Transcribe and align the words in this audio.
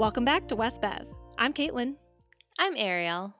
Welcome 0.00 0.24
back 0.24 0.48
to 0.48 0.56
West 0.56 0.80
Bev. 0.80 1.04
I'm 1.36 1.52
Caitlin, 1.52 1.96
I'm 2.58 2.72
Ariel. 2.74 3.34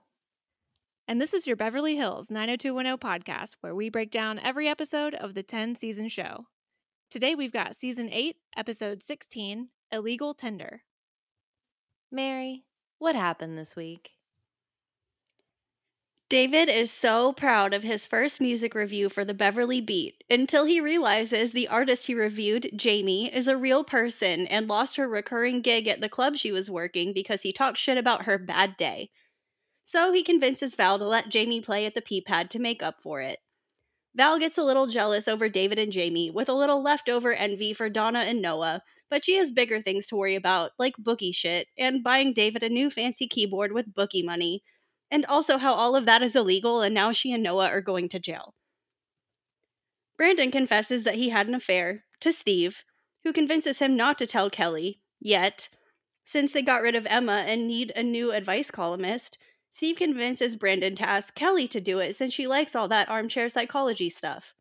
and 1.09 1.19
this 1.19 1.33
is 1.33 1.47
your 1.47 1.57
Beverly 1.57 1.97
Hills 1.97 2.31
90210 2.31 2.99
podcast 2.99 3.57
where 3.63 3.75
we 3.75 3.89
break 3.89 4.11
down 4.11 4.39
every 4.39 4.69
episode 4.69 5.15
of 5.15 5.33
the 5.33 5.43
10 5.43 5.75
season 5.75 6.09
show. 6.09 6.49
Today 7.09 7.35
we've 7.35 7.51
got 7.51 7.77
season 7.77 8.11
8, 8.13 8.37
episode 8.59 9.01
16 9.01 9.71
Illegal 9.91 10.35
Tender. 10.35 10.83
Mary, 12.13 12.65
what 12.99 13.17
happened 13.17 13.57
this 13.57 13.75
week? 13.75 14.11
David 16.31 16.69
is 16.69 16.93
so 16.93 17.33
proud 17.33 17.75
of 17.75 17.83
his 17.83 18.07
first 18.07 18.41
music 18.41 18.73
review 18.73 19.09
for 19.09 19.25
the 19.25 19.35
Beverly 19.35 19.81
Beat 19.81 20.23
until 20.31 20.65
he 20.65 20.81
realizes 20.81 21.51
the 21.51 21.67
artist 21.67 22.07
he 22.07 22.15
reviewed, 22.15 22.71
Jamie, 22.77 23.35
is 23.35 23.49
a 23.49 23.57
real 23.57 23.83
person 23.83 24.47
and 24.47 24.69
lost 24.69 24.95
her 24.95 25.09
recurring 25.09 25.61
gig 25.61 25.89
at 25.89 26.01
the 26.01 26.09
club 26.09 26.37
she 26.37 26.53
was 26.53 26.71
working 26.71 27.13
because 27.13 27.43
he 27.43 27.53
talked 27.53 27.79
shit 27.79 27.99
about 27.99 28.27
her 28.27 28.39
bad 28.39 28.77
day. 28.77 29.11
So 29.83 30.13
he 30.13 30.23
convinces 30.23 30.77
Val 30.77 31.01
to 31.01 31.05
let 31.05 31.31
Jamie 31.31 31.61
play 31.61 31.85
at 31.85 31.97
the 31.97 32.01
PPAD 32.01 32.49
to 32.51 32.61
make 32.61 32.81
up 32.81 33.01
for 33.03 33.21
it. 33.21 33.41
Val 34.15 34.39
gets 34.39 34.57
a 34.57 34.63
little 34.63 34.87
jealous 34.87 35.27
over 35.27 35.49
David 35.49 35.81
and 35.81 35.91
Jamie, 35.91 36.31
with 36.31 36.49
a 36.49 36.55
little 36.55 36.81
leftover 36.81 37.33
envy 37.33 37.73
for 37.73 37.91
Donna 37.91 38.21
and 38.21 38.41
Noah, 38.41 38.83
but 39.11 39.25
she 39.25 39.35
has 39.35 39.51
bigger 39.51 39.83
things 39.83 40.07
to 40.07 40.15
worry 40.15 40.37
about, 40.37 40.71
like 40.79 40.95
bookie 40.97 41.33
shit 41.33 41.67
and 41.77 42.05
buying 42.05 42.33
David 42.33 42.63
a 42.63 42.69
new 42.69 42.89
fancy 42.89 43.27
keyboard 43.27 43.73
with 43.73 43.93
bookie 43.93 44.23
money, 44.23 44.63
and 45.11 45.27
also 45.27 45.59
how 45.59 45.75
all 45.75 45.97
of 45.97 46.07
that 46.07 46.23
is 46.23 46.37
illegal 46.37 46.83
and 46.83 46.95
now 46.95 47.13
she 47.13 47.33
and 47.33 47.43
Noah 47.43 47.69
are 47.69 47.81
going 47.81 48.09
to 48.11 48.19
jail. 48.19 48.55
Brandon 50.17 50.51
confesses 50.51 51.05
that 51.05 51.15
he 51.15 51.31
had 51.31 51.49
an 51.49 51.55
affair 51.55 52.05
to 52.21 52.33
Steve, 52.33 52.85
who 53.25 53.33
convinces 53.33 53.79
him 53.79 53.97
not 53.97 54.19
to 54.19 54.27
tell 54.27 54.51
Kelly 54.51 55.01
yet. 55.19 55.69
Since 56.25 56.53
they 56.53 56.63
got 56.63 56.83
rid 56.83 56.95
of 56.95 57.07
Emma 57.07 57.45
and 57.47 57.67
need 57.67 57.93
a 57.97 58.03
new 58.03 58.31
advice 58.31 58.71
columnist, 58.71 59.39
Steve 59.73 59.97
convinces 59.97 60.57
Brandon 60.57 60.95
to 60.97 61.09
ask 61.09 61.35
Kelly 61.35 61.67
to 61.69 61.81
do 61.81 61.99
it 62.01 62.17
since 62.17 62.35
she 62.35 62.47
likes 62.47 62.77
all 62.77 62.89
that 62.89 63.09
armchair 63.09 63.49
psychology 63.49 64.11
stuff. 64.11 64.55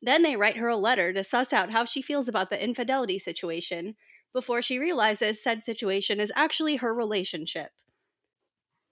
Then 0.00 0.22
they 0.22 0.36
write 0.36 0.56
her 0.56 0.68
a 0.68 0.76
letter 0.76 1.12
to 1.12 1.24
suss 1.24 1.52
out 1.52 1.70
how 1.70 1.84
she 1.84 2.02
feels 2.02 2.28
about 2.28 2.50
the 2.50 2.62
infidelity 2.62 3.18
situation 3.18 3.96
before 4.32 4.62
she 4.62 4.78
realizes 4.78 5.42
said 5.42 5.62
situation 5.62 6.20
is 6.20 6.32
actually 6.34 6.76
her 6.76 6.94
relationship. 6.94 7.70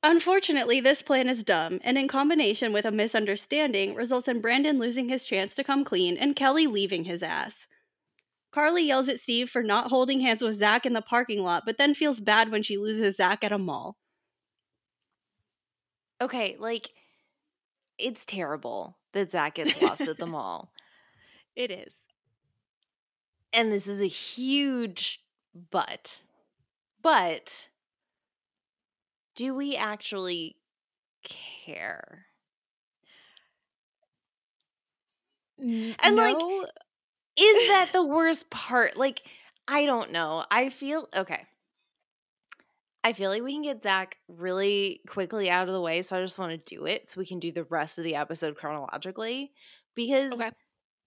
Unfortunately, 0.02 0.80
this 0.80 1.02
plan 1.02 1.28
is 1.28 1.44
dumb, 1.44 1.78
and 1.84 1.98
in 1.98 2.08
combination 2.08 2.72
with 2.72 2.86
a 2.86 2.90
misunderstanding, 2.90 3.94
results 3.94 4.28
in 4.28 4.40
Brandon 4.40 4.78
losing 4.78 5.08
his 5.08 5.26
chance 5.26 5.54
to 5.54 5.64
come 5.64 5.84
clean 5.84 6.16
and 6.16 6.34
Kelly 6.34 6.66
leaving 6.66 7.04
his 7.04 7.22
ass. 7.22 7.66
Carly 8.50 8.82
yells 8.82 9.08
at 9.08 9.18
Steve 9.18 9.50
for 9.50 9.62
not 9.62 9.90
holding 9.90 10.20
hands 10.20 10.42
with 10.42 10.58
Zach 10.58 10.86
in 10.86 10.94
the 10.94 11.02
parking 11.02 11.42
lot, 11.42 11.64
but 11.66 11.76
then 11.76 11.94
feels 11.94 12.18
bad 12.18 12.50
when 12.50 12.62
she 12.62 12.78
loses 12.78 13.16
Zach 13.16 13.44
at 13.44 13.52
a 13.52 13.58
mall. 13.58 13.96
Okay, 16.20 16.56
like, 16.58 16.90
it's 17.98 18.24
terrible 18.24 18.96
that 19.12 19.30
Zach 19.30 19.56
gets 19.56 19.80
lost 19.82 20.02
at 20.02 20.16
the 20.16 20.26
mall. 20.26 20.72
It 21.54 21.70
is. 21.70 21.94
And 23.52 23.70
this 23.70 23.86
is 23.86 24.00
a 24.00 24.06
huge 24.06 25.20
but. 25.70 26.20
But 27.02 27.68
do 29.34 29.54
we 29.54 29.76
actually 29.76 30.56
care? 31.22 32.26
And, 36.02 36.16
like, 36.16 36.44
Is 37.36 37.64
that 37.66 37.92
the 37.92 38.04
worst 38.06 38.50
part? 38.50 38.96
Like, 38.96 39.22
I 39.68 39.86
don't 39.86 40.12
know. 40.12 40.44
I 40.50 40.68
feel 40.70 41.08
okay. 41.14 41.46
I 43.02 43.12
feel 43.14 43.30
like 43.30 43.42
we 43.42 43.52
can 43.52 43.62
get 43.62 43.82
Zach 43.82 44.18
really 44.28 45.00
quickly 45.08 45.50
out 45.50 45.68
of 45.68 45.74
the 45.74 45.80
way, 45.80 46.02
so 46.02 46.16
I 46.16 46.20
just 46.20 46.38
want 46.38 46.50
to 46.52 46.74
do 46.74 46.84
it 46.86 47.06
so 47.08 47.18
we 47.18 47.26
can 47.26 47.38
do 47.38 47.50
the 47.50 47.64
rest 47.64 47.96
of 47.98 48.04
the 48.04 48.14
episode 48.14 48.56
chronologically 48.56 49.52
because 49.94 50.44
Okay. 50.44 50.50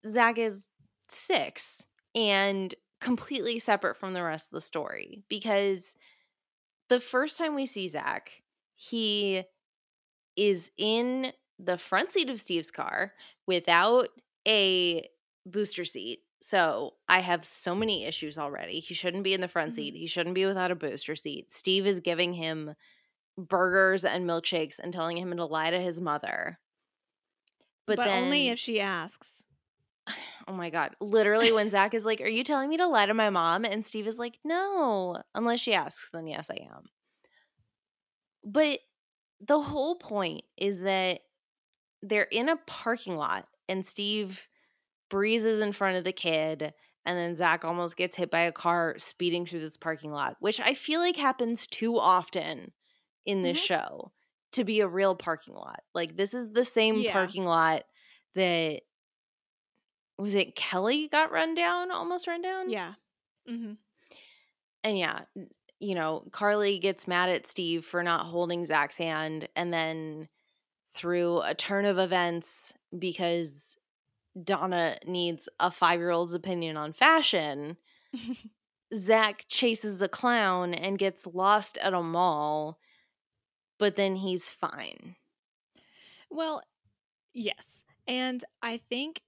Zach 0.07 0.38
is 0.38 0.67
six 1.09 1.85
and 2.16 2.73
completely 3.01 3.59
separate 3.59 3.97
from 3.97 4.13
the 4.13 4.23
rest 4.23 4.47
of 4.47 4.51
the 4.53 4.61
story. 4.61 5.23
Because 5.29 5.95
the 6.93 6.99
first 6.99 7.37
time 7.37 7.55
we 7.55 7.65
see 7.65 7.87
Zach, 7.87 8.43
he 8.75 9.43
is 10.35 10.71
in 10.77 11.33
the 11.59 11.77
front 11.77 12.11
seat 12.11 12.29
of 12.29 12.39
Steve's 12.39 12.71
car 12.71 13.13
without 13.47 14.09
a 14.47 15.07
booster 15.45 15.85
seat. 15.85 16.21
So 16.41 16.95
I 17.09 17.21
have 17.21 17.45
so 17.45 17.75
many 17.75 18.05
issues 18.05 18.37
already. 18.37 18.79
He 18.79 18.93
shouldn't 18.93 19.23
be 19.23 19.33
in 19.33 19.41
the 19.41 19.47
front 19.47 19.73
Mhm. 19.73 19.75
seat. 19.75 19.95
He 19.95 20.07
shouldn't 20.07 20.35
be 20.35 20.45
without 20.45 20.71
a 20.71 20.75
booster 20.75 21.15
seat. 21.15 21.51
Steve 21.51 21.87
is 21.87 21.99
giving 21.99 22.33
him 22.33 22.75
burgers 23.37 24.05
and 24.05 24.25
milkshakes 24.29 24.79
and 24.79 24.93
telling 24.93 25.17
him 25.17 25.35
to 25.37 25.45
lie 25.45 25.71
to 25.71 25.81
his 25.81 26.01
mother. 26.01 26.59
but, 27.85 27.97
But, 27.97 28.03
then, 28.03 28.23
only 28.23 28.49
if 28.49 28.59
she 28.59 28.79
asks. 28.79 29.42
oh 30.47 30.53
my 30.53 30.69
God, 30.69 30.96
literally 31.00 31.52
when 31.52 31.69
Zach 31.69 31.94
is 31.94 32.06
like, 32.06 32.22
Are 32.22 32.28
you 32.28 32.44
telling 32.44 32.69
me 32.69 32.78
to 32.78 32.88
lie 32.88 33.06
to 33.06 33.14
my 33.14 33.30
mom? 33.30 33.66
And 33.66 33.84
Steve 33.84 34.08
is 34.08 34.18
like, 34.19 34.40
No, 34.44 35.22
unless 35.36 35.59
she 35.62 35.74
asks, 35.74 36.09
then 36.12 36.28
yes, 36.28 36.50
I 36.50 36.68
am. 36.75 36.86
But 38.44 38.80
the 39.40 39.62
whole 39.62 39.96
point 39.96 40.44
is 40.58 40.80
that 40.81 41.22
they're 42.02 42.24
in 42.31 42.50
a 42.50 42.58
parking 42.68 43.18
lot 43.18 43.47
and 43.69 43.86
Steve 43.86 44.47
breezes 45.09 45.62
in 45.62 45.74
front 45.74 45.97
of 45.97 46.03
the 46.03 46.14
kid. 46.14 46.74
And 47.06 47.18
then 47.18 47.35
Zach 47.35 47.66
almost 47.66 47.97
gets 47.97 48.16
hit 48.18 48.31
by 48.31 48.41
a 48.41 48.52
car 48.53 48.96
speeding 48.97 49.46
through 49.46 49.62
this 49.62 49.78
parking 49.78 50.12
lot, 50.12 50.38
which 50.41 50.59
I 50.59 50.74
feel 50.75 51.00
like 51.02 51.18
happens 51.18 51.68
too 51.68 52.00
often 52.00 52.74
in 53.25 53.44
this 53.44 53.58
Mhm. 53.58 53.59
show 53.59 54.14
to 54.53 54.64
be 54.66 54.81
a 54.81 54.88
real 54.88 55.16
parking 55.16 55.56
lot. 55.56 55.81
Like, 55.96 56.18
this 56.18 56.34
is 56.34 56.50
the 56.53 56.64
same 56.66 57.03
Yeah. 57.03 57.06
parking 57.06 57.46
lot 57.46 57.84
that 58.35 58.84
was 60.18 60.35
it 60.35 60.56
Kelly 60.56 61.07
got 61.07 61.31
run 61.31 61.56
down, 61.56 61.91
almost 61.91 62.28
run 62.28 62.41
down? 62.41 62.69
Yeah. 62.69 62.94
hmm 63.47 63.74
And 64.84 64.97
yeah, 64.97 65.22
you 65.79 65.96
know, 65.96 66.25
Carly 66.31 66.79
gets 66.79 67.07
mad 67.07 67.29
at 67.29 67.47
Steve 67.47 67.85
for 67.85 68.03
not 68.03 68.25
holding 68.25 68.66
Zach's 68.66 68.96
hand. 68.97 69.47
And 69.56 69.73
then 69.73 70.28
through 70.96 71.41
a 71.41 71.56
turn 71.56 71.85
of 71.85 72.00
events, 72.00 72.73
because 72.97 73.75
Donna 74.44 74.97
needs 75.06 75.50
a 75.59 75.72
five 75.72 76.00
year 76.00 76.12
old's 76.12 76.34
opinion 76.34 76.78
on 76.78 76.94
fashion, 76.94 77.78
Zach 78.96 79.46
chases 79.50 80.02
a 80.02 80.07
clown 80.07 80.73
and 80.73 80.97
gets 80.97 81.28
lost 81.28 81.78
at 81.79 81.94
a 81.94 82.02
mall, 82.02 82.79
but 83.78 83.96
then 83.96 84.16
he's 84.16 84.50
fine. 84.50 85.16
Well, 86.29 86.62
yes. 87.34 87.84
And 88.07 88.44
I 88.62 88.78
think 88.78 89.22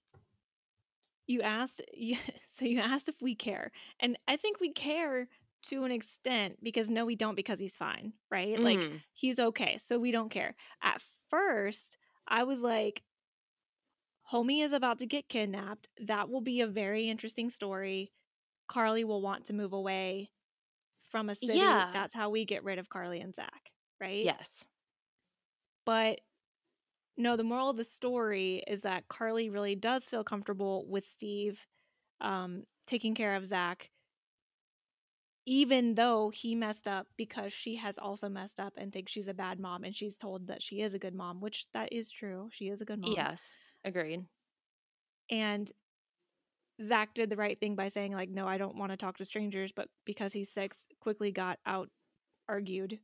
you 1.27 1.41
asked 1.41 1.81
so 2.49 2.65
you 2.65 2.79
asked 2.79 3.09
if 3.09 3.21
we 3.21 3.35
care. 3.35 3.71
And 3.99 4.17
I 4.27 4.37
think 4.37 4.59
we 4.59 4.71
care 4.73 5.27
to 5.63 5.83
an 5.83 5.91
extent 5.91 6.57
because 6.63 6.89
no 6.89 7.05
we 7.05 7.15
don't 7.15 7.35
because 7.35 7.59
he's 7.59 7.75
fine, 7.75 8.13
right? 8.29 8.59
Like 8.59 8.79
Mhm. 8.79 9.03
he's 9.13 9.39
okay, 9.39 9.77
so 9.77 9.99
we 9.99 10.11
don't 10.11 10.29
care. 10.29 10.55
At 10.81 11.01
first, 11.29 11.97
I 12.27 12.43
was 12.43 12.61
like 12.61 13.03
Homie 14.31 14.61
is 14.63 14.73
about 14.73 14.97
to 14.99 15.05
get 15.05 15.29
kidnapped. 15.29 15.87
That 15.97 16.29
will 16.29 16.41
be 16.41 16.61
a 16.61 16.67
very 16.67 17.09
interesting 17.09 17.49
story. 17.49 18.11
Carly 18.67 19.03
will 19.03 19.21
want 19.21 19.45
to 19.45 19.53
move 19.53 19.73
away 19.73 20.31
from 21.09 21.29
a 21.29 21.35
city. 21.35 21.59
Yeah. 21.59 21.91
That's 21.91 22.13
how 22.13 22.29
we 22.29 22.45
get 22.45 22.63
rid 22.63 22.79
of 22.79 22.89
Carly 22.89 23.21
and 23.21 23.35
Zach, 23.35 23.71
right? 24.01 24.25
yes. 24.25 24.65
But 25.85 26.21
no, 27.17 27.35
the 27.35 27.43
moral 27.43 27.69
of 27.69 27.77
the 27.77 27.83
story 27.83 28.63
is 28.67 28.81
that 28.81 29.07
Carly 29.07 29.49
really 29.49 29.75
does 29.75 30.05
feel 30.05 30.23
comfortable 30.23 30.85
with 30.87 31.05
Steve 31.05 31.65
um, 32.21 32.63
taking 32.87 33.15
care 33.15 33.35
of 33.35 33.45
Zach, 33.45 33.89
even 35.45 35.95
though 35.95 36.29
he 36.29 36.55
messed 36.55 36.87
up 36.87 37.07
because 37.17 37.53
she 37.53 37.75
has 37.75 37.97
also 37.97 38.27
messed 38.27 38.59
up 38.59 38.73
and 38.77 38.91
thinks 38.91 39.11
she's 39.11 39.27
a 39.27 39.33
bad 39.33 39.59
mom 39.59 39.83
and 39.83 39.95
she's 39.95 40.15
told 40.15 40.47
that 40.47 40.61
she 40.61 40.81
is 40.81 40.93
a 40.93 40.99
good 40.99 41.15
mom, 41.15 41.39
which 41.39 41.65
that 41.73 41.93
is 41.93 42.09
true. 42.09 42.49
She 42.51 42.67
is 42.69 42.81
a 42.81 42.85
good 42.85 42.99
mom. 42.99 43.13
Yes. 43.15 43.53
Agreed. 43.83 44.25
And 45.29 45.71
Zach 46.83 47.13
did 47.13 47.29
the 47.29 47.37
right 47.37 47.59
thing 47.59 47.75
by 47.75 47.87
saying, 47.87 48.13
like, 48.13 48.29
no, 48.29 48.47
I 48.47 48.57
don't 48.57 48.77
want 48.77 48.91
to 48.91 48.97
talk 48.97 49.17
to 49.17 49.25
strangers, 49.25 49.71
but 49.71 49.87
because 50.05 50.33
he's 50.33 50.51
six, 50.51 50.87
quickly 50.99 51.31
got 51.31 51.59
out 51.65 51.89
argued 52.49 52.99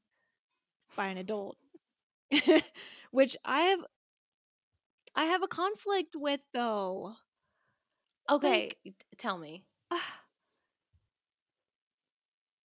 by 0.95 1.07
an 1.07 1.17
adult. 1.17 1.57
Which 3.11 3.35
I 3.45 3.59
have 3.61 3.79
I 5.15 5.25
have 5.25 5.43
a 5.43 5.47
conflict 5.47 6.15
with 6.15 6.41
though. 6.53 7.15
Okay. 8.29 8.71
t- 8.83 8.93
tell 9.17 9.37
me. 9.37 9.65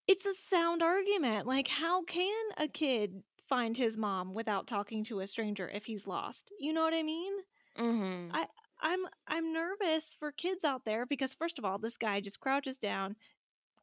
It's 0.06 0.24
a 0.24 0.34
sound 0.34 0.82
argument. 0.82 1.46
Like, 1.48 1.66
how 1.66 2.04
can 2.04 2.32
a 2.56 2.68
kid 2.68 3.22
find 3.48 3.76
his 3.76 3.96
mom 3.96 4.34
without 4.34 4.66
talking 4.68 5.04
to 5.04 5.20
a 5.20 5.26
stranger 5.26 5.68
if 5.68 5.86
he's 5.86 6.06
lost? 6.06 6.52
You 6.60 6.72
know 6.72 6.82
what 6.82 6.94
I 6.94 7.02
mean? 7.02 7.32
Mm-hmm. 7.76 8.30
I 8.32 8.46
I'm 8.80 9.00
I'm 9.26 9.52
nervous 9.52 10.14
for 10.18 10.30
kids 10.32 10.64
out 10.64 10.84
there 10.84 11.06
because 11.06 11.34
first 11.34 11.58
of 11.58 11.64
all, 11.64 11.78
this 11.78 11.96
guy 11.96 12.20
just 12.20 12.40
crouches 12.40 12.78
down, 12.78 13.16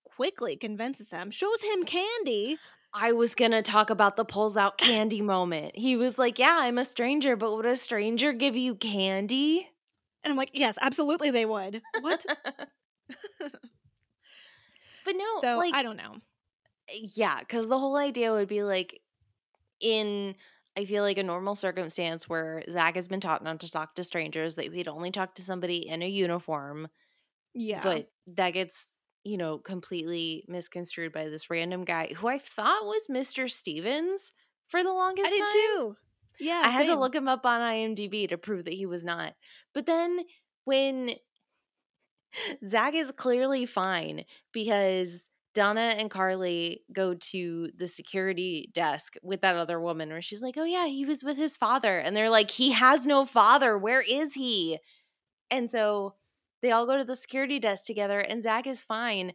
quickly 0.05 0.55
convinces 0.55 1.11
him, 1.11 1.29
shows 1.31 1.61
him 1.61 1.83
candy. 1.83 2.57
I 2.93 3.11
was 3.11 3.33
gonna 3.35 3.61
talk 3.63 3.89
about 3.89 4.15
the 4.15 4.25
pulls 4.25 4.55
out 4.55 4.77
candy 4.77 5.21
moment. 5.21 5.75
He 5.75 5.95
was 5.97 6.17
like, 6.17 6.37
Yeah, 6.39 6.57
I'm 6.61 6.77
a 6.77 6.85
stranger, 6.85 7.35
but 7.35 7.55
would 7.55 7.65
a 7.65 7.75
stranger 7.75 8.33
give 8.33 8.55
you 8.55 8.75
candy? 8.75 9.69
And 10.23 10.31
I'm 10.31 10.37
like, 10.37 10.51
Yes, 10.53 10.77
absolutely 10.81 11.31
they 11.31 11.45
would. 11.45 11.81
What? 11.99 12.25
But 15.03 15.15
no, 15.15 15.25
so 15.41 15.57
like 15.57 15.73
I 15.73 15.83
don't 15.83 15.97
know. 15.97 16.17
Eh, 16.89 17.07
yeah, 17.15 17.39
because 17.39 17.67
the 17.67 17.79
whole 17.79 17.97
idea 17.97 18.31
would 18.33 18.47
be 18.47 18.63
like 18.63 19.01
in 19.81 20.35
I 20.77 20.85
feel 20.85 21.03
like 21.03 21.17
a 21.19 21.23
normal 21.23 21.55
circumstance 21.55 22.29
where 22.29 22.63
Zach 22.69 22.95
has 22.95 23.07
been 23.07 23.19
taught 23.21 23.43
not 23.43 23.59
to 23.61 23.71
talk 23.71 23.95
to 23.95 24.03
strangers, 24.03 24.55
that 24.55 24.71
we'd 24.71 24.87
only 24.87 25.11
talk 25.11 25.35
to 25.35 25.43
somebody 25.43 25.87
in 25.87 26.01
a 26.03 26.09
uniform. 26.09 26.89
Yeah. 27.53 27.81
But 27.81 28.09
that 28.27 28.51
gets, 28.51 28.87
you 29.23 29.37
know, 29.37 29.57
completely 29.57 30.45
misconstrued 30.47 31.13
by 31.13 31.25
this 31.25 31.49
random 31.49 31.85
guy 31.85 32.09
who 32.15 32.27
I 32.27 32.37
thought 32.37 32.85
was 32.85 33.07
Mr. 33.09 33.49
Stevens 33.49 34.33
for 34.67 34.83
the 34.83 34.91
longest 34.91 35.27
I 35.27 35.29
did 35.29 35.39
time. 35.39 35.47
too. 35.53 35.95
Yeah. 36.39 36.61
I 36.65 36.69
had 36.69 36.87
to 36.87 36.95
look 36.95 37.15
him 37.15 37.27
up 37.27 37.45
on 37.45 37.61
IMDb 37.61 38.27
to 38.29 38.37
prove 38.37 38.65
that 38.65 38.73
he 38.73 38.85
was 38.85 39.03
not. 39.03 39.33
But 39.73 39.85
then 39.85 40.21
when 40.65 41.11
Zach 42.65 42.93
is 42.93 43.11
clearly 43.11 43.65
fine 43.65 44.25
because 44.51 45.27
Donna 45.53 45.93
and 45.97 46.09
Carly 46.09 46.81
go 46.91 47.13
to 47.13 47.69
the 47.77 47.87
security 47.87 48.71
desk 48.73 49.13
with 49.21 49.41
that 49.41 49.55
other 49.55 49.79
woman 49.79 50.09
where 50.09 50.21
she's 50.21 50.41
like, 50.41 50.57
Oh, 50.57 50.63
yeah, 50.63 50.87
he 50.87 51.05
was 51.05 51.23
with 51.23 51.37
his 51.37 51.55
father. 51.55 51.99
And 51.99 52.17
they're 52.17 52.29
like, 52.29 52.51
He 52.51 52.71
has 52.71 53.05
no 53.05 53.25
father. 53.25 53.77
Where 53.77 54.01
is 54.01 54.33
he? 54.33 54.79
And 55.51 55.69
so 55.69 56.15
they 56.63 56.71
all 56.71 56.85
go 56.87 56.97
to 56.97 57.03
the 57.03 57.15
security 57.15 57.59
desk 57.59 57.85
together, 57.85 58.19
and 58.21 58.41
Zach 58.41 58.65
is 58.65 58.81
fine. 58.81 59.33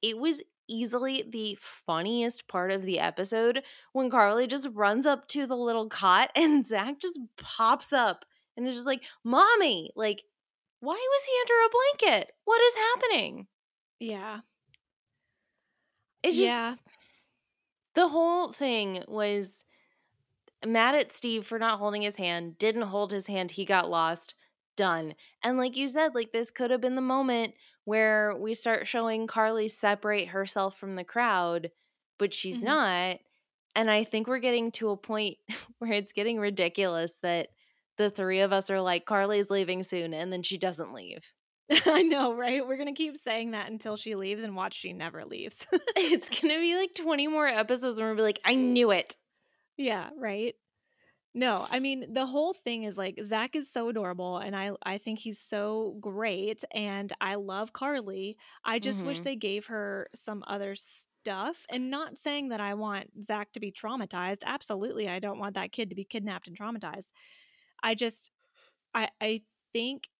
It 0.00 0.16
was 0.16 0.40
easily 0.68 1.24
the 1.28 1.58
funniest 1.60 2.46
part 2.46 2.70
of 2.70 2.84
the 2.84 3.00
episode 3.00 3.62
when 3.92 4.10
Carly 4.10 4.46
just 4.46 4.68
runs 4.72 5.04
up 5.04 5.26
to 5.28 5.44
the 5.46 5.56
little 5.56 5.88
cot 5.88 6.30
and 6.36 6.64
Zach 6.64 7.00
just 7.00 7.18
pops 7.36 7.92
up 7.92 8.24
and 8.56 8.66
is 8.66 8.76
just 8.76 8.86
like, 8.86 9.02
Mommy, 9.24 9.90
like, 9.96 10.22
why 10.80 10.94
was 10.94 11.22
he 11.24 11.32
under 11.40 11.66
a 11.66 12.08
blanket? 12.08 12.32
What 12.44 12.62
is 12.62 12.74
happening? 12.74 13.48
Yeah. 13.98 14.40
It 16.22 16.30
just, 16.30 16.42
yeah. 16.42 16.76
the 17.94 18.08
whole 18.08 18.52
thing 18.52 19.02
was 19.08 19.64
mad 20.64 20.94
at 20.94 21.12
Steve 21.12 21.44
for 21.44 21.58
not 21.58 21.80
holding 21.80 22.02
his 22.02 22.16
hand, 22.16 22.58
didn't 22.58 22.82
hold 22.82 23.10
his 23.10 23.26
hand, 23.26 23.52
he 23.52 23.64
got 23.64 23.90
lost, 23.90 24.34
done. 24.78 25.14
And 25.44 25.58
like 25.58 25.76
you 25.76 25.90
said, 25.90 26.14
like 26.14 26.32
this 26.32 26.50
could 26.50 26.70
have 26.70 26.80
been 26.80 26.94
the 26.94 27.02
moment 27.02 27.52
where 27.84 28.34
we 28.38 28.54
start 28.54 28.86
showing 28.86 29.26
Carly 29.26 29.68
separate 29.68 30.28
herself 30.28 30.78
from 30.78 30.96
the 30.96 31.04
crowd, 31.04 31.70
but 32.18 32.32
she's 32.32 32.58
Mhm. 32.58 32.62
not. 32.62 33.18
And 33.76 33.90
I 33.90 34.04
think 34.04 34.26
we're 34.26 34.38
getting 34.38 34.70
to 34.72 34.90
a 34.90 34.96
point 34.96 35.36
where 35.78 35.92
it's 35.92 36.12
getting 36.12 36.38
ridiculous 36.38 37.18
that 37.18 37.48
the 37.98 38.08
three 38.10 38.40
of 38.40 38.52
us 38.52 38.70
are 38.70 38.80
like, 38.80 39.04
Carly's 39.04 39.50
leaving 39.50 39.82
soon, 39.82 40.14
and 40.14 40.32
then 40.32 40.42
she 40.42 40.56
doesn't 40.56 40.94
leave. 40.94 41.34
I 41.86 42.02
know, 42.02 42.32
right? 42.32 42.66
We're 42.66 42.76
going 42.76 42.94
to 42.94 42.96
keep 42.96 43.16
saying 43.16 43.50
that 43.50 43.70
until 43.70 43.96
she 43.96 44.14
leaves 44.14 44.42
and 44.44 44.56
watch 44.56 44.78
she 44.78 44.92
never 44.94 45.24
leaves. 45.24 45.56
it's 45.96 46.28
gonna 46.40 46.58
be 46.58 46.76
like 46.76 46.94
20 46.94 47.26
more 47.28 47.46
episodes 47.46 47.98
and 47.98 48.06
we'll 48.08 48.16
be 48.16 48.22
like, 48.22 48.40
I 48.44 48.54
knew 48.54 48.90
it. 48.90 49.16
yeah, 49.76 50.10
right? 50.16 50.54
No, 51.34 51.66
I 51.70 51.78
mean 51.78 52.12
the 52.12 52.26
whole 52.26 52.52
thing 52.54 52.84
is 52.84 52.96
like 52.96 53.18
Zach 53.22 53.54
is 53.54 53.70
so 53.70 53.88
adorable 53.88 54.38
and 54.38 54.56
I 54.56 54.72
I 54.82 54.98
think 54.98 55.18
he's 55.18 55.38
so 55.40 55.96
great 56.00 56.64
and 56.72 57.12
I 57.20 57.34
love 57.36 57.72
Carly. 57.72 58.36
I 58.64 58.78
just 58.78 59.04
wish 59.04 59.20
Mhm. 59.20 59.20
they 59.20 59.36
gave 59.36 59.66
her 59.66 60.08
some 60.14 60.42
other 60.46 60.74
stuff 60.74 61.66
and 61.70 61.90
not 61.90 62.18
saying 62.18 62.48
that 62.48 62.60
I 62.60 62.74
want 62.74 63.22
Zach 63.22 63.52
to 63.52 63.60
be 63.60 63.70
traumatized. 63.70 64.42
Absolutely, 64.44 65.08
I 65.08 65.18
don't 65.18 65.38
want 65.38 65.54
that 65.54 65.72
kid 65.72 65.90
to 65.90 65.96
be 65.96 66.04
kidnapped 66.04 66.48
and 66.48 66.58
traumatized. 66.58 67.12
I 67.82 67.94
just 67.94 68.30
I 68.94 69.10
I 69.20 69.42
think 69.72 70.10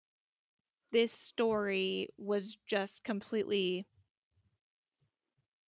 this 0.90 1.12
story 1.12 2.08
was 2.16 2.56
just 2.66 3.04
completely 3.04 3.87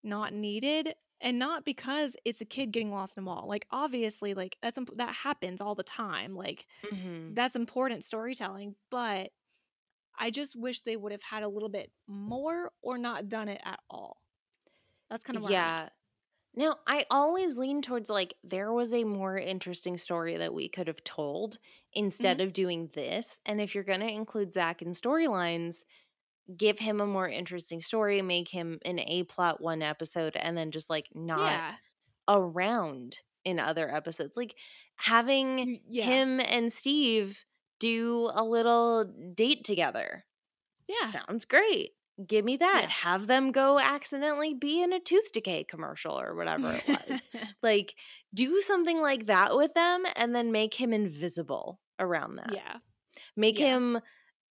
not 0.03 0.33
needed 0.33 0.95
and 1.21 1.39
not 1.39 1.65
because 1.65 2.15
it's 2.25 2.41
a 2.41 2.45
kid 2.45 2.71
getting 2.71 2.91
lost 2.91 3.17
in 3.17 3.21
a 3.23 3.25
mall 3.25 3.47
like 3.47 3.67
obviously 3.71 4.33
like 4.33 4.57
that's 4.61 4.77
that 4.95 5.15
happens 5.15 5.61
all 5.61 5.75
the 5.75 5.83
time 5.83 6.35
like 6.35 6.67
Mhm. 6.83 7.37
that's 7.37 7.55
important 7.55 8.03
storytelling 8.03 8.75
but 8.91 9.31
i 10.19 10.31
just 10.31 10.55
wish 10.55 10.81
they 10.81 10.97
would 10.97 11.11
have 11.13 11.23
had 11.23 11.43
a 11.43 11.49
little 11.49 11.69
bit 11.69 11.91
more 12.07 12.71
or 12.81 12.97
not 12.97 13.29
done 13.29 13.49
it 13.49 13.61
at 13.65 13.79
all 13.89 14.21
that's 15.09 15.23
kind 15.25 15.37
of. 15.37 15.43
Yeah. 15.43 15.89
Now, 16.55 16.79
I 16.87 17.05
always 17.11 17.57
lean 17.57 17.81
towards 17.81 18.09
like 18.09 18.35
there 18.43 18.73
was 18.73 18.93
a 18.93 19.05
more 19.05 19.37
interesting 19.37 19.97
story 19.97 20.37
that 20.37 20.53
we 20.53 20.69
could 20.69 20.87
have 20.87 21.03
told 21.03 21.59
instead 21.93 22.39
Mm-hmm. 22.39 22.41
of 22.41 22.53
doing 22.53 22.87
this. 22.89 23.39
And 23.45 23.61
if 23.61 23.75
you're 23.75 23.83
going 23.85 24.01
to 24.01 24.11
include 24.11 24.53
Zach 24.53 24.81
in 24.81 24.89
storylines, 24.89 25.83
give 26.55 26.79
him 26.79 26.99
a 26.99 27.07
more 27.07 27.27
interesting 27.29 27.81
story, 27.81 28.21
make 28.21 28.49
him 28.49 28.79
an 28.85 28.99
A 28.99 29.23
plot 29.23 29.61
one 29.61 29.81
episode, 29.81 30.35
and 30.35 30.57
then 30.57 30.71
just 30.71 30.89
like 30.89 31.07
not 31.13 31.39
yeah 31.51 31.73
around 32.27 33.17
in 33.43 33.59
other 33.59 33.93
episodes. 33.93 34.37
Like 34.37 34.55
having 34.95 35.79
yeah 35.87 36.05
him 36.05 36.39
and 36.47 36.71
Steve 36.71 37.45
do 37.79 38.29
a 38.33 38.43
little 38.43 39.11
date 39.33 39.63
together. 39.63 40.25
yeah 40.87 41.11
Sounds 41.11 41.45
great. 41.45 41.91
Give 42.27 42.45
me 42.45 42.57
that. 42.57 42.81
Yeah. 42.83 43.09
Have 43.09 43.25
them 43.25 43.51
go 43.51 43.79
accidentally 43.79 44.53
be 44.53 44.83
in 44.83 44.93
a 44.93 44.99
tooth 44.99 45.31
decay 45.33 45.63
commercial 45.63 46.19
or 46.19 46.35
whatever 46.35 46.71
it 46.71 46.87
was. 46.87 47.21
like, 47.63 47.95
do 48.31 48.61
something 48.61 49.01
like 49.01 49.25
that 49.25 49.55
with 49.55 49.73
them 49.73 50.03
and 50.15 50.35
then 50.35 50.51
make 50.51 50.75
him 50.75 50.93
invisible 50.93 51.79
around 51.99 52.35
that. 52.35 52.53
yeah 52.53 52.77
Make 53.35 53.57
him 53.57 53.99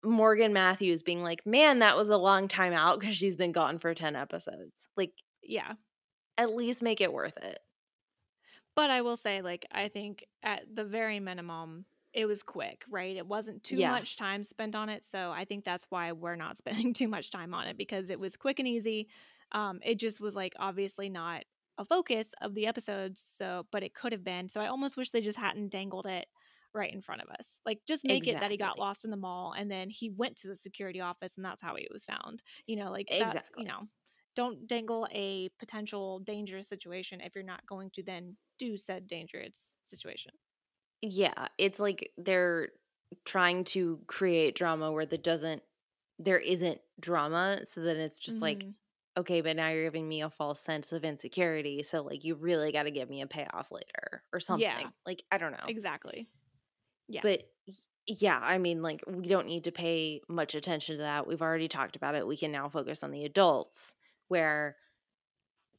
Morgan 0.04 0.54
Matthews 0.54 1.04
being 1.04 1.24
like, 1.24 1.46
man, 1.46 1.80
that 1.80 1.98
was 1.98 2.10
a 2.10 2.18
long 2.18 2.48
time 2.48 2.74
out 2.74 3.00
because 3.00 3.18
she's 3.18 3.36
been 3.36 3.52
gone 3.52 3.80
for 3.80 3.94
10 3.94 4.16
episodes. 4.16 4.88
Like, 4.98 5.12
yeah 5.44 5.74
at 6.38 6.56
least 6.56 6.82
make 6.82 7.02
it 7.02 7.12
worth 7.12 7.38
it. 7.38 7.60
but 8.76 8.90
i 8.90 9.02
will 9.02 9.18
say 9.18 9.42
like 9.42 9.66
i 9.72 9.88
think 9.88 10.26
at 10.44 10.64
the 10.74 10.84
very 10.84 11.20
minimum 11.20 11.86
it 12.14 12.26
was 12.26 12.44
quick 12.44 12.86
right 12.90 13.16
it 13.18 13.26
wasn't 13.28 13.64
too 13.64 13.76
Yeah. 13.76 13.92
much 13.92 14.16
time 14.16 14.44
spent 14.44 14.76
on 14.76 14.90
it 14.90 15.04
so 15.04 15.32
i 15.32 15.46
think 15.46 15.66
that's 15.66 15.86
why 15.90 16.12
we're 16.12 16.36
not 16.36 16.58
spending 16.64 16.94
too 16.94 17.08
much 17.08 17.30
time 17.32 17.54
on 17.54 17.68
it 17.68 17.78
because 17.78 18.10
it 18.10 18.20
was 18.20 18.36
quick 18.38 18.60
and 18.60 18.68
easy 18.68 19.10
um 19.52 19.80
it 19.84 20.00
just 20.00 20.20
was 20.20 20.36
like 20.36 20.54
obviously 20.60 21.10
not 21.10 21.44
a 21.78 21.86
focus 21.86 22.34
of 22.42 22.54
the 22.56 22.68
episodes 22.68 23.24
so 23.38 23.66
but 23.72 23.84
it 23.84 23.94
could 23.94 24.12
have 24.12 24.24
been 24.24 24.50
so 24.50 24.62
i 24.62 24.68
almost 24.68 24.98
wish 24.98 25.10
they 25.12 25.22
just 25.22 25.40
hadn't 25.40 25.70
dangled 25.70 26.06
it 26.06 26.28
right 26.74 26.94
in 26.94 27.02
front 27.02 27.22
of 27.22 27.30
us 27.30 27.56
like 27.66 27.80
just 27.88 28.06
make 28.06 28.28
it 28.28 28.40
that 28.40 28.52
he 28.52 28.58
got 28.58 28.78
lost 28.80 29.04
in 29.06 29.12
the 29.12 29.18
mall 29.18 29.54
and 29.58 29.72
then 29.72 29.90
he 29.90 30.10
went 30.10 30.36
to 30.38 30.48
the 30.48 30.56
security 30.56 31.02
office 31.02 31.34
and 31.36 31.46
that's 31.46 31.62
how 31.62 31.76
he 31.76 31.88
was 31.92 32.06
found 32.06 32.42
you 32.68 32.76
know 32.76 32.92
like 32.92 33.10
that, 33.20 33.38
Exactly. 33.38 33.56
you 33.56 33.66
know 33.66 33.88
don't 34.36 34.68
dangle 34.68 35.08
a 35.12 35.50
potential 35.60 36.20
dangerous 36.20 36.68
situation 36.70 37.20
if 37.22 37.36
you're 37.36 37.44
not 37.44 37.66
going 37.66 37.90
to 37.92 38.04
then 38.04 38.38
do 38.58 38.78
said 38.78 39.08
dangerous 39.08 39.76
situation 39.84 40.32
Yeah. 41.02 41.48
It's 41.58 41.80
like 41.80 42.12
they're 42.18 42.70
trying 43.26 43.64
to 43.66 44.02
create 44.08 44.56
drama 44.56 44.92
where 44.92 45.06
there 45.06 45.18
doesn't, 45.18 45.64
there 46.18 46.38
isn't 46.40 46.82
drama. 47.00 47.66
So 47.66 47.82
then 47.82 47.98
it's 47.98 48.20
just 48.20 48.42
like, 48.42 48.68
Mhm. 48.68 48.76
okay, 49.18 49.42
but 49.42 49.56
now 49.56 49.70
you're 49.70 49.86
giving 49.86 50.08
me 50.08 50.22
a 50.22 50.30
false 50.30 50.62
sense 50.62 50.92
of 50.92 51.04
insecurity. 51.04 51.84
So, 51.84 52.04
like, 52.04 52.24
you 52.24 52.36
really 52.36 52.72
got 52.72 52.84
to 52.84 52.92
give 52.92 53.10
me 53.10 53.22
a 53.22 53.28
payoff 53.28 53.72
later 53.72 54.24
or 54.34 54.40
something. 54.40 54.66
Yeah. 54.68 54.92
Like, 55.06 55.24
I 55.32 55.38
don't 55.38 55.52
know. 55.54 55.70
exactly 55.70 56.30
yeah. 57.10 57.22
But 57.22 57.44
yeah, 58.08 58.40
I 58.42 58.58
mean, 58.58 58.82
like, 58.82 59.04
we 59.08 59.28
don't 59.28 59.48
need 59.48 59.66
to 59.66 59.72
pay 59.72 60.22
much 60.28 60.56
attention 60.56 60.96
to 60.96 61.02
that. 61.04 61.28
We've 61.28 61.42
already 61.42 61.68
talked 61.68 61.96
about 61.96 62.16
it. 62.16 62.26
We 62.26 62.38
can 62.38 62.52
now 62.52 62.70
focus 62.70 63.04
on 63.04 63.12
the 63.12 63.26
adults, 63.26 63.94
where 64.30 64.78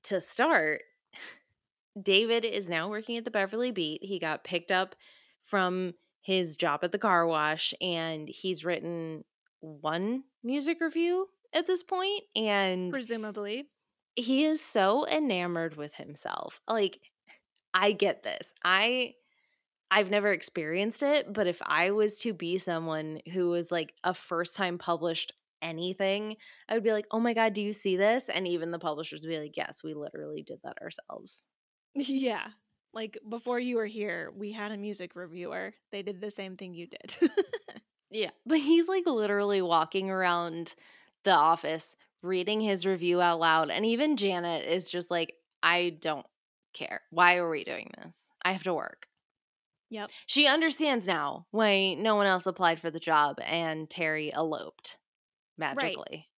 to 0.05 0.21
start, 0.21 0.83
David 2.03 2.45
is 2.45 2.69
now 2.69 2.89
working 2.89 3.17
at 3.17 3.25
the 3.25 3.31
Beverly 3.31 3.73
Beat. 3.73 4.05
He 4.05 4.19
got 4.19 4.45
picked 4.45 4.71
up 4.71 4.95
from 5.45 5.95
his 6.21 6.57
job 6.57 6.81
at 6.83 6.93
the 6.93 6.99
car 6.99 7.27
wash, 7.27 7.73
and 7.81 8.29
he's 8.29 8.65
written 8.65 9.25
one 9.61 10.25
music 10.45 10.81
review 10.81 11.29
at 11.53 11.67
this 11.67 11.83
point, 11.83 12.23
and 12.37 12.93
presumably 12.93 13.67
he 14.17 14.45
is 14.45 14.61
so 14.61 15.07
enamored 15.09 15.77
with 15.77 15.95
himself. 15.95 16.61
Like 16.69 17.01
I 17.75 17.93
get 17.93 18.23
this. 18.23 18.53
I 18.65 19.15
I've 19.91 20.11
never 20.11 20.33
experienced 20.33 21.03
it, 21.03 21.33
but 21.33 21.47
if 21.47 21.61
I 21.65 21.91
was 21.91 22.19
to 22.21 22.33
be 22.33 22.59
someone 22.59 23.21
who 23.33 23.51
was 23.51 23.73
like 23.73 23.93
a 24.05 24.15
first 24.15 24.55
time 24.55 24.79
published 24.79 25.33
anything, 25.63 26.37
I 26.69 26.75
would 26.75 26.85
be 26.85 26.93
like, 26.93 27.07
"Oh 27.11 27.21
my 27.21 27.35
god, 27.35 27.53
do 27.55 27.63
you 27.63 27.73
see 27.73 27.97
this?" 27.97 28.29
And 28.29 28.47
even 28.47 28.71
the 28.71 28.79
publishers 28.79 29.23
would 29.23 29.31
be 29.31 29.39
like, 29.39 29.57
"Yes, 29.57 29.83
we 29.83 29.95
literally 29.95 30.43
did 30.43 30.61
that 30.65 30.79
ourselves." 30.81 31.45
yeah 31.95 32.49
like 32.93 33.19
before 33.29 33.59
you 33.59 33.77
were 33.77 33.87
here 33.87 34.33
we 34.37 34.53
had 34.53 34.71
a 34.71 34.77
music 34.77 35.17
reviewer 35.17 35.73
they 35.91 36.03
did 36.03 36.21
the 36.21 36.31
same 36.31 36.57
thing 36.57 36.73
you 36.73 36.87
did 36.87 37.17
Yeah. 38.11 38.31
But 38.45 38.59
he's 38.59 38.89
like 38.89 39.07
literally 39.07 39.63
walking 39.63 40.11
around 40.11 40.75
the 41.25 41.33
office 41.33 41.95
reading 42.23 42.61
his 42.61 42.85
review 42.85 43.21
out 43.21 43.41
loud. 43.41 43.71
And 43.71 43.87
even 43.87 44.17
Janet 44.17 44.67
is 44.67 44.89
just 44.89 45.11
like, 45.11 45.35
I 45.63 45.97
don't 46.01 46.27
care. 46.75 47.03
Why 47.11 47.37
are 47.37 47.49
we 47.49 47.65
doing 47.65 47.91
this? 48.03 48.29
I 48.43 48.53
have 48.53 48.65
to 48.65 48.75
work. 48.75 49.07
Yep. 49.91 50.11
She 50.27 50.47
understands 50.47 51.07
now 51.07 51.47
why 51.51 51.95
no 51.95 52.15
one 52.17 52.27
else 52.27 52.47
applied 52.47 52.81
for 52.81 52.91
the 52.91 53.01
job 53.01 53.37
and 53.45 53.91
Terry 53.91 54.33
eloped 54.33 54.97
magically. 55.59 56.29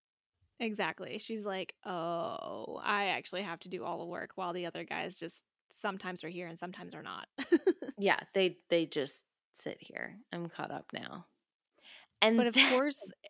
Exactly. 0.59 1.18
She's 1.18 1.44
like, 1.44 1.75
"Oh, 1.85 2.80
I 2.82 3.09
actually 3.09 3.42
have 3.42 3.59
to 3.61 3.68
do 3.68 3.85
all 3.85 3.99
the 3.99 4.06
work 4.06 4.30
while 4.37 4.52
the 4.52 4.66
other 4.66 4.85
guys 4.85 5.14
just 5.16 5.42
sometimes 5.71 6.23
are 6.25 6.28
here 6.28 6.47
and 6.47 6.59
sometimes 6.59 6.94
are 6.94 7.02
not." 7.02 7.28
Yeah, 7.99 8.18
they 8.35 8.56
they 8.71 8.87
just 8.87 9.25
sit 9.52 9.76
here. 9.80 10.16
I'm 10.32 10.49
caught 10.49 10.71
up 10.71 10.87
now. 10.92 11.26
And 12.23 12.37
but 12.37 12.47
of 12.47 12.54
then- 12.54 12.71
course, 12.71 12.97
eh, 13.25 13.28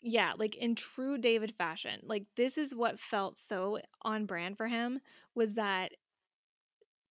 yeah, 0.00 0.32
like 0.36 0.56
in 0.56 0.74
true 0.74 1.18
David 1.18 1.54
fashion, 1.56 2.00
like 2.02 2.24
this 2.36 2.58
is 2.58 2.74
what 2.74 2.98
felt 2.98 3.38
so 3.38 3.78
on 4.02 4.26
brand 4.26 4.56
for 4.56 4.66
him 4.66 5.00
was 5.34 5.54
that 5.54 5.92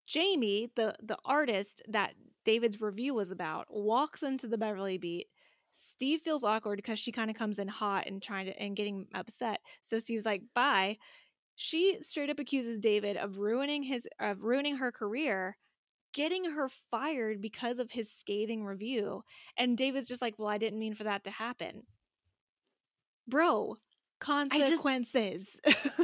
Jamie, 0.08 0.72
the 0.76 0.96
the 1.02 1.18
artist 1.26 1.82
that 1.88 2.14
David's 2.44 2.82
review 2.82 3.14
was 3.14 3.32
about, 3.32 3.68
walks 3.74 4.24
into 4.24 4.48
the 4.48 4.58
Beverly 4.58 4.98
Beat. 4.98 5.28
Steve 5.70 6.22
feels 6.22 6.44
awkward 6.44 6.78
because 6.78 7.00
she 7.00 7.12
kind 7.12 7.30
of 7.32 7.38
comes 7.38 7.60
in 7.60 7.68
hot 7.68 8.08
and 8.08 8.22
trying 8.22 8.46
to 8.48 8.60
and 8.62 8.76
getting 8.76 9.08
upset. 9.14 9.62
So 9.82 10.00
Steve's 10.00 10.26
like, 10.26 10.44
"Bye." 10.54 10.98
She 11.56 12.02
straight 12.04 12.30
up 12.30 12.40
accuses 12.40 12.80
David 12.80 13.18
of 13.18 13.38
ruining 13.40 13.84
his 13.84 14.08
of 14.20 14.42
ruining 14.44 14.78
her 14.78 14.92
career, 14.92 15.58
getting 16.14 16.46
her 16.52 16.70
fired 16.70 17.42
because 17.42 17.80
of 17.80 17.92
his 17.92 18.12
scathing 18.12 18.66
review. 18.66 19.24
And 19.58 19.78
David's 19.78 20.08
just 20.10 20.22
like, 20.22 20.40
"Well, 20.40 20.50
I 20.50 20.58
didn't 20.60 20.80
mean 20.80 20.96
for 20.96 21.06
that 21.06 21.24
to 21.26 21.32
happen." 21.32 21.88
Bro, 23.28 23.78
consequences. 24.22 25.48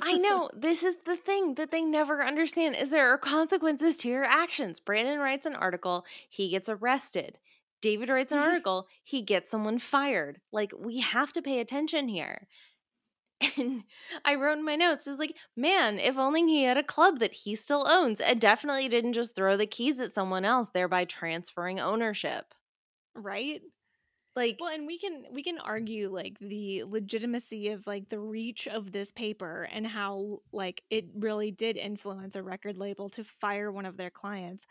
I 0.02 0.18
know 0.18 0.50
this 0.54 0.84
is 0.84 0.98
the 1.06 1.16
thing 1.16 1.56
that 1.56 1.72
they 1.72 1.84
never 1.84 2.26
understand 2.26 2.76
is 2.76 2.90
there 2.90 3.14
are 3.14 3.18
consequences 3.18 3.96
to 3.98 4.10
your 4.10 4.26
actions. 4.26 4.80
Brandon 4.82 5.20
writes 5.20 5.46
an 5.46 5.56
article, 5.56 6.06
he 6.28 6.50
gets 6.50 6.68
arrested. 6.68 7.38
David 7.82 8.10
writes 8.10 8.34
an 8.34 8.40
article, 8.50 8.88
he 9.04 9.22
gets 9.22 9.50
someone 9.50 9.80
fired. 9.80 10.42
Like 10.52 10.74
we 10.78 11.00
have 11.00 11.32
to 11.34 11.42
pay 11.42 11.60
attention 11.62 12.10
here. 12.10 12.48
And 13.58 13.84
I 14.26 14.34
wrote 14.36 14.58
in 14.58 14.66
my 14.66 14.76
notes, 14.76 15.06
it 15.06 15.12
was 15.12 15.20
like, 15.20 15.36
man, 15.56 16.00
if 16.00 16.18
only 16.18 16.42
he 16.42 16.64
had 16.64 16.78
a 16.78 16.84
club 16.84 17.20
that 17.20 17.34
he 17.34 17.54
still 17.54 17.86
owns 17.88 18.20
and 18.20 18.42
definitely 18.42 18.90
didn't 18.90 19.14
just 19.14 19.36
throw 19.36 19.56
the 19.56 19.68
keys 19.68 20.00
at 20.00 20.12
someone 20.12 20.44
else, 20.44 20.70
thereby 20.74 21.06
transferring 21.06 21.80
ownership. 21.80 22.56
right? 23.16 23.62
Like, 24.38 24.58
Well, 24.62 24.72
and 24.72 24.86
we 24.86 25.00
can 25.00 25.26
we 25.32 25.42
can 25.42 25.58
argue 25.58 26.10
like 26.10 26.38
the 26.40 26.84
legitimacy 26.84 27.70
of 27.70 27.88
like 27.88 28.10
the 28.10 28.20
reach 28.20 28.68
of 28.68 28.92
this 28.92 29.12
paper 29.12 29.68
and 29.74 29.88
how 29.88 30.42
like 30.52 30.84
it 30.92 31.06
really 31.16 31.50
did 31.50 31.76
influence 31.76 32.36
a 32.36 32.44
record 32.44 32.78
label 32.78 33.10
to 33.10 33.24
fire 33.24 33.72
one 33.72 33.88
of 33.88 33.98
their 33.98 34.12
clients. 34.12 34.64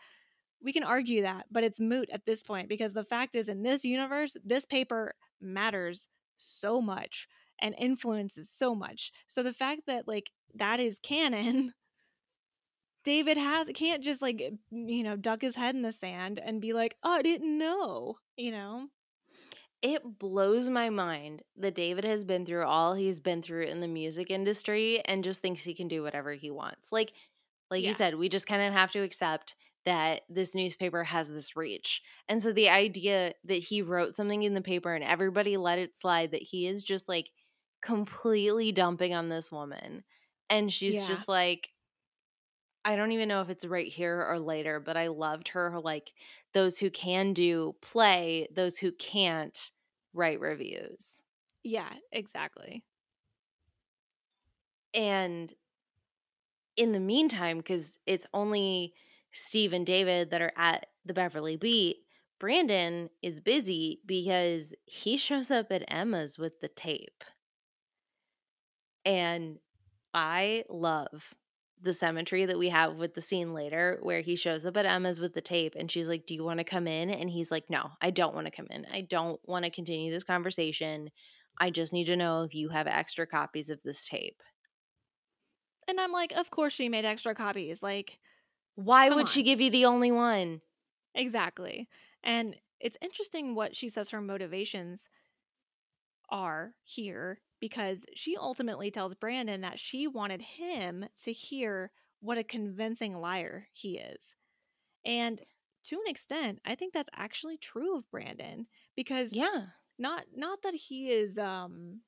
We 0.63 0.71
can 0.71 0.83
argue 0.83 1.23
that, 1.23 1.47
but 1.51 1.65
it's 1.65 1.81
moot 1.81 2.09
at 2.13 2.25
this 2.25 2.43
point 2.43 2.69
because 2.69 2.93
the 2.93 3.03
fact 3.03 3.35
is 3.35 3.49
in 3.49 3.61
this 3.61 3.83
universe, 3.83 4.37
this 4.45 4.65
paper 4.65 5.15
matters 5.41 6.07
so 6.37 6.81
much 6.81 7.27
and 7.59 7.75
influences 7.77 8.49
so 8.49 8.73
much. 8.73 9.11
So 9.27 9.43
the 9.43 9.51
fact 9.53 9.81
that 9.87 10.07
like 10.07 10.31
that 10.55 10.79
is 10.79 10.97
canon 11.03 11.73
David 13.03 13.37
has 13.37 13.69
can't 13.75 14.03
just 14.03 14.21
like 14.21 14.39
you 14.71 15.03
know 15.03 15.17
duck 15.17 15.41
his 15.41 15.55
head 15.55 15.75
in 15.75 15.81
the 15.81 15.91
sand 15.91 16.39
and 16.39 16.61
be 16.61 16.73
like, 16.73 16.95
"Oh, 17.03 17.15
I 17.15 17.21
didn't 17.21 17.57
know," 17.57 18.17
you 18.37 18.51
know. 18.51 18.89
It 19.81 20.19
blows 20.19 20.69
my 20.69 20.89
mind 20.89 21.43
that 21.55 21.75
David 21.75 22.03
has 22.03 22.23
been 22.23 22.45
through 22.45 22.65
all 22.65 22.93
he's 22.95 23.19
been 23.19 23.41
through 23.41 23.63
in 23.65 23.79
the 23.79 23.87
music 23.87 24.31
industry 24.31 25.01
and 25.05 25.23
just 25.23 25.41
thinks 25.41 25.61
he 25.61 25.73
can 25.75 25.87
do 25.87 26.01
whatever 26.03 26.33
he 26.33 26.49
wants. 26.51 26.91
Like 26.91 27.13
like 27.69 27.83
Yeah. 27.83 27.85
you 27.85 27.93
said, 27.93 28.15
we 28.15 28.29
just 28.29 28.47
kind 28.47 28.61
of 28.63 28.73
have 28.73 28.91
to 28.91 29.01
accept 29.03 29.55
that 29.85 30.21
this 30.29 30.55
newspaper 30.55 31.03
has 31.03 31.29
this 31.29 31.55
reach. 31.55 32.01
And 32.27 32.41
so 32.41 32.51
the 32.53 32.69
idea 32.69 33.33
that 33.45 33.55
he 33.55 33.81
wrote 33.81 34.15
something 34.15 34.43
in 34.43 34.53
the 34.53 34.61
paper 34.61 34.93
and 34.93 35.03
everybody 35.03 35.57
let 35.57 35.79
it 35.79 35.95
slide 35.97 36.31
that 36.31 36.41
he 36.41 36.67
is 36.67 36.83
just 36.83 37.07
like 37.09 37.29
completely 37.81 38.71
dumping 38.71 39.13
on 39.13 39.29
this 39.29 39.51
woman 39.51 40.03
and 40.49 40.71
she's 40.71 41.03
Yeah. 41.03 41.05
just 41.05 41.27
like 41.27 41.69
I 42.87 42.95
don't 42.95 43.11
even 43.11 43.27
know 43.27 43.41
if 43.41 43.49
it's 43.49 43.65
right 43.65 43.91
here 43.91 44.25
or 44.25 44.39
later, 44.39 44.79
but 44.79 44.95
I 44.95 45.07
loved 45.07 45.49
her 45.49 45.77
like 45.77 46.13
those 46.53 46.77
who 46.77 46.89
can 46.89 47.33
do 47.33 47.75
play, 47.81 48.47
those 48.55 48.77
who 48.77 48.93
can't 48.93 49.71
write 50.13 50.39
reviews. 50.39 51.19
Yeah, 51.63 51.91
exactly. 52.13 52.85
And 54.93 55.53
in 56.77 56.93
the 56.93 56.99
meantime, 57.01 57.57
because 57.57 57.99
it's 58.05 58.25
only 58.33 58.93
Steve 59.33 59.73
and 59.73 59.85
David 59.85 60.29
that 60.29 60.41
are 60.41 60.53
at 60.55 60.85
the 61.03 61.13
Beverly 61.13 61.57
Beat, 61.57 61.97
Brandon 62.39 63.09
is 63.21 63.41
busy 63.41 63.99
because 64.05 64.73
he 64.85 65.17
shows 65.17 65.51
up 65.51 65.73
at 65.73 65.83
Emma's 65.93 66.37
with 66.37 66.61
the 66.61 66.69
tape. 66.69 67.25
And 69.05 69.59
I 70.13 70.63
love 70.69 71.35
the 71.81 71.93
symmetry 71.93 72.45
that 72.45 72.57
we 72.57 72.69
have 72.69 72.95
with 72.95 73.13
the 73.13 73.21
scene 73.21 73.53
later 73.53 73.99
where 74.01 74.21
he 74.21 74.35
shows 74.35 74.65
up 74.65 74.77
at 74.77 74.85
Emma's 74.85 75.19
with 75.19 75.33
the 75.33 75.41
tape 75.41 75.75
and 75.75 75.91
she's 75.91 76.07
like, 76.07 76.25
Do 76.25 76.33
you 76.33 76.43
want 76.43 76.59
to 76.59 76.63
come 76.63 76.87
in? 76.87 77.09
And 77.09 77.29
he's 77.29 77.51
like, 77.51 77.69
No, 77.69 77.91
I 78.01 78.09
don't 78.09 78.33
want 78.33 78.47
to 78.47 78.51
come 78.51 78.67
in. 78.71 78.85
I 78.91 79.01
don't 79.01 79.39
want 79.47 79.65
to 79.65 79.71
continue 79.71 80.11
this 80.11 80.23
conversation. 80.23 81.11
I 81.59 81.69
just 81.69 81.93
need 81.93 82.05
to 82.05 82.15
know 82.15 82.43
if 82.43 82.53
you 82.55 82.69
have 82.69 82.87
extra 82.87 83.25
copies 83.27 83.69
of 83.69 83.81
this 83.83 84.05
tape. 84.05 84.41
And 85.87 85.99
I'm 85.99 86.11
like, 86.11 86.33
of 86.33 86.49
course 86.51 86.73
she 86.73 86.89
made 86.89 87.05
extra 87.05 87.33
copies. 87.33 87.81
Like, 87.81 88.19
Why 88.75 89.09
would 89.09 89.27
she 89.27 89.43
give 89.43 89.61
you 89.61 89.69
the 89.69 89.85
only 89.85 90.11
one? 90.11 90.61
exactly. 91.15 91.87
And 92.23 92.55
it's 92.79 92.97
interesting 93.01 93.55
what 93.55 93.75
she 93.75 93.89
says 93.89 94.09
her 94.11 94.21
motivations 94.21 95.09
are 96.29 96.73
here 96.83 97.39
because 97.59 98.05
she 98.15 98.37
ultimately 98.37 98.91
tells 98.91 99.15
Brandon 99.15 99.61
that 99.61 99.79
she 99.79 100.07
wanted 100.07 100.41
him 100.41 101.05
to 101.23 101.31
hear 101.31 101.91
what 102.19 102.37
a 102.37 102.43
convincing 102.43 103.13
liar 103.15 103.67
he 103.73 103.97
is. 103.97 104.35
And 105.05 105.41
to 105.85 105.95
an 105.95 106.07
extent, 106.07 106.59
I 106.65 106.75
think 106.75 106.93
that's 106.93 107.09
actually 107.15 107.57
true 107.57 107.97
of 107.97 108.09
Brandon 108.11 108.67
because 108.95 109.37
Yeah. 109.37 109.67
not 109.97 110.25
not 110.35 110.61
that 110.63 110.75
he 110.75 111.11
is 111.11 111.37
um 111.37 112.01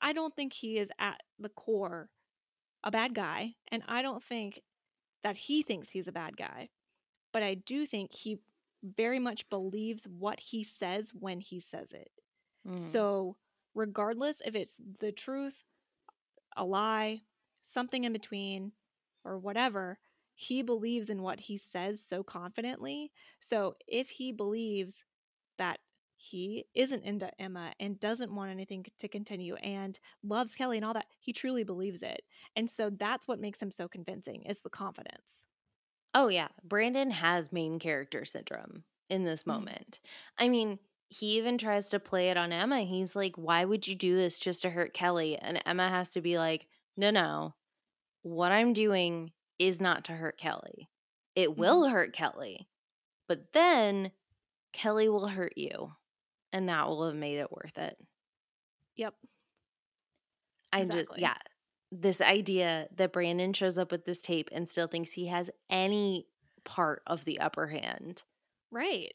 I 0.00 0.12
don't 0.12 0.34
think 0.34 0.52
he 0.52 0.78
is 0.78 0.90
at 0.98 1.22
the 1.38 1.48
core 1.50 2.10
a 2.84 2.90
bad 2.90 3.14
guy 3.14 3.54
and 3.68 3.82
I 3.88 4.02
don't 4.02 4.22
think 4.22 4.62
that 5.22 5.36
he 5.36 5.62
thinks 5.62 5.88
he's 5.90 6.08
a 6.08 6.12
bad 6.12 6.36
guy. 6.36 6.70
But 7.32 7.42
I 7.42 7.54
do 7.54 7.86
think 7.86 8.12
he 8.14 8.40
very 8.82 9.18
much 9.18 9.48
believes 9.50 10.06
what 10.08 10.40
he 10.40 10.64
says 10.64 11.12
when 11.14 11.40
he 11.40 11.60
says 11.60 11.92
it. 11.92 12.10
Mm. 12.66 12.80
So, 12.80 13.36
regardless 13.74 14.40
if 14.44 14.54
it's 14.54 14.76
the 15.00 15.12
truth, 15.12 15.64
a 16.56 16.64
lie, 16.64 17.22
something 17.62 18.04
in 18.04 18.12
between, 18.12 18.72
or 19.24 19.38
whatever, 19.38 19.98
he 20.34 20.62
believes 20.62 21.10
in 21.10 21.22
what 21.22 21.40
he 21.40 21.56
says 21.56 22.04
so 22.04 22.22
confidently. 22.22 23.12
So, 23.40 23.76
if 23.86 24.10
he 24.10 24.32
believes 24.32 25.04
that 25.58 25.80
he 26.16 26.66
isn't 26.74 27.04
into 27.04 27.30
Emma 27.40 27.74
and 27.80 28.00
doesn't 28.00 28.34
want 28.34 28.50
anything 28.52 28.86
to 28.98 29.08
continue 29.08 29.56
and 29.56 29.98
loves 30.22 30.54
Kelly 30.54 30.78
and 30.78 30.86
all 30.86 30.94
that, 30.94 31.06
he 31.20 31.32
truly 31.32 31.64
believes 31.64 32.02
it. 32.02 32.22
And 32.56 32.70
so 32.70 32.90
that's 32.90 33.28
what 33.28 33.40
makes 33.40 33.60
him 33.62 33.70
so 33.72 33.88
convincing 33.88 34.42
is 34.44 34.60
the 34.60 34.70
confidence. 34.70 35.46
Oh 36.14 36.28
yeah, 36.28 36.48
Brandon 36.62 37.10
has 37.10 37.52
main 37.52 37.78
character 37.78 38.24
syndrome 38.24 38.84
in 39.08 39.24
this 39.24 39.46
Mhm. 39.46 39.66
moment. 39.66 40.00
I 40.38 40.48
mean, 40.48 40.78
he 41.12 41.36
even 41.36 41.58
tries 41.58 41.90
to 41.90 42.00
play 42.00 42.30
it 42.30 42.38
on 42.38 42.52
Emma. 42.52 42.80
He's 42.80 43.14
like, 43.14 43.36
"Why 43.36 43.64
would 43.64 43.86
you 43.86 43.94
do 43.94 44.16
this 44.16 44.38
just 44.38 44.62
to 44.62 44.70
hurt 44.70 44.94
Kelly?" 44.94 45.36
And 45.36 45.62
Emma 45.66 45.88
has 45.88 46.08
to 46.10 46.22
be 46.22 46.38
like, 46.38 46.66
"No, 46.96 47.10
no. 47.10 47.54
What 48.22 48.52
I'm 48.52 48.72
doing 48.72 49.32
is 49.58 49.80
not 49.80 50.04
to 50.04 50.12
hurt 50.12 50.38
Kelly. 50.38 50.88
It 51.36 51.56
will 51.56 51.82
mm-hmm. 51.82 51.92
hurt 51.92 52.12
Kelly. 52.14 52.68
But 53.28 53.52
then 53.52 54.12
Kelly 54.72 55.08
will 55.08 55.28
hurt 55.28 55.52
you, 55.56 55.92
and 56.52 56.68
that 56.68 56.88
will 56.88 57.06
have 57.06 57.16
made 57.16 57.38
it 57.38 57.52
worth 57.52 57.76
it." 57.76 57.98
Yep. 58.96 59.14
I 60.72 60.84
just 60.84 60.92
Exactly. 60.92 61.20
yeah, 61.20 61.36
this 61.90 62.22
idea 62.22 62.88
that 62.96 63.12
Brandon 63.12 63.52
shows 63.52 63.76
up 63.76 63.92
with 63.92 64.06
this 64.06 64.22
tape 64.22 64.48
and 64.50 64.66
still 64.66 64.86
thinks 64.86 65.12
he 65.12 65.26
has 65.26 65.50
any 65.68 66.26
part 66.64 67.02
of 67.06 67.26
the 67.26 67.38
upper 67.40 67.66
hand. 67.66 68.24
Right. 68.70 69.12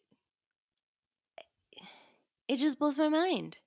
It 2.49 2.57
just 2.57 2.77
blows 2.77 2.97
my 2.97 3.07
mind. 3.07 3.59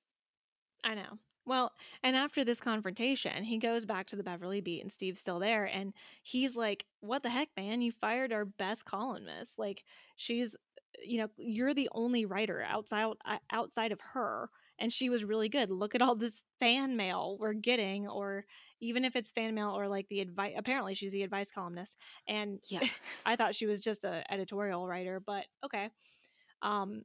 I 0.84 0.94
know. 0.94 1.18
Well, 1.46 1.72
and 2.02 2.16
after 2.16 2.44
this 2.44 2.60
confrontation, 2.60 3.44
he 3.44 3.58
goes 3.58 3.84
back 3.86 4.06
to 4.08 4.16
the 4.16 4.22
Beverly 4.22 4.60
Beat 4.60 4.82
and 4.82 4.92
Steve's 4.92 5.20
still 5.20 5.38
there 5.38 5.64
and 5.66 5.94
he's 6.22 6.54
like, 6.54 6.86
"What 7.00 7.22
the 7.22 7.30
heck, 7.30 7.48
man? 7.56 7.82
You 7.82 7.92
fired 7.92 8.32
our 8.32 8.44
best 8.44 8.84
columnist. 8.84 9.58
Like 9.58 9.84
she's 10.16 10.54
you 11.02 11.18
know, 11.18 11.28
you're 11.38 11.72
the 11.74 11.88
only 11.92 12.24
writer 12.26 12.62
outside 12.62 13.14
outside 13.50 13.92
of 13.92 14.00
her 14.12 14.50
and 14.78 14.92
she 14.92 15.08
was 15.08 15.24
really 15.24 15.48
good. 15.48 15.70
Look 15.70 15.94
at 15.94 16.02
all 16.02 16.14
this 16.14 16.42
fan 16.60 16.96
mail 16.96 17.36
we're 17.38 17.52
getting, 17.54 18.06
or 18.08 18.44
even 18.80 19.04
if 19.04 19.16
it's 19.16 19.30
fan 19.30 19.54
mail 19.54 19.70
or 19.70 19.88
like 19.88 20.08
the 20.08 20.20
advice. 20.20 20.54
Apparently, 20.56 20.94
she's 20.94 21.12
the 21.12 21.22
advice 21.22 21.50
columnist, 21.50 21.96
and 22.26 22.60
Yeah. 22.68 22.80
I 23.24 23.36
thought 23.36 23.54
she 23.54 23.66
was 23.66 23.80
just 23.80 24.04
a 24.04 24.24
editorial 24.32 24.86
writer, 24.88 25.20
but 25.20 25.46
okay. 25.64 25.90
Um, 26.62 27.04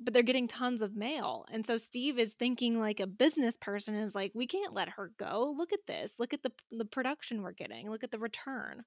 but 0.00 0.14
they're 0.14 0.22
getting 0.22 0.48
tons 0.48 0.82
of 0.82 0.96
mail, 0.96 1.44
and 1.50 1.66
so 1.66 1.76
Steve 1.76 2.18
is 2.18 2.34
thinking 2.34 2.78
like 2.78 3.00
a 3.00 3.06
business 3.06 3.56
person 3.56 3.94
is 3.94 4.14
like, 4.14 4.32
we 4.34 4.46
can't 4.46 4.74
let 4.74 4.90
her 4.90 5.12
go. 5.18 5.54
Look 5.56 5.72
at 5.72 5.86
this. 5.86 6.14
Look 6.18 6.32
at 6.32 6.42
the 6.42 6.52
the 6.70 6.84
production 6.84 7.42
we're 7.42 7.52
getting. 7.52 7.90
Look 7.90 8.04
at 8.04 8.10
the 8.10 8.18
return. 8.18 8.84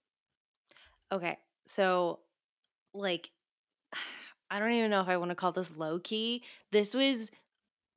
Okay. 1.12 1.38
So, 1.68 2.20
like, 2.94 3.30
I 4.50 4.60
don't 4.60 4.72
even 4.72 4.92
know 4.92 5.02
if 5.02 5.08
I 5.08 5.18
want 5.18 5.32
to 5.32 5.36
call 5.36 5.52
this 5.52 5.74
low 5.76 6.00
key. 6.00 6.44
This 6.72 6.94
was 6.94 7.32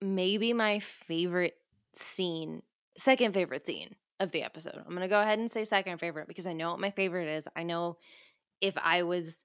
maybe 0.00 0.52
my 0.52 0.78
favorite 0.78 1.56
scene, 1.94 2.62
second 2.96 3.34
favorite 3.34 3.66
scene 3.66 3.96
of 4.20 4.30
the 4.30 4.42
episode. 4.42 4.76
I'm 4.76 4.90
going 4.90 5.00
to 5.00 5.08
go 5.08 5.20
ahead 5.20 5.38
and 5.38 5.50
say 5.50 5.64
second 5.64 5.98
favorite 5.98 6.28
because 6.28 6.46
I 6.46 6.52
know 6.52 6.70
what 6.70 6.80
my 6.80 6.90
favorite 6.90 7.28
is. 7.28 7.48
I 7.56 7.64
know 7.64 7.98
if 8.60 8.74
I 8.82 9.02
was 9.02 9.44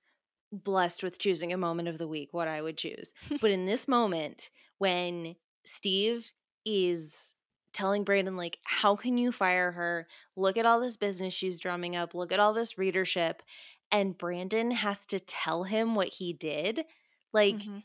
blessed 0.51 1.03
with 1.03 1.19
choosing 1.19 1.53
a 1.53 1.57
moment 1.57 1.87
of 1.87 1.97
the 1.97 2.07
week, 2.07 2.29
what 2.31 2.47
I 2.47 2.61
would 2.61 2.77
choose. 2.77 3.11
but 3.41 3.51
in 3.51 3.65
this 3.65 3.87
moment, 3.87 4.49
when 4.77 5.35
Steve 5.65 6.31
is 6.65 7.33
telling 7.73 8.03
Brandon, 8.03 8.35
like, 8.35 8.57
how 8.65 8.95
can 8.95 9.17
you 9.17 9.31
fire 9.31 9.71
her? 9.71 10.07
Look 10.35 10.57
at 10.57 10.65
all 10.65 10.79
this 10.79 10.97
business 10.97 11.33
she's 11.33 11.59
drumming 11.59 11.95
up. 11.95 12.13
Look 12.13 12.31
at 12.31 12.39
all 12.39 12.53
this 12.53 12.77
readership. 12.77 13.43
And 13.91 14.17
Brandon 14.17 14.71
has 14.71 15.05
to 15.07 15.19
tell 15.19 15.63
him 15.63 15.95
what 15.95 16.07
he 16.09 16.33
did. 16.33 16.85
Like, 17.33 17.55
Mhm. 17.55 17.83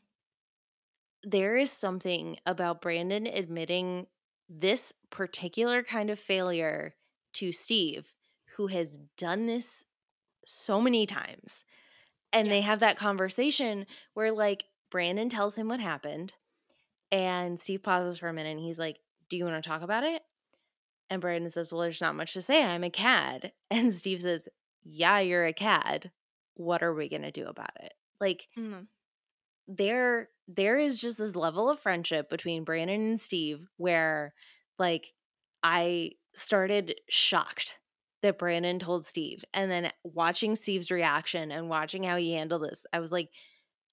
there 1.23 1.57
is 1.57 1.71
something 1.71 2.39
about 2.47 2.83
Brandon 2.83 3.27
admitting 3.27 4.07
this 4.49 4.93
particular 5.11 5.83
kind 5.83 6.11
of 6.11 6.19
failure 6.19 6.95
to 7.35 7.53
Steve, 7.53 8.15
who 8.57 8.67
has 8.69 8.99
done 9.17 9.47
this 9.47 9.85
so 10.47 10.81
many 10.81 11.07
times. 11.07 11.65
And 12.35 12.51
they 12.51 12.61
have 12.63 12.81
that 12.81 12.97
conversation 12.99 13.87
where, 14.15 14.33
like, 14.33 14.65
Brandon 14.91 15.29
tells 15.29 15.55
him 15.55 15.69
what 15.69 15.81
happened. 15.81 16.35
And 17.13 17.59
Steve 17.61 17.83
pauses 17.83 18.19
for 18.19 18.29
a 18.29 18.33
minute 18.33 18.51
and 18.57 18.61
he's 18.61 18.79
like, 18.79 18.99
Do 19.29 19.37
you 19.37 19.45
want 19.45 19.63
to 19.63 19.69
talk 19.69 19.83
about 19.83 20.05
it? 20.05 20.23
And 21.11 21.21
Brandon 21.21 21.51
says, 21.51 21.73
Well, 21.73 21.83
there's 21.83 22.01
not 22.01 22.17
much 22.17 22.33
to 22.35 22.43
say. 22.43 22.65
I'm 22.65 22.85
a 22.85 22.91
cad. 22.91 23.53
And 23.71 23.93
Steve 23.93 24.21
says, 24.21 24.49
Yeah, 24.83 25.21
you're 25.21 25.47
a 25.47 25.53
cad. 25.53 26.11
What 26.55 26.83
are 26.83 26.95
we 26.95 27.09
going 27.09 27.23
to 27.23 27.31
do 27.31 27.47
about 27.47 27.71
it? 27.83 27.95
Like, 28.21 28.49
Mhm. 28.59 28.87
there 29.69 30.31
there 30.47 30.79
is 30.79 30.99
just 30.99 31.17
this 31.19 31.35
level 31.35 31.71
of 31.71 31.79
friendship 31.81 32.29
between 32.29 32.65
Brandon 32.65 33.01
and 33.01 33.21
Steve 33.21 33.67
where 33.79 34.35
like 34.79 35.15
I 35.63 36.13
started 36.35 37.01
shocked 37.09 37.77
that 38.25 38.39
Brandon 38.39 38.79
told 38.79 39.05
Steve 39.05 39.45
and 39.53 39.71
then 39.71 39.93
watching 40.03 40.55
Steve's 40.55 40.91
reaction 40.91 41.53
and 41.53 41.69
watching 41.69 42.05
how 42.05 42.17
he 42.17 42.33
handled 42.33 42.63
this 42.63 42.87
I 42.91 42.99
was 42.99 43.13
like 43.13 43.29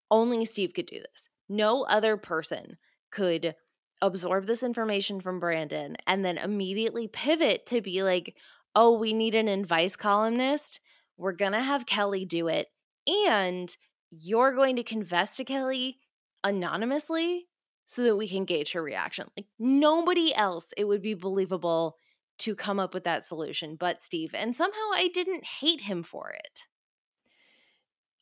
only 0.10 0.46
Steve 0.46 0.74
could 0.74 0.86
do 0.86 1.00
this. 1.00 1.28
No 1.50 1.84
other 1.84 2.16
person 2.16 2.78
could 3.12 3.56
absorb 4.02 4.46
this 4.46 4.64
information 4.64 5.20
from 5.20 5.42
Brandon 5.42 5.98
and 6.08 6.24
then 6.24 6.38
immediately 6.38 7.10
pivot 7.10 7.66
to 7.68 7.82
be 7.82 8.04
like, 8.04 8.38
"Oh, 8.74 8.98
we 8.98 9.12
need 9.12 9.36
an 9.36 9.50
advice 9.50 9.98
columnist. 9.98 10.80
We're 11.18 11.34
going 11.34 11.52
to 11.52 11.62
have 11.62 11.86
Kelly 11.86 12.24
do 12.24 12.48
it 12.48 12.68
and 13.06 13.76
you're 14.12 14.54
going 14.54 14.78
to 14.78 14.84
confess 14.84 15.36
to 15.36 15.44
Kelly 15.44 16.00
anonymously 16.42 17.48
so 17.86 18.04
that 18.04 18.16
we 18.16 18.30
can 18.30 18.46
gauge 18.46 18.72
her 18.72 18.82
reaction. 18.82 19.28
Like 19.36 19.48
nobody 19.60 20.34
else, 20.34 20.72
it 20.78 20.86
would 20.86 21.02
be 21.02 21.16
believable 21.16 21.98
to 22.42 22.56
come 22.56 22.80
up 22.80 22.94
with 22.94 23.04
that 23.06 23.24
solution 23.24 23.76
but 23.76 24.02
Steve. 24.02 24.36
And 24.36 24.56
somehow 24.56 24.92
I 24.94 25.10
didn't 25.14 25.44
hate 25.44 25.82
him 25.82 26.04
for 26.04 26.30
it. 26.30 26.62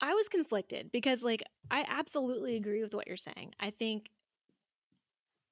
I 0.01 0.13
was 0.13 0.29
conflicted 0.29 0.91
because, 0.93 1.23
like, 1.23 1.43
I 1.69 1.85
absolutely 1.87 2.55
agree 2.55 2.81
with 2.81 2.93
what 2.93 3.07
you're 3.07 3.17
saying. 3.17 3.53
I 3.59 3.69
think 3.71 4.09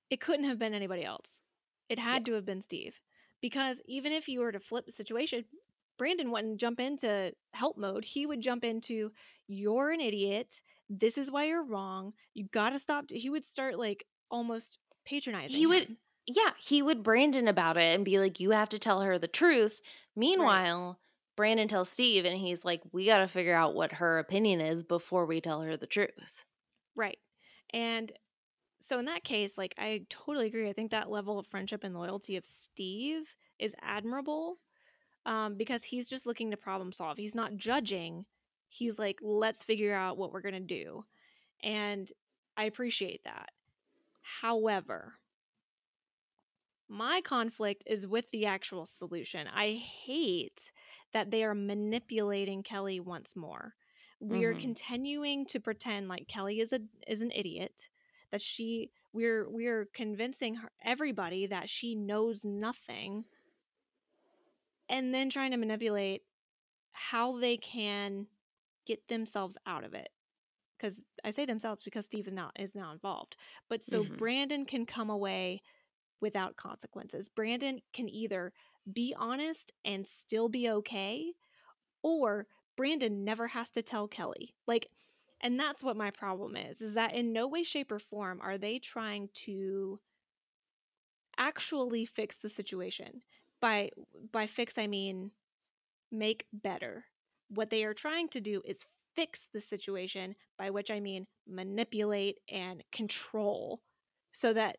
it 0.09 0.21
couldn't 0.21 0.45
have 0.45 0.57
been 0.57 0.73
anybody 0.73 1.03
else. 1.03 1.41
It 1.89 1.99
had 1.99 2.25
to 2.27 2.33
have 2.33 2.45
been 2.45 2.61
Steve. 2.61 2.99
Because 3.41 3.81
even 3.85 4.13
if 4.13 4.27
you 4.27 4.39
were 4.39 4.53
to 4.53 4.59
flip 4.59 4.85
the 4.85 4.91
situation, 4.91 5.43
Brandon 5.97 6.31
wouldn't 6.31 6.59
jump 6.59 6.79
into 6.79 7.33
help 7.53 7.77
mode. 7.77 8.05
He 8.05 8.25
would 8.25 8.41
jump 8.41 8.63
into, 8.63 9.11
you're 9.47 9.91
an 9.91 10.01
idiot. 10.01 10.55
This 10.89 11.17
is 11.17 11.29
why 11.29 11.45
you're 11.45 11.65
wrong. 11.65 12.13
You 12.33 12.47
got 12.51 12.69
to 12.69 12.79
stop. 12.79 13.11
He 13.11 13.29
would 13.29 13.43
start, 13.43 13.77
like, 13.77 14.05
almost 14.31 14.77
patronizing. 15.05 15.57
He 15.57 15.67
would- 15.67 15.89
him. 15.89 15.97
Yeah, 16.27 16.51
he 16.59 16.81
would 16.81 17.03
Brandon 17.03 17.47
about 17.47 17.77
it 17.77 17.95
and 17.95 18.03
be 18.03 18.19
like, 18.19 18.39
you 18.39 18.51
have 18.51 18.69
to 18.69 18.79
tell 18.79 19.01
her 19.01 19.17
the 19.17 19.29
truth. 19.29 19.81
Meanwhile, 20.15 20.99
Brandon 21.37 21.67
tells 21.67 21.89
Steve 21.89 22.25
and 22.25 22.37
he's 22.37 22.65
like, 22.65 22.81
we 22.91 23.05
got 23.05 23.19
to 23.19 23.27
figure 23.27 23.55
out 23.55 23.75
what 23.75 23.93
her 23.93 24.19
opinion 24.19 24.59
is 24.59 24.83
before 24.83 25.25
we 25.25 25.39
tell 25.39 25.61
her 25.61 25.77
the 25.77 25.87
truth. 25.87 26.43
Right. 26.95 27.19
And 27.73 28.11
so 28.81 28.99
in 28.99 29.05
that 29.05 29.23
case, 29.23 29.57
like 29.57 29.73
I 29.77 30.05
totally 30.09 30.47
agree. 30.47 30.67
I 30.67 30.73
think 30.73 30.91
that 30.91 31.09
level 31.09 31.39
of 31.39 31.47
friendship 31.47 31.83
and 31.83 31.95
loyalty 31.95 32.35
of 32.35 32.45
Steve 32.45 33.35
is 33.59 33.75
admirable. 33.81 34.57
Um, 35.25 35.55
because 35.55 35.83
he's 35.83 36.07
just 36.07 36.25
looking 36.25 36.51
to 36.51 36.57
problem 36.57 36.93
solve. 36.93 37.17
He's 37.17 37.35
not 37.35 37.57
judging. 37.57 38.25
He's 38.69 38.97
like, 38.97 39.19
let's 39.21 39.61
figure 39.61 39.93
out 39.93 40.17
what 40.17 40.31
we're 40.31 40.41
gonna 40.41 40.61
do. 40.61 41.03
And 41.61 42.09
I 42.55 42.63
appreciate 42.63 43.25
that. 43.25 43.49
However, 44.21 45.15
my 46.89 47.21
conflict 47.21 47.83
is 47.85 48.07
with 48.07 48.29
the 48.31 48.45
actual 48.45 48.85
solution. 48.85 49.47
I 49.53 49.73
hate 49.73 50.71
that 51.13 51.31
they 51.31 51.43
are 51.43 51.55
manipulating 51.55 52.63
Kelly 52.63 52.99
once 52.99 53.35
more. 53.35 53.75
We 54.19 54.43
are 54.43 54.53
Mhm. 54.53 54.55
continuing 54.55 55.45
to 55.47 55.59
pretend 55.59 56.07
like 56.07 56.27
Kelly 56.27 56.59
is 56.59 56.73
a 56.73 56.79
is 57.07 57.21
an 57.21 57.31
idiot, 57.31 57.89
that 58.31 58.41
she 58.41 58.91
we're 59.13 59.49
we're 59.49 59.85
convincing 59.93 60.55
her, 60.55 60.71
everybody 60.83 61.45
that 61.47 61.69
she 61.69 61.95
knows 61.95 62.43
nothing 62.45 63.25
and 64.89 65.13
then 65.13 65.29
trying 65.29 65.51
to 65.51 65.57
manipulate 65.57 66.23
how 66.93 67.37
they 67.39 67.57
can 67.57 68.27
get 68.85 69.07
themselves 69.07 69.57
out 69.65 69.83
of 69.83 69.93
it 69.93 70.09
because 70.77 71.03
i 71.23 71.31
say 71.31 71.45
themselves 71.45 71.83
because 71.83 72.05
steve 72.05 72.27
is 72.27 72.33
now 72.33 72.51
is 72.57 72.75
now 72.75 72.91
involved 72.91 73.35
but 73.69 73.83
so 73.83 74.03
Mhm. 74.03 74.17
brandon 74.17 74.65
can 74.65 74.85
come 74.85 75.09
away 75.09 75.61
without 76.21 76.55
consequences. 76.55 77.29
Brandon 77.29 77.79
can 77.93 78.09
either 78.09 78.53
be 78.91 79.13
honest 79.17 79.71
and 79.83 80.07
still 80.07 80.49
be 80.49 80.69
okay 80.69 81.33
or 82.01 82.47
brandon 82.75 83.23
never 83.23 83.47
has 83.47 83.69
to 83.71 83.81
tell 83.81 84.07
kelly. 84.07 84.55
Like 84.65 84.87
and 85.41 85.59
that's 85.59 85.83
what 85.83 85.97
my 85.97 86.11
problem 86.11 86.55
is 86.55 86.81
is 86.81 86.93
that 86.93 87.13
in 87.13 87.33
no 87.33 87.47
way 87.47 87.63
shape 87.63 87.91
or 87.91 87.99
form 87.99 88.39
are 88.41 88.57
they 88.57 88.79
trying 88.79 89.29
to 89.45 89.99
actually 91.37 92.05
fix 92.05 92.37
the 92.37 92.49
situation 92.49 93.21
by 93.61 93.91
by 94.31 94.47
fix 94.47 94.77
i 94.77 94.87
mean 94.87 95.31
make 96.11 96.45
better. 96.53 97.05
What 97.49 97.69
they 97.69 97.83
are 97.83 97.93
trying 97.93 98.29
to 98.29 98.41
do 98.41 98.61
is 98.65 98.81
fix 99.15 99.47
the 99.53 99.59
situation 99.59 100.35
by 100.57 100.69
which 100.69 100.91
i 100.91 100.99
mean 100.99 101.25
manipulate 101.47 102.39
and 102.49 102.83
control 102.91 103.81
so 104.31 104.53
that 104.53 104.77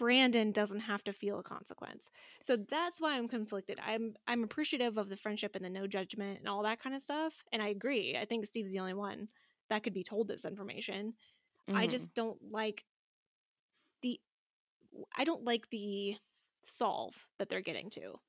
brandon 0.00 0.52
doesn't 0.52 0.80
have 0.80 1.04
to 1.04 1.12
feel 1.12 1.38
a 1.38 1.42
consequence 1.42 2.10
so 2.42 2.56
that's 2.56 3.00
why 3.00 3.16
i'm 3.16 3.28
conflicted 3.28 3.78
i'm 3.82 4.14
i'm 4.26 4.42
appreciative 4.42 4.96
of 4.98 5.10
the 5.10 5.16
friendship 5.16 5.54
and 5.54 5.64
the 5.64 5.70
no 5.70 5.86
judgment 5.86 6.38
and 6.40 6.48
all 6.48 6.62
that 6.62 6.80
kind 6.80 6.96
of 6.96 7.02
stuff 7.02 7.44
and 7.52 7.62
i 7.62 7.68
agree 7.68 8.16
i 8.16 8.24
think 8.24 8.46
steve's 8.46 8.72
the 8.72 8.80
only 8.80 8.94
one 8.94 9.28
that 9.68 9.82
could 9.82 9.94
be 9.94 10.04
told 10.04 10.28
this 10.28 10.44
information 10.44 11.14
I 11.74 11.86
Mhm. 11.86 11.88
just 11.88 12.14
don't 12.14 12.40
like 12.42 12.86
the 14.02 14.20
I 15.16 15.24
don't 15.24 15.44
like 15.44 15.70
the 15.70 16.18
solve 16.64 17.28
that 17.38 17.48
they're 17.48 17.60
getting 17.62 17.90
to. 17.90 18.20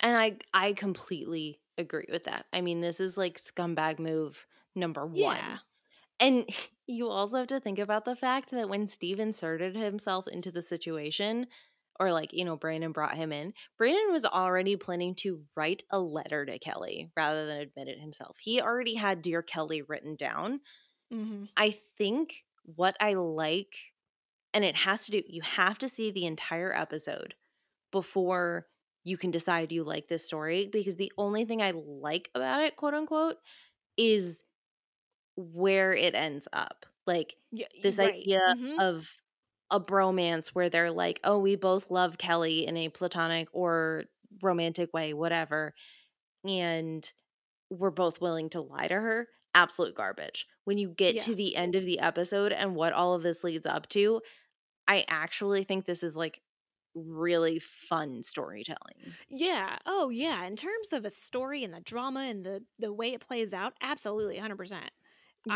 And 0.00 0.16
I 0.16 0.38
I 0.54 0.72
completely 0.72 1.60
agree 1.76 2.06
with 2.08 2.24
that. 2.24 2.46
I 2.52 2.60
mean, 2.60 2.80
this 2.80 3.00
is 3.00 3.16
like 3.16 3.38
scumbag 3.38 3.98
move 3.98 4.46
number 4.74 5.06
1. 5.06 5.44
Yeah. 5.44 5.60
And 6.20 6.48
you 6.86 7.08
also 7.08 7.38
have 7.38 7.46
to 7.48 7.60
think 7.60 7.78
about 7.78 8.04
the 8.04 8.16
fact 8.16 8.50
that 8.50 8.68
when 8.68 8.86
Steve 8.86 9.20
inserted 9.20 9.76
himself 9.76 10.26
into 10.28 10.50
the 10.50 10.62
situation, 10.62 11.46
or 12.00 12.12
like, 12.12 12.32
you 12.32 12.44
know, 12.44 12.56
Brandon 12.56 12.92
brought 12.92 13.16
him 13.16 13.32
in, 13.32 13.52
Brandon 13.76 14.12
was 14.12 14.24
already 14.24 14.76
planning 14.76 15.14
to 15.16 15.42
write 15.56 15.82
a 15.90 15.98
letter 15.98 16.46
to 16.46 16.58
Kelly 16.58 17.10
rather 17.16 17.44
than 17.46 17.60
admit 17.60 17.88
it 17.88 18.00
himself. 18.00 18.38
He 18.40 18.60
already 18.60 18.94
had 18.94 19.20
Dear 19.20 19.42
Kelly 19.42 19.82
written 19.82 20.14
down. 20.14 20.60
Mm-hmm. 21.12 21.44
I 21.56 21.70
think 21.70 22.44
what 22.62 22.96
I 23.00 23.14
like, 23.14 23.74
and 24.54 24.64
it 24.64 24.76
has 24.76 25.06
to 25.06 25.12
do, 25.12 25.22
you 25.26 25.42
have 25.42 25.78
to 25.78 25.88
see 25.88 26.10
the 26.10 26.26
entire 26.26 26.72
episode 26.72 27.34
before 27.90 28.66
you 29.04 29.16
can 29.16 29.30
decide 29.30 29.72
you 29.72 29.82
like 29.84 30.08
this 30.08 30.24
story 30.24 30.68
because 30.70 30.96
the 30.96 31.12
only 31.16 31.44
thing 31.44 31.62
I 31.62 31.72
like 31.74 32.30
about 32.34 32.62
it, 32.62 32.76
quote 32.76 32.94
unquote, 32.94 33.36
is 33.96 34.42
where 35.38 35.94
it 35.94 36.16
ends 36.16 36.48
up. 36.52 36.86
Like 37.06 37.36
Yeah, 37.50 37.66
this 37.82 37.98
right. 37.98 38.14
idea 38.26 38.56
Mhm. 38.56 38.78
of 38.78 39.12
a 39.70 39.80
bromance 39.80 40.48
where 40.50 40.70
they're 40.70 40.92
like, 40.92 41.20
oh, 41.24 41.38
we 41.38 41.56
both 41.56 41.90
love 41.90 42.18
Kelly 42.18 42.66
in 42.66 42.76
a 42.76 42.90
platonic 42.90 43.48
or 43.52 44.04
romantic 44.42 44.92
way, 44.94 45.14
whatever, 45.14 45.74
and 46.46 47.10
we're 47.70 47.90
both 47.90 48.20
willing 48.20 48.50
to 48.50 48.60
lie 48.60 48.88
to 48.88 48.94
her, 48.94 49.28
absolute 49.54 49.94
garbage. 49.94 50.46
When 50.64 50.78
you 50.78 50.90
get 50.90 51.18
Yeah. 51.18 51.20
to 51.20 51.34
the 51.34 51.56
end 51.56 51.74
of 51.76 51.84
the 51.84 52.00
episode 52.00 52.52
and 52.52 52.76
what 52.76 52.92
all 52.94 53.14
of 53.14 53.22
this 53.22 53.44
leads 53.44 53.66
up 53.66 53.88
to, 53.90 54.22
I 54.88 55.04
actually 55.08 55.64
think 55.64 55.86
this 55.86 56.02
is 56.04 56.16
like 56.16 56.42
really 56.94 57.58
fun 57.60 58.22
storytelling. 58.24 59.16
Yeah. 59.28 59.78
Oh, 59.86 60.08
yeah. 60.10 60.44
In 60.44 60.56
terms 60.56 60.92
of 60.92 61.04
a 61.04 61.10
story 61.10 61.64
and 61.64 61.74
the 61.74 61.80
drama 61.80 62.20
and 62.20 62.44
the 62.44 62.64
the 62.78 62.92
way 62.92 63.12
it 63.12 63.20
plays 63.20 63.52
out, 63.52 63.74
absolutely, 63.80 64.38
hundred 64.38 64.56
percent. 64.56 64.90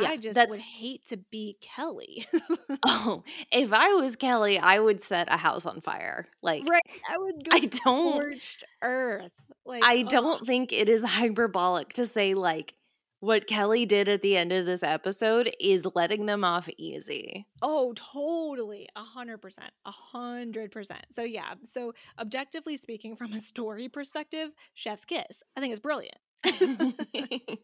Yeah, 0.00 0.08
I 0.08 0.16
just 0.16 0.38
would 0.48 0.60
hate 0.60 1.04
to 1.06 1.16
be 1.16 1.56
Kelly. 1.60 2.26
oh, 2.86 3.22
if 3.50 3.72
I 3.72 3.94
was 3.94 4.16
Kelly, 4.16 4.58
I 4.58 4.78
would 4.78 5.00
set 5.00 5.32
a 5.32 5.36
house 5.36 5.66
on 5.66 5.80
fire. 5.80 6.26
Like 6.42 6.68
right. 6.68 6.82
I 7.10 7.18
would 7.18 7.48
go 7.48 7.56
I 7.56 7.60
don't 7.60 8.16
scorched 8.16 8.64
earth. 8.82 9.32
Like 9.64 9.84
I 9.84 10.00
ugh. 10.00 10.08
don't 10.08 10.46
think 10.46 10.72
it 10.72 10.88
is 10.88 11.02
hyperbolic 11.06 11.92
to 11.94 12.06
say 12.06 12.34
like 12.34 12.74
what 13.20 13.46
Kelly 13.46 13.86
did 13.86 14.08
at 14.08 14.20
the 14.20 14.36
end 14.36 14.50
of 14.50 14.66
this 14.66 14.82
episode 14.82 15.48
is 15.60 15.86
letting 15.94 16.26
them 16.26 16.42
off 16.42 16.68
easy. 16.76 17.46
Oh, 17.62 17.94
totally. 17.94 18.88
A 18.96 19.04
hundred 19.04 19.38
percent. 19.38 19.70
A 19.84 19.92
hundred 19.92 20.72
percent. 20.72 21.04
So 21.10 21.22
yeah. 21.22 21.54
So 21.64 21.92
objectively 22.18 22.76
speaking, 22.76 23.14
from 23.14 23.32
a 23.32 23.38
story 23.38 23.88
perspective, 23.88 24.50
Chef's 24.74 25.04
Kiss. 25.04 25.42
I 25.56 25.60
think 25.60 25.72
it's 25.72 25.80
brilliant. 25.80 26.18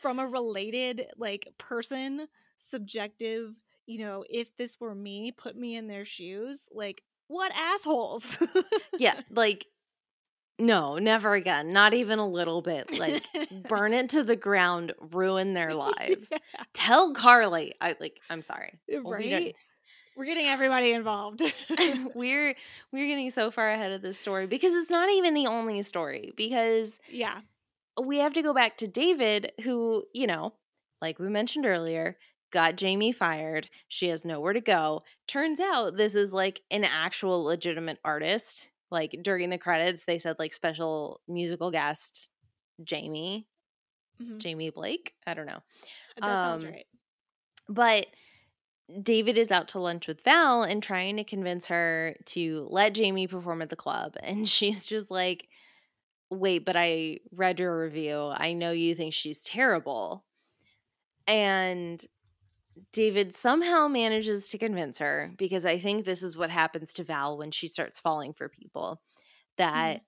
from 0.00 0.18
a 0.18 0.26
related 0.26 1.06
like 1.16 1.48
person, 1.58 2.28
subjective, 2.70 3.54
you 3.86 3.98
know, 3.98 4.24
if 4.28 4.56
this 4.56 4.78
were 4.80 4.94
me, 4.94 5.32
put 5.32 5.56
me 5.56 5.76
in 5.76 5.86
their 5.88 6.04
shoes, 6.04 6.62
like 6.72 7.02
what 7.28 7.52
assholes. 7.54 8.24
yeah, 8.98 9.20
like 9.30 9.66
no, 10.60 10.98
never 10.98 11.34
again. 11.34 11.72
Not 11.72 11.94
even 11.94 12.18
a 12.18 12.26
little 12.26 12.62
bit. 12.62 12.98
Like 12.98 13.22
burn 13.68 13.94
it 13.94 14.08
to 14.10 14.24
the 14.24 14.34
ground, 14.36 14.92
ruin 15.12 15.54
their 15.54 15.72
lives. 15.74 16.28
Yeah, 16.32 16.38
Tell 16.72 17.12
Carly. 17.12 17.72
I 17.80 17.94
like 18.00 18.18
I'm 18.28 18.42
sorry. 18.42 18.78
Well, 18.88 19.16
we 19.18 19.30
don't- 19.30 19.42
right? 19.44 19.56
We're 20.16 20.24
getting 20.24 20.46
everybody 20.46 20.90
involved. 20.90 21.42
we're 22.14 22.56
we're 22.90 23.06
getting 23.06 23.30
so 23.30 23.52
far 23.52 23.68
ahead 23.68 23.92
of 23.92 24.02
this 24.02 24.18
story 24.18 24.48
because 24.48 24.74
it's 24.74 24.90
not 24.90 25.08
even 25.10 25.32
the 25.32 25.46
only 25.46 25.80
story 25.82 26.32
because 26.36 26.98
yeah. 27.08 27.38
We 28.02 28.18
have 28.18 28.34
to 28.34 28.42
go 28.42 28.54
back 28.54 28.76
to 28.78 28.86
David 28.86 29.52
who, 29.64 30.04
you 30.14 30.26
know, 30.26 30.54
like 31.00 31.18
we 31.18 31.28
mentioned 31.28 31.66
earlier, 31.66 32.16
got 32.52 32.76
Jamie 32.76 33.12
fired. 33.12 33.68
She 33.88 34.08
has 34.08 34.24
nowhere 34.24 34.52
to 34.52 34.60
go. 34.60 35.02
Turns 35.26 35.60
out 35.60 35.96
this 35.96 36.14
is 36.14 36.32
like 36.32 36.62
an 36.70 36.84
actual 36.84 37.42
legitimate 37.44 37.98
artist. 38.04 38.68
Like 38.90 39.18
during 39.22 39.50
the 39.50 39.58
credits 39.58 40.04
they 40.06 40.18
said 40.18 40.36
like 40.38 40.52
special 40.52 41.20
musical 41.28 41.70
guest 41.70 42.30
Jamie, 42.82 43.46
Mhm. 44.20 44.38
Jamie 44.38 44.70
Blake, 44.70 45.14
I 45.26 45.34
don't 45.34 45.46
know. 45.46 45.62
That 46.16 46.40
sounds 46.40 46.64
Um, 46.64 46.70
right. 46.72 46.86
But 47.68 48.06
David 49.02 49.36
is 49.36 49.50
out 49.50 49.68
to 49.68 49.80
lunch 49.80 50.06
with 50.08 50.22
Val 50.24 50.62
and 50.62 50.82
trying 50.82 51.16
to 51.18 51.24
convince 51.24 51.66
her 51.66 52.16
to 52.26 52.66
let 52.70 52.94
Jamie 52.94 53.26
perform 53.26 53.60
at 53.60 53.68
the 53.68 53.76
club. 53.76 54.16
And 54.22 54.48
she's 54.48 54.86
just 54.86 55.10
like, 55.10 55.48
wait, 56.30 56.64
but 56.64 56.76
I 56.76 57.18
read 57.32 57.60
your 57.60 57.78
review. 57.80 58.32
I 58.34 58.52
know 58.52 58.70
you 58.70 58.94
think 58.94 59.14
she's 59.14 59.42
terrible. 59.42 60.24
And 61.26 62.04
David 62.92 63.34
somehow 63.34 63.88
manages 63.88 64.48
to 64.48 64.58
convince 64.58 64.98
her 64.98 65.32
because 65.36 65.64
I 65.64 65.78
think 65.78 66.04
this 66.04 66.22
is 66.22 66.36
what 66.36 66.50
happens 66.50 66.92
to 66.94 67.04
Val 67.04 67.36
when 67.36 67.50
she 67.50 67.66
starts 67.66 67.98
falling 67.98 68.32
for 68.32 68.48
people. 68.48 69.00
Mm-hmm. 69.58 69.74
That 69.74 70.02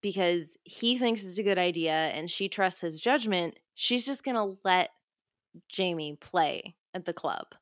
because 0.00 0.56
he 0.64 0.98
thinks 0.98 1.24
it's 1.24 1.38
a 1.38 1.42
good 1.42 1.58
idea 1.58 1.92
and 1.92 2.30
she 2.30 2.48
trusts 2.48 2.80
his 2.80 3.00
judgment, 3.00 3.58
she's 3.74 4.04
just 4.04 4.24
going 4.24 4.34
to 4.34 4.58
let 4.64 4.90
Jamie 5.68 6.16
play 6.20 6.74
at 6.94 7.04
the 7.04 7.12
club 7.12 7.54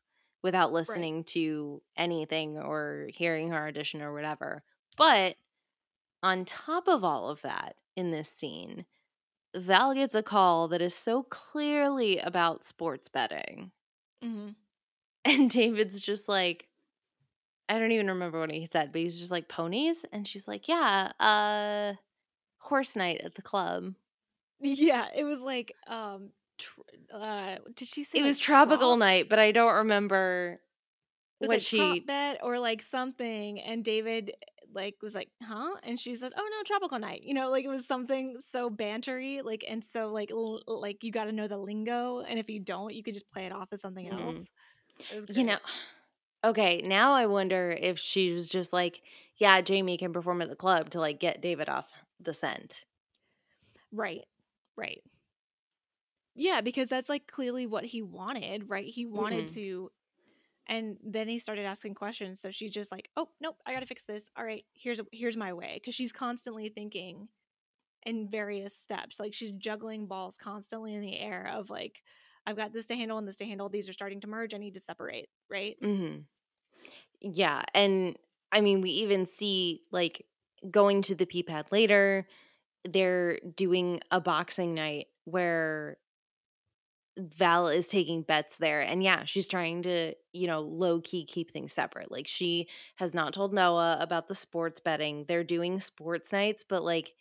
without 0.42 0.72
listening 0.72 1.22
to 1.22 1.82
anything 1.96 2.58
or 2.58 3.08
hearing 3.12 3.50
her 3.50 3.68
audition 3.68 4.00
or 4.00 4.12
whatever. 4.12 4.62
But 4.96 5.36
on 6.22 6.44
top 6.44 6.88
of 6.88 7.04
all 7.04 7.28
of 7.28 7.42
that, 7.42 7.76
in 7.96 8.10
this 8.10 8.30
scene, 8.30 8.86
Val 9.56 9.94
gets 9.94 10.14
a 10.14 10.22
call 10.22 10.68
that 10.68 10.82
is 10.82 10.94
so 10.94 11.22
clearly 11.24 12.18
about 12.18 12.64
sports 12.64 13.08
betting. 13.08 13.72
hmm 14.22 14.50
And 15.24 15.50
David's 15.50 16.00
just 16.00 16.28
like, 16.28 16.68
I 17.68 17.78
don't 17.78 17.92
even 17.92 18.08
remember 18.08 18.40
what 18.40 18.50
he 18.50 18.66
said, 18.66 18.92
but 18.92 19.00
he's 19.00 19.18
just 19.18 19.30
like, 19.30 19.48
ponies? 19.48 20.04
And 20.12 20.26
she's 20.26 20.48
like, 20.48 20.66
yeah, 20.68 21.12
uh, 21.20 21.94
horse 22.58 22.96
night 22.96 23.20
at 23.22 23.34
the 23.36 23.42
club. 23.42 23.94
Yeah, 24.60 25.08
it 25.14 25.24
was 25.24 25.40
like 25.40 25.72
um 25.86 26.32
tr- 26.58 26.80
uh 27.12 27.56
did 27.74 27.88
she 27.88 28.04
say 28.04 28.18
It 28.18 28.22
like, 28.22 28.28
was 28.28 28.38
tropical 28.38 28.90
trop? 28.90 28.98
night, 28.98 29.28
but 29.28 29.38
I 29.38 29.52
don't 29.52 29.74
remember 29.74 30.60
was 31.40 31.48
what 31.48 31.52
like 31.52 31.62
she. 31.62 32.00
bet 32.06 32.38
or 32.42 32.58
like 32.58 32.82
something 32.82 33.60
and 33.60 33.84
David 33.84 34.32
like 34.72 34.96
was 35.02 35.14
like, 35.14 35.30
"Huh?" 35.42 35.76
and 35.82 35.98
she 36.00 36.16
said, 36.16 36.32
"Oh 36.36 36.48
no, 36.50 36.62
tropical 36.64 36.98
night." 36.98 37.22
You 37.22 37.34
know, 37.34 37.50
like 37.50 37.64
it 37.64 37.68
was 37.68 37.86
something 37.86 38.40
so 38.48 38.70
bantery 38.70 39.42
like 39.44 39.64
and 39.68 39.84
so 39.84 40.08
like 40.10 40.30
l- 40.30 40.62
like 40.66 41.04
you 41.04 41.12
got 41.12 41.24
to 41.24 41.32
know 41.32 41.48
the 41.48 41.58
lingo 41.58 42.20
and 42.20 42.38
if 42.38 42.48
you 42.50 42.60
don't, 42.60 42.94
you 42.94 43.02
could 43.02 43.14
just 43.14 43.30
play 43.30 43.46
it 43.46 43.52
off 43.52 43.68
as 43.72 43.80
something 43.80 44.08
Mhm. 44.08 44.08
else. 44.08 44.50
You 45.28 45.44
know, 45.44 45.58
okay, 46.44 46.82
now 46.82 47.12
I 47.14 47.26
wonder 47.26 47.72
if 47.72 47.98
she 47.98 48.32
was 48.32 48.48
just 48.48 48.72
like, 48.72 49.02
yeah, 49.36 49.60
Jamie 49.62 49.98
can 49.98 50.12
perform 50.12 50.42
at 50.42 50.48
the 50.50 50.56
club 50.56 50.90
to 50.90 51.00
like 51.00 51.20
get 51.20 51.42
David 51.42 51.68
off 51.68 51.92
the 52.20 52.34
scent. 52.34 52.84
Right. 53.92 54.24
Right. 54.76 55.02
Yeah, 56.34 56.60
because 56.60 56.88
that's 56.88 57.08
like 57.08 57.26
clearly 57.26 57.66
what 57.66 57.84
he 57.84 58.02
wanted, 58.02 58.68
right? 58.70 58.86
He 58.86 59.04
wanted 59.06 59.48
Mhm. 59.48 59.48
to 59.48 59.90
and 60.66 60.96
then 61.02 61.28
he 61.28 61.38
started 61.38 61.64
asking 61.64 61.94
questions. 61.94 62.40
So 62.40 62.50
she's 62.50 62.72
just 62.72 62.92
like, 62.92 63.10
"Oh, 63.16 63.28
nope, 63.40 63.56
I 63.66 63.72
got 63.72 63.80
to 63.80 63.86
fix 63.86 64.02
this. 64.04 64.24
All 64.36 64.44
right, 64.44 64.64
here's 64.74 65.00
here's 65.12 65.36
my 65.36 65.52
way." 65.52 65.80
Cuz 65.84 65.94
she's 65.94 66.12
constantly 66.12 66.68
thinking 66.68 67.28
in 68.04 68.28
various 68.28 68.76
steps. 68.76 69.20
Like 69.20 69.34
she's 69.34 69.52
juggling 69.52 70.06
balls 70.06 70.36
constantly 70.36 70.94
in 70.94 71.00
the 71.00 71.18
air 71.18 71.50
of 71.52 71.70
like 71.70 72.02
I've 72.46 72.56
got 72.56 72.72
this 72.72 72.86
to 72.86 72.96
handle 72.96 73.18
and 73.18 73.28
this 73.28 73.36
to 73.36 73.46
handle. 73.46 73.68
These 73.68 73.88
are 73.88 73.92
starting 73.92 74.20
to 74.22 74.26
merge. 74.26 74.54
I 74.54 74.58
need 74.58 74.74
to 74.74 74.80
separate, 74.80 75.28
right? 75.50 75.76
mm-hmm. 75.82 76.20
Yeah, 77.20 77.62
and 77.74 78.16
I 78.52 78.60
mean, 78.60 78.80
we 78.80 78.90
even 78.90 79.26
see 79.26 79.82
like 79.92 80.24
going 80.70 81.02
to 81.02 81.14
the 81.14 81.26
PPAD 81.26 81.70
later. 81.70 82.26
They're 82.88 83.38
doing 83.56 84.00
a 84.10 84.20
boxing 84.20 84.74
night 84.74 85.08
where 85.24 85.98
Val 87.18 87.68
is 87.68 87.88
taking 87.88 88.22
bets 88.22 88.56
there. 88.56 88.80
And 88.80 89.02
yeah, 89.02 89.24
she's 89.24 89.48
trying 89.48 89.82
to, 89.82 90.14
you 90.32 90.46
know, 90.46 90.60
low 90.60 91.00
key 91.00 91.24
keep 91.24 91.50
things 91.50 91.72
separate. 91.72 92.10
Like 92.10 92.26
she 92.26 92.68
has 92.96 93.14
not 93.14 93.32
told 93.32 93.52
Noah 93.52 93.98
about 94.00 94.28
the 94.28 94.34
sports 94.34 94.80
betting. 94.80 95.24
They're 95.26 95.44
doing 95.44 95.80
sports 95.80 96.32
nights, 96.32 96.64
but 96.66 96.84
like 96.84 97.12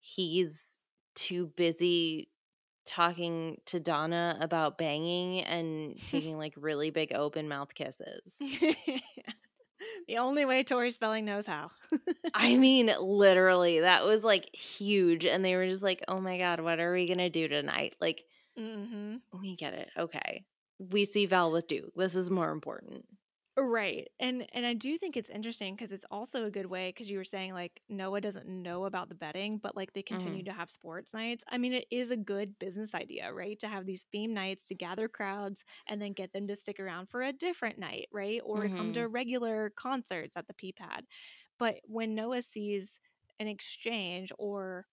he's 0.00 0.80
too 1.14 1.46
busy 1.56 2.28
talking 2.86 3.60
to 3.66 3.80
Donna 3.80 4.38
about 4.40 4.78
banging 4.78 5.42
and 5.42 5.96
taking 6.08 6.38
like 6.38 6.54
really 6.56 6.90
big 6.90 7.12
open 7.14 7.48
mouth 7.48 7.74
kisses. 7.74 8.36
the 10.08 10.18
only 10.18 10.44
way 10.44 10.62
Tori 10.62 10.90
Spelling 10.90 11.24
knows 11.24 11.46
how. 11.46 11.70
I 12.34 12.56
mean, 12.56 12.90
literally, 13.00 13.80
that 13.80 14.04
was 14.04 14.24
like 14.24 14.54
huge. 14.54 15.26
And 15.26 15.44
they 15.44 15.56
were 15.56 15.66
just 15.66 15.82
like, 15.82 16.02
oh 16.08 16.20
my 16.20 16.38
God, 16.38 16.60
what 16.60 16.80
are 16.80 16.92
we 16.92 17.06
going 17.06 17.18
to 17.18 17.30
do 17.30 17.48
tonight? 17.48 17.96
Like, 18.00 18.24
hmm 18.56 19.16
we 19.32 19.56
get 19.56 19.74
it. 19.74 19.90
Okay. 19.96 20.46
We 20.78 21.04
see 21.04 21.26
Val 21.26 21.50
with 21.52 21.66
Duke. 21.68 21.92
This 21.96 22.14
is 22.14 22.30
more 22.30 22.50
important. 22.50 23.06
Right. 23.58 24.06
And 24.20 24.46
and 24.52 24.66
I 24.66 24.74
do 24.74 24.98
think 24.98 25.16
it's 25.16 25.30
interesting 25.30 25.74
because 25.74 25.90
it's 25.90 26.04
also 26.10 26.44
a 26.44 26.50
good 26.50 26.66
way 26.66 26.90
because 26.90 27.08
you 27.10 27.16
were 27.16 27.24
saying 27.24 27.54
like 27.54 27.80
Noah 27.88 28.20
doesn't 28.20 28.46
know 28.46 28.84
about 28.84 29.08
the 29.08 29.14
betting, 29.14 29.56
but 29.56 29.74
like 29.74 29.94
they 29.94 30.02
continue 30.02 30.42
to 30.44 30.52
have 30.52 30.70
sports 30.70 31.14
nights. 31.14 31.42
I 31.48 31.56
mean, 31.56 31.72
it 31.72 31.86
is 31.90 32.10
a 32.10 32.18
good 32.18 32.58
business 32.58 32.94
idea, 32.94 33.32
right? 33.32 33.58
To 33.60 33.68
have 33.68 33.86
these 33.86 34.04
theme 34.12 34.34
nights 34.34 34.64
to 34.66 34.74
gather 34.74 35.08
crowds 35.08 35.64
and 35.86 36.02
then 36.02 36.12
get 36.12 36.34
them 36.34 36.46
to 36.48 36.56
stick 36.56 36.78
around 36.78 37.06
for 37.08 37.22
a 37.22 37.32
different 37.32 37.78
night, 37.78 38.08
right? 38.12 38.42
Or 38.44 38.62
to 38.64 38.68
come 38.68 38.92
to 38.92 39.08
regular 39.08 39.70
concerts 39.70 40.36
at 40.36 40.46
the 40.48 40.54
PPAD. 40.54 41.04
But 41.58 41.76
when 41.84 42.14
Noah 42.14 42.42
sees 42.42 43.00
an 43.40 43.48
exchange 43.48 44.32
or 44.38 44.86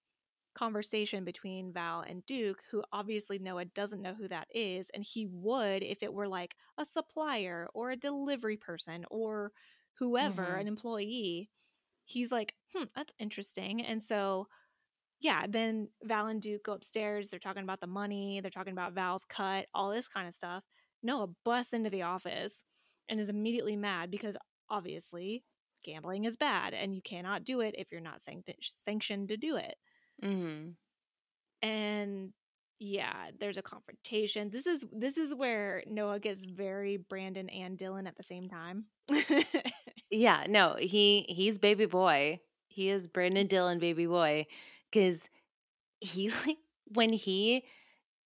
conversation 0.56 1.24
between 1.26 1.74
Val 1.74 2.02
and 2.02 2.26
Duke, 2.26 2.63
who 2.72 2.84
obviously 2.92 3.39
Noah 3.39 3.66
doesn't 3.66 4.02
know 4.02 4.13
who 4.16 4.28
that 4.30 4.48
is, 4.54 4.89
and 4.92 5.04
he 5.04 5.26
would 5.28 5.84
if 5.84 6.04
it 6.04 6.13
were 6.13 6.28
like 6.28 6.56
a 6.78 6.86
supplier 6.86 7.70
or 7.74 7.92
a 7.92 7.98
delivery 7.98 8.58
person 8.58 9.06
or 9.12 9.52
whoever, 9.96 10.56
Mhm. 10.56 10.56
an 10.56 10.68
employee. 10.68 11.50
He's 12.06 12.32
like, 12.32 12.56
hmm, 12.74 12.86
that's 12.96 13.13
interesting. 13.20 13.84
And 13.86 14.02
so, 14.04 14.48
yeah, 15.22 15.46
then 15.48 15.89
Val 16.04 16.28
and 16.28 16.42
Duke 16.42 16.63
go 16.63 16.74
upstairs. 16.74 17.30
They're 17.30 17.39
talking 17.39 17.63
about 17.63 17.80
the 17.80 17.88
money, 17.88 18.42
they're 18.42 18.52
talking 18.52 18.74
about 18.74 18.94
Val's 18.94 19.24
cut, 19.26 19.68
all 19.74 19.92
this 19.92 20.08
kind 20.08 20.28
of 20.28 20.34
stuff. 20.34 20.63
Noah 21.02 21.28
busts 21.46 21.74
into 21.74 21.89
the 21.89 22.02
office 22.04 22.63
and 23.10 23.20
is 23.20 23.30
immediately 23.30 23.76
mad 23.78 24.12
because 24.12 24.38
obviously 24.70 25.46
gambling 25.84 26.26
is 26.26 26.38
bad 26.38 26.74
and 26.74 26.96
you 26.96 27.02
cannot 27.02 27.44
do 27.44 27.62
it 27.62 27.76
if 27.78 27.92
you're 27.92 28.02
not 28.02 28.22
sanct- 28.22 28.50
sanctioned 28.86 29.30
to 29.30 29.38
do 29.38 29.56
it. 29.58 29.76
Mm-hmm. 30.21 30.71
And 31.62 32.34
yeah, 32.80 33.32
there's 33.39 33.58
a 33.58 33.62
confrontation. 33.62 34.49
This 34.49 34.67
is 34.67 34.84
this 34.91 35.17
is 35.17 35.34
where 35.34 35.84
Noah 35.88 36.19
gets 36.19 36.43
very 36.43 36.97
Brandon 36.97 37.49
and 37.49 37.78
Dylan 37.78 38.08
at 38.08 38.17
the 38.17 38.23
same 38.23 38.45
time. 38.45 38.86
Yeah, 40.12 40.45
no, 40.47 40.76
he 40.80 41.26
he's 41.28 41.58
baby 41.58 41.88
boy. 41.88 42.39
He 42.67 42.89
is 42.89 43.08
Brandon 43.08 43.47
Dylan 43.47 43.80
baby 43.80 44.06
boy 44.06 44.45
because 44.91 45.28
he 46.02 46.30
like 46.47 46.58
when 46.93 47.13
he 47.13 47.63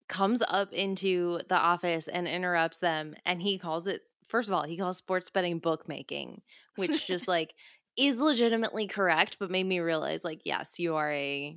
comes 0.08 0.42
up 0.42 0.72
into 0.72 1.40
the 1.48 1.58
office 1.58 2.08
and 2.08 2.26
interrupts 2.28 2.78
them 2.78 3.14
and 3.26 3.42
he 3.42 3.58
calls 3.58 3.86
it 3.86 4.02
first 4.28 4.48
of 4.48 4.54
all 4.54 4.64
he 4.64 4.76
calls 4.76 4.98
sports 4.98 5.30
betting 5.30 5.58
bookmaking 5.58 6.42
which 6.76 7.06
just 7.06 7.28
like 7.28 7.54
is 7.96 8.18
legitimately 8.20 8.86
correct 8.86 9.36
but 9.38 9.50
made 9.50 9.66
me 9.66 9.80
realize 9.80 10.24
like 10.24 10.40
yes 10.44 10.78
you 10.78 10.96
are 10.96 11.12
a 11.12 11.56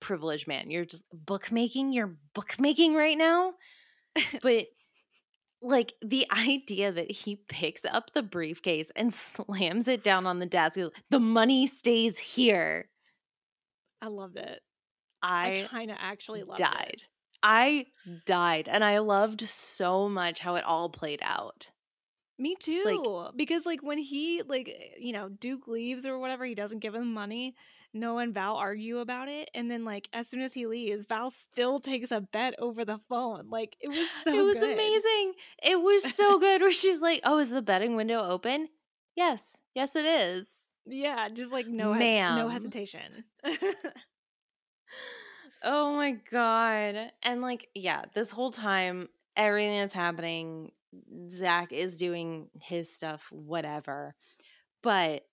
privileged 0.00 0.46
man 0.46 0.70
you're 0.70 0.84
just 0.84 1.04
bookmaking 1.12 1.92
you're 1.92 2.16
bookmaking 2.34 2.94
right 2.94 3.18
now 3.18 3.52
but 4.42 4.66
like 5.62 5.94
the 6.02 6.26
idea 6.46 6.92
that 6.92 7.10
he 7.10 7.36
picks 7.48 7.84
up 7.84 8.12
the 8.12 8.22
briefcase 8.22 8.90
and 8.94 9.12
slams 9.12 9.88
it 9.88 10.02
down 10.04 10.26
on 10.26 10.38
the 10.38 10.46
desk 10.46 10.78
the 11.10 11.20
money 11.20 11.66
stays 11.66 12.18
here 12.18 12.88
I 14.02 14.08
loved 14.08 14.36
it. 14.36 14.60
I, 15.22 15.62
i 15.64 15.68
kind 15.70 15.90
of 15.90 15.96
actually 15.98 16.42
loved 16.42 16.58
died 16.58 16.90
it. 16.92 17.06
i 17.42 17.86
died 18.26 18.68
and 18.70 18.84
i 18.84 18.98
loved 18.98 19.40
so 19.48 20.08
much 20.08 20.38
how 20.40 20.54
it 20.56 20.64
all 20.64 20.90
played 20.90 21.20
out 21.22 21.68
Me 22.38 22.54
too. 22.60 23.30
because 23.34 23.64
like 23.64 23.82
when 23.82 23.96
he 23.98 24.42
like 24.46 24.68
eh, 24.68 24.98
you 25.00 25.12
know 25.14 25.30
Duke 25.30 25.66
leaves 25.66 26.04
or 26.04 26.18
whatever, 26.18 26.44
he 26.44 26.54
doesn't 26.54 26.80
give 26.80 26.94
him 26.94 27.14
money. 27.14 27.54
Noah 27.96 28.22
and 28.22 28.34
Val 28.34 28.56
argue 28.56 28.98
about 28.98 29.28
it, 29.28 29.50
and 29.54 29.70
then 29.70 29.84
like 29.84 30.08
as 30.12 30.28
soon 30.28 30.40
as 30.40 30.52
he 30.52 30.66
leaves, 30.66 31.06
Val 31.06 31.30
still 31.30 31.80
takes 31.80 32.10
a 32.10 32.20
bet 32.20 32.54
over 32.58 32.84
the 32.84 32.98
phone. 33.08 33.48
Like 33.50 33.76
it 33.80 33.88
was 33.88 34.08
so 34.24 34.38
it 34.38 34.42
was 34.42 34.58
good. 34.58 34.72
amazing. 34.72 35.34
It 35.62 35.80
was 35.80 36.14
so 36.14 36.38
good. 36.38 36.60
Where 36.60 36.72
she's 36.72 37.00
like, 37.00 37.20
"Oh, 37.24 37.38
is 37.38 37.50
the 37.50 37.62
betting 37.62 37.96
window 37.96 38.20
open?" 38.20 38.68
Yes, 39.14 39.56
yes, 39.74 39.96
it 39.96 40.04
is. 40.04 40.64
Yeah, 40.86 41.28
just 41.28 41.52
like 41.52 41.66
no 41.66 41.92
hes- 41.92 42.36
no 42.36 42.48
hesitation. 42.48 43.24
Oh 45.62 45.94
my 45.94 46.12
god! 46.30 47.10
And 47.24 47.40
like, 47.42 47.68
yeah, 47.74 48.04
this 48.14 48.30
whole 48.30 48.50
time, 48.50 49.08
everything 49.36 49.80
that's 49.80 49.92
happening, 49.92 50.70
Zach 51.28 51.72
is 51.72 51.96
doing 51.96 52.50
his 52.60 52.92
stuff, 52.92 53.26
whatever. 53.32 54.14
But 54.82 55.24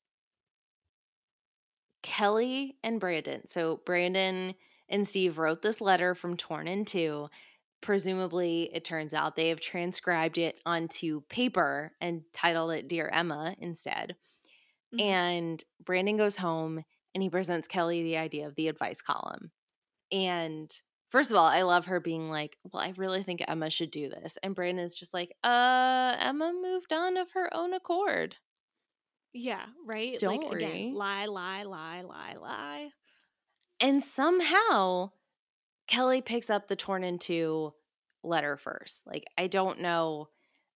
Kelly 2.03 2.77
and 2.83 2.99
Brandon. 2.99 3.47
So 3.47 3.77
Brandon 3.85 4.55
and 4.89 5.07
Steve 5.07 5.37
wrote 5.39 5.61
this 5.63 5.81
letter 5.81 6.15
from 6.15 6.37
Torn 6.37 6.67
in 6.67 6.85
Two. 6.85 7.29
Presumably, 7.81 8.69
it 8.73 8.85
turns 8.85 9.13
out 9.13 9.35
they 9.35 9.49
have 9.49 9.59
transcribed 9.61 10.37
it 10.37 10.61
onto 10.65 11.21
paper 11.29 11.93
and 12.01 12.23
titled 12.33 12.71
it 12.71 12.87
Dear 12.87 13.09
Emma 13.11 13.55
instead. 13.59 14.15
Mhm. 14.93 15.01
And 15.01 15.63
Brandon 15.79 16.17
goes 16.17 16.37
home 16.37 16.83
and 17.13 17.23
he 17.23 17.29
presents 17.29 17.67
Kelly 17.67 18.03
the 18.03 18.17
idea 18.17 18.47
of 18.47 18.55
the 18.55 18.67
advice 18.69 19.01
column. 19.01 19.51
And 20.11 20.71
first 21.11 21.31
of 21.31 21.37
all, 21.37 21.45
I 21.47 21.63
love 21.63 21.85
her 21.87 21.99
being 21.99 22.29
like, 22.29 22.57
Well, 22.63 22.83
I 22.83 22.93
really 22.97 23.23
think 23.23 23.43
Emma 23.47 23.69
should 23.69 23.91
do 23.91 24.09
this. 24.09 24.37
And 24.43 24.55
Brandon's 24.55 24.95
just 24.95 25.13
like, 25.13 25.35
Uh, 25.43 26.15
Emma 26.19 26.53
moved 26.53 26.93
on 26.93 27.17
of 27.17 27.31
her 27.33 27.55
own 27.55 27.73
accord. 27.73 28.37
Yeah, 29.34 29.65
right. 29.86 30.17
Don't 30.19 30.41
like 30.41 30.50
worry. 30.50 30.63
again, 30.63 30.93
lie, 30.93 31.26
lie, 31.26 31.63
lie, 31.63 32.02
lie, 32.02 32.36
lie. 32.39 32.89
And 33.80 34.04
somehow 34.04 35.12
Kelly 35.88 36.22
picks 36.22 36.50
up 36.50 36.67
the 36.67 36.76
torn 36.76 37.04
in 37.04 37.19
two 37.19 37.74
letter 38.24 38.58
first. 38.58 39.04
Like, 39.06 39.26
I 39.38 39.48
don't 39.48 39.82
know 39.82 40.30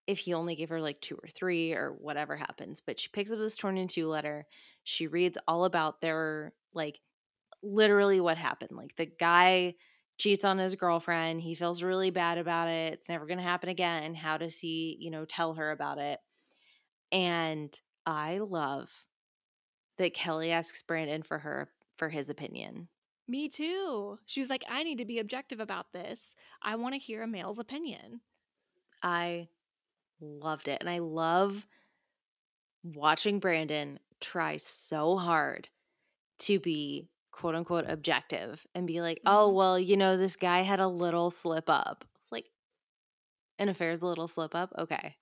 if 0.08 0.20
he 0.20 0.34
only 0.34 0.56
gave 0.56 0.70
her 0.70 0.82
like 0.82 1.02
two 1.02 1.15
or 1.15 1.28
three 1.28 1.74
or 1.74 1.96
whatever 2.00 2.36
happens, 2.36 2.82
but 2.86 3.00
she 3.00 3.10
picks 3.10 3.32
up 3.32 3.38
this 3.39 3.58
torn 3.58 3.78
in 3.78 3.88
two 3.88 4.08
letter. 4.08 4.46
She 4.84 5.08
reads 5.08 5.38
all 5.48 5.65
about 5.65 6.02
their, 6.02 6.54
like, 6.74 7.00
literally 7.62 8.20
what 8.20 8.38
happened. 8.38 8.72
Like, 8.72 8.96
the 8.96 9.06
guy 9.06 9.76
cheats 10.17 10.46
on 10.46 10.58
his 10.58 10.76
girlfriend. 10.76 11.41
He 11.41 11.56
feels 11.56 11.84
really 11.84 12.10
bad 12.10 12.38
about 12.38 12.70
it. 12.70 12.93
It's 12.93 13.10
never 13.10 13.26
going 13.26 13.38
to 13.38 13.43
happen 13.43 13.70
again. 13.70 14.15
How 14.15 14.38
does 14.38 14.58
he, 14.58 14.98
you 15.00 15.12
know, 15.12 15.26
tell 15.26 15.54
her 15.54 15.72
about 15.72 16.00
it? 16.00 16.20
And 17.12 17.78
I 18.08 18.39
love 18.39 19.06
that 19.98 20.13
Kelly 20.15 20.52
asks 20.52 20.84
Brandon 20.84 21.24
for 21.24 21.39
her 21.39 21.74
for 21.98 22.10
his 22.10 22.30
opinion. 22.30 22.89
Me 23.28 23.48
too. 23.48 24.20
She 24.26 24.39
was 24.41 24.50
like, 24.50 24.63
I 24.67 24.84
need 24.84 24.98
to 24.98 25.06
be 25.06 25.17
objective 25.20 25.60
about 25.62 25.93
this. 25.93 26.34
I 26.62 26.76
want 26.76 26.93
to 26.93 27.00
hear 27.00 27.22
a 27.24 27.28
male's 27.28 27.58
opinion. 27.60 28.22
I 29.02 29.50
loved 30.22 30.67
it. 30.70 30.80
And 30.82 30.89
I 30.89 31.00
love 31.00 31.67
watching 32.84 33.39
Brandon 33.39 34.00
try 34.20 34.58
so 34.58 35.17
hard 35.17 35.70
to 36.39 36.60
be 36.60 37.10
quote 37.32 37.56
unquote 37.56 37.86
objective 37.89 38.67
and 38.76 38.88
be 38.88 39.02
like, 39.02 39.22
oh, 39.26 39.50
Mhm. 39.50 39.54
well, 39.54 39.80
you 39.80 39.98
know, 39.98 40.17
this 40.17 40.36
guy 40.36 40.60
had 40.62 40.80
a 40.82 40.88
little 40.88 41.32
slip 41.32 41.70
up. 41.70 42.06
It's 42.17 42.32
like, 42.32 42.52
an 43.60 43.70
affair's 43.70 44.00
a 44.02 44.06
little 44.06 44.28
slip 44.28 44.56
up. 44.56 44.74
Okay. 44.78 45.15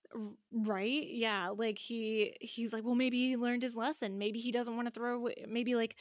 Right? 0.52 1.08
Yeah 1.10 1.50
like 1.56 1.78
he 1.78 2.36
he's 2.42 2.72
like 2.72 2.84
well 2.86 2.96
maybe 2.96 3.18
he 3.30 3.38
learned 3.38 3.64
his 3.64 3.76
lesson. 3.76 4.18
Maybe 4.18 4.40
he 4.40 4.52
doesn't 4.52 4.76
want 4.76 4.88
to 4.88 4.92
throw 4.94 5.28
maybe 5.48 5.76
like 5.76 5.96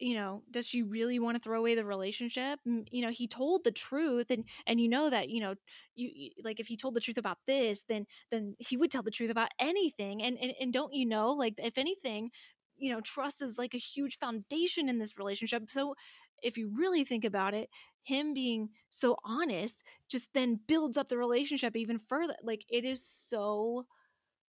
you 0.00 0.14
know 0.14 0.42
does 0.50 0.66
she 0.66 0.82
really 0.82 1.18
want 1.18 1.36
to 1.36 1.40
throw 1.42 1.58
away 1.58 1.74
the 1.74 1.84
relationship? 1.84 2.60
You 2.64 3.02
know 3.02 3.10
he 3.10 3.26
told 3.28 3.64
the 3.64 3.70
truth 3.72 4.30
and 4.30 4.44
and 4.66 4.80
you 4.80 4.88
know 4.88 5.10
that 5.10 5.28
you 5.28 5.40
know 5.40 5.54
you- 5.96 6.30
like 6.42 6.60
if 6.60 6.68
he 6.68 6.76
told 6.76 6.94
the 6.94 7.00
truth 7.00 7.18
about 7.18 7.38
this 7.46 7.82
then 7.88 8.06
then 8.30 8.54
he 8.58 8.76
would 8.76 8.90
tell 8.90 9.02
the 9.02 9.10
truth 9.10 9.30
about 9.30 9.50
anything. 9.60 10.22
And 10.22 10.38
and, 10.38 10.54
and 10.60 10.72
don't 10.72 10.94
you 10.94 11.04
know 11.06 11.30
like 11.32 11.54
if 11.58 11.76
anything 11.76 12.30
you 12.76 12.90
know 12.92 13.00
trust 13.00 13.42
is 13.42 13.58
like 13.58 13.74
a 13.74 13.78
huge 13.78 14.18
foundation 14.18 14.88
in 14.88 14.98
this 14.98 15.18
relationship. 15.18 15.68
So 15.68 15.94
if 16.42 16.56
you 16.56 16.70
really 16.74 17.04
think 17.04 17.24
about 17.24 17.54
it 17.54 17.68
him 18.08 18.32
being 18.32 18.70
so 18.90 19.16
honest 19.24 19.82
just 20.08 20.28
then 20.32 20.58
builds 20.66 20.96
up 20.96 21.08
the 21.08 21.18
relationship 21.18 21.76
even 21.76 21.98
further. 21.98 22.34
Like 22.42 22.64
it 22.70 22.84
is 22.84 23.02
so 23.28 23.86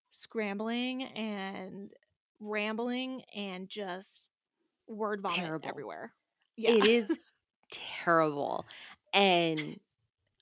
scrambling 0.10 1.04
and 1.04 1.92
rambling 2.40 3.24
and 3.36 3.68
just 3.70 4.22
word 4.88 5.22
vomit 5.22 5.38
Terrible. 5.38 5.70
everywhere. 5.70 6.14
Yeah. 6.56 6.72
It 6.72 6.86
is 6.86 7.12
terrible. 7.72 8.66
And 9.14 9.80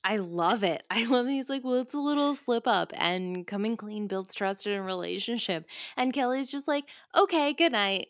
I 0.04 0.18
love 0.18 0.64
it. 0.64 0.84
I 0.92 1.06
love 1.06 1.26
that 1.26 1.32
he's 1.32 1.50
like, 1.50 1.64
well, 1.64 1.82
it's 1.82 1.96
a 1.96 2.00
little 2.00 2.36
slip 2.36 2.68
up 2.68 2.94
and 2.96 3.48
coming 3.48 3.76
clean 3.76 4.08
builds 4.08 4.36
trust 4.36 4.68
in 4.68 4.74
a 4.74 4.82
relationship. 4.82 5.66
And 5.98 6.14
Kelly's 6.14 6.50
just 6.50 6.68
like, 6.68 6.86
okay, 7.18 7.54
good 7.54 7.72
night. 7.72 8.10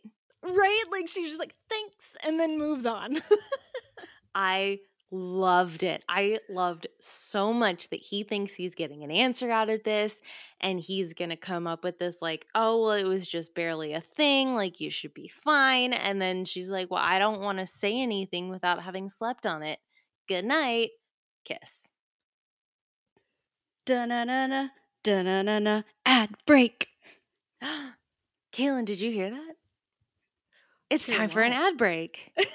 Right? 0.56 0.84
Like 0.92 1.08
she's 1.08 1.28
just 1.28 1.40
like, 1.40 1.56
thanks, 1.70 2.16
and 2.24 2.40
then 2.40 2.58
moves 2.58 2.86
on. 2.86 3.18
I 4.36 4.80
loved 5.12 5.84
it. 5.84 6.04
I 6.10 6.40
loved 6.50 6.88
so 7.00 7.54
much 7.54 7.90
that 7.90 8.02
he 8.02 8.24
thinks 8.24 8.54
he's 8.54 8.76
getting 8.76 9.04
an 9.04 9.12
answer 9.12 9.50
out 9.50 9.70
of 9.70 9.84
this 9.84 10.20
and 10.60 10.80
he's 10.80 11.14
going 11.14 11.30
to 11.30 11.38
come 11.38 11.66
up 11.66 11.84
with 11.84 12.00
this 12.00 12.22
like, 12.22 12.46
"Oh, 12.54 12.82
well 12.82 12.92
it 12.92 13.08
was 13.08 13.28
just 13.28 13.56
barely 13.56 13.94
a 13.94 14.02
thing, 14.02 14.56
like 14.56 14.80
you 14.80 14.92
should 14.92 15.14
be 15.14 15.28
fine." 15.28 15.94
And 15.94 16.22
then 16.22 16.46
she's 16.46 16.70
like, 16.70 16.92
"Well, 16.92 17.04
I 17.04 17.20
don't 17.20 17.42
want 17.42 17.60
to 17.60 17.68
say 17.68 18.02
anything 18.02 18.50
without 18.50 18.84
having 18.84 19.10
slept 19.10 19.46
on 19.46 19.64
it. 19.64 19.80
Good 20.28 20.46
night." 20.46 20.90
Kiss. 21.46 21.88
Da-na-na-na, 23.86 24.68
da-na-na-na, 25.04 25.84
ad 26.06 26.32
break. 26.46 26.90
Kaylin, 28.54 28.84
did 28.84 29.00
you 29.00 29.12
hear 29.12 29.30
that? 29.30 29.56
It's 30.90 31.08
time 31.08 31.30
for 31.30 31.42
an 31.42 31.54
ad 31.54 31.78
break. 31.78 32.32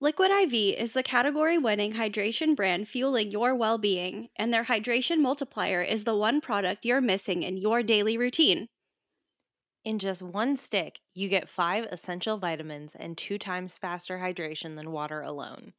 Liquid 0.00 0.30
IV 0.30 0.52
is 0.52 0.92
the 0.92 1.02
category 1.02 1.56
winning 1.56 1.94
hydration 1.94 2.54
brand 2.54 2.88
fueling 2.88 3.30
your 3.30 3.54
well 3.54 3.78
being, 3.78 4.28
and 4.36 4.52
their 4.52 4.64
hydration 4.64 5.20
multiplier 5.20 5.80
is 5.80 6.04
the 6.04 6.14
one 6.14 6.42
product 6.42 6.84
you're 6.84 7.00
missing 7.00 7.42
in 7.42 7.56
your 7.56 7.82
daily 7.82 8.18
routine. 8.18 8.68
In 9.82 9.98
just 9.98 10.20
one 10.20 10.56
stick, 10.56 11.00
you 11.14 11.30
get 11.30 11.48
five 11.48 11.84
essential 11.84 12.36
vitamins 12.36 12.94
and 12.94 13.16
two 13.16 13.38
times 13.38 13.78
faster 13.78 14.18
hydration 14.18 14.76
than 14.76 14.92
water 14.92 15.22
alone. 15.22 15.72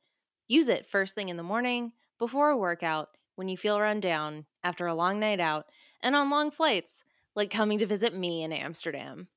Use 0.48 0.70
it 0.70 0.88
first 0.88 1.14
thing 1.14 1.30
in 1.30 1.38
the 1.38 1.44
morning, 1.44 1.92
before 2.18 2.50
a 2.50 2.58
workout, 2.58 3.10
when 3.36 3.48
you 3.48 3.58
feel 3.58 3.80
run 3.80 4.00
down, 4.00 4.46
after 4.64 4.88
a 4.88 4.96
long 4.96 5.20
night 5.20 5.40
out, 5.40 5.66
and 6.02 6.16
on 6.16 6.32
long 6.32 6.50
flights, 6.50 7.04
like 7.36 7.52
coming 7.52 7.78
to 7.78 7.86
visit 7.86 8.16
me 8.16 8.42
in 8.42 8.52
Amsterdam. 8.52 9.28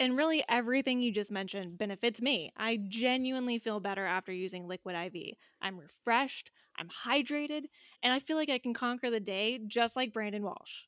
And 0.00 0.16
really, 0.16 0.42
everything 0.48 1.00
you 1.00 1.12
just 1.12 1.30
mentioned 1.30 1.78
benefits 1.78 2.20
me. 2.20 2.50
I 2.56 2.78
genuinely 2.88 3.58
feel 3.60 3.78
better 3.80 4.04
after 4.04 4.32
using 4.32 4.66
Liquid 4.66 4.96
IV. 4.96 5.36
I'm 5.62 5.78
refreshed, 5.78 6.50
I'm 6.76 6.88
hydrated, 6.88 7.66
and 8.02 8.12
I 8.12 8.18
feel 8.18 8.36
like 8.36 8.50
I 8.50 8.58
can 8.58 8.74
conquer 8.74 9.10
the 9.10 9.20
day 9.20 9.60
just 9.64 9.94
like 9.96 10.12
Brandon 10.12 10.42
Walsh. 10.42 10.82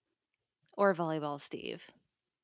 or 0.73 0.95
volleyball 0.95 1.41
Steve. 1.41 1.91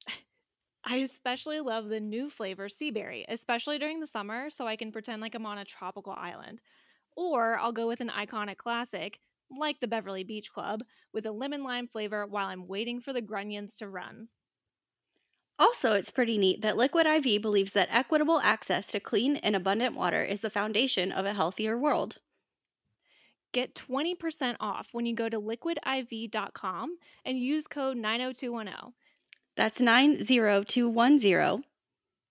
I 0.84 0.96
especially 0.96 1.60
love 1.60 1.88
the 1.88 2.00
new 2.00 2.30
flavor 2.30 2.68
sea 2.68 2.90
berry, 2.90 3.24
especially 3.28 3.78
during 3.78 4.00
the 4.00 4.06
summer, 4.06 4.50
so 4.50 4.66
I 4.66 4.76
can 4.76 4.92
pretend 4.92 5.22
like 5.22 5.34
I'm 5.34 5.46
on 5.46 5.58
a 5.58 5.64
tropical 5.64 6.12
island. 6.12 6.60
Or 7.16 7.58
I'll 7.58 7.72
go 7.72 7.88
with 7.88 8.00
an 8.00 8.10
iconic 8.10 8.58
classic, 8.58 9.20
like 9.50 9.80
the 9.80 9.88
Beverly 9.88 10.24
Beach 10.24 10.52
Club, 10.52 10.84
with 11.12 11.26
a 11.26 11.32
lemon 11.32 11.64
lime 11.64 11.88
flavor 11.88 12.26
while 12.26 12.48
I'm 12.48 12.68
waiting 12.68 13.00
for 13.00 13.12
the 13.12 13.22
grunions 13.22 13.76
to 13.76 13.88
run. 13.88 14.28
Also, 15.58 15.92
it's 15.92 16.10
pretty 16.10 16.38
neat 16.38 16.60
that 16.62 16.76
Liquid 16.76 17.06
IV 17.06 17.42
believes 17.42 17.72
that 17.72 17.88
equitable 17.90 18.40
access 18.40 18.86
to 18.86 19.00
clean 19.00 19.36
and 19.36 19.56
abundant 19.56 19.96
water 19.96 20.22
is 20.22 20.40
the 20.40 20.50
foundation 20.50 21.10
of 21.10 21.26
a 21.26 21.34
healthier 21.34 21.76
world. 21.76 22.18
Get 23.52 23.74
20% 23.74 24.56
off 24.60 24.90
when 24.92 25.04
you 25.06 25.14
go 25.14 25.28
to 25.28 25.40
liquidiv.com 25.40 26.98
and 27.24 27.38
use 27.38 27.66
code 27.66 27.96
90210 27.96 28.92
That's 29.56 29.80
90210. 29.80 31.64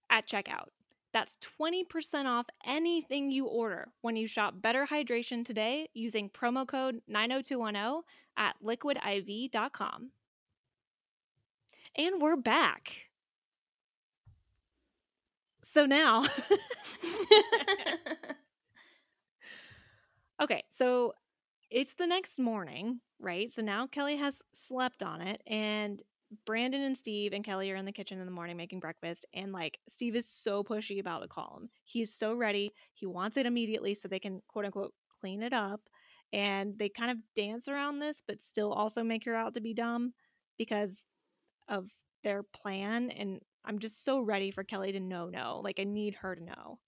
at 0.10 0.28
checkout. 0.28 0.68
That's 1.12 1.38
20% 1.60 2.26
off 2.28 2.46
anything 2.66 3.32
you 3.32 3.48
order 3.48 3.90
when 4.02 4.16
you 4.16 4.28
shop 4.28 4.54
Better 4.62 4.86
Hydration 4.86 5.44
today 5.44 5.88
using 5.94 6.30
promo 6.30 6.68
code 6.68 7.02
90210 7.08 8.04
at 8.38 8.56
liquidiv.com. 8.64 10.12
And 11.98 12.22
we're 12.22 12.36
back. 12.38 13.07
So 15.74 15.86
now, 15.86 16.26
okay, 20.42 20.64
so 20.70 21.14
it's 21.72 21.94
the 21.96 22.08
next 22.08 22.40
morning, 22.40 23.02
right? 23.20 23.52
So 23.52 23.62
now 23.62 23.88
Kelly 23.88 24.18
has 24.18 24.42
slept 24.54 25.04
on 25.04 25.22
it, 25.22 25.42
and 25.48 26.02
Brandon 26.46 26.82
and 26.82 26.98
Steve 26.98 27.34
and 27.34 27.44
Kelly 27.46 27.72
are 27.72 27.76
in 27.76 27.86
the 27.86 27.92
kitchen 27.92 28.20
in 28.20 28.26
the 28.26 28.32
morning 28.32 28.58
making 28.58 28.80
breakfast. 28.82 29.26
And 29.34 29.54
like, 29.54 29.80
Steve 29.90 30.16
is 30.16 30.30
so 30.30 30.64
pushy 30.64 31.00
about 31.00 31.22
the 31.22 31.28
column. 31.28 31.70
He's 31.86 32.14
so 32.14 32.34
ready. 32.34 32.74
He 32.96 33.06
wants 33.06 33.38
it 33.38 33.46
immediately 33.46 33.96
so 33.96 34.08
they 34.08 34.20
can, 34.20 34.42
quote 34.48 34.66
unquote, 34.66 34.94
clean 35.22 35.44
it 35.44 35.54
up. 35.54 35.82
And 36.34 36.78
they 36.80 36.90
kind 36.90 37.12
of 37.12 37.18
dance 37.36 37.68
around 37.68 38.00
this, 38.00 38.22
but 38.28 38.42
still 38.42 38.74
also 38.74 39.04
make 39.04 39.26
her 39.26 39.36
out 39.36 39.54
to 39.56 39.62
be 39.62 39.74
dumb 39.74 40.14
because 40.58 41.04
of 41.68 41.90
their 42.24 42.44
plan. 42.44 43.12
And 43.12 43.42
I'm 43.66 43.80
just 43.80 44.04
so 44.06 44.20
ready 44.22 44.52
for 44.52 44.64
Kelly 44.64 44.92
to 44.94 45.00
know 45.00 45.30
no. 45.30 45.60
Like, 45.64 45.80
I 45.80 45.84
need 45.84 46.16
her 46.16 46.36
to 46.36 46.44
know. 46.44 46.80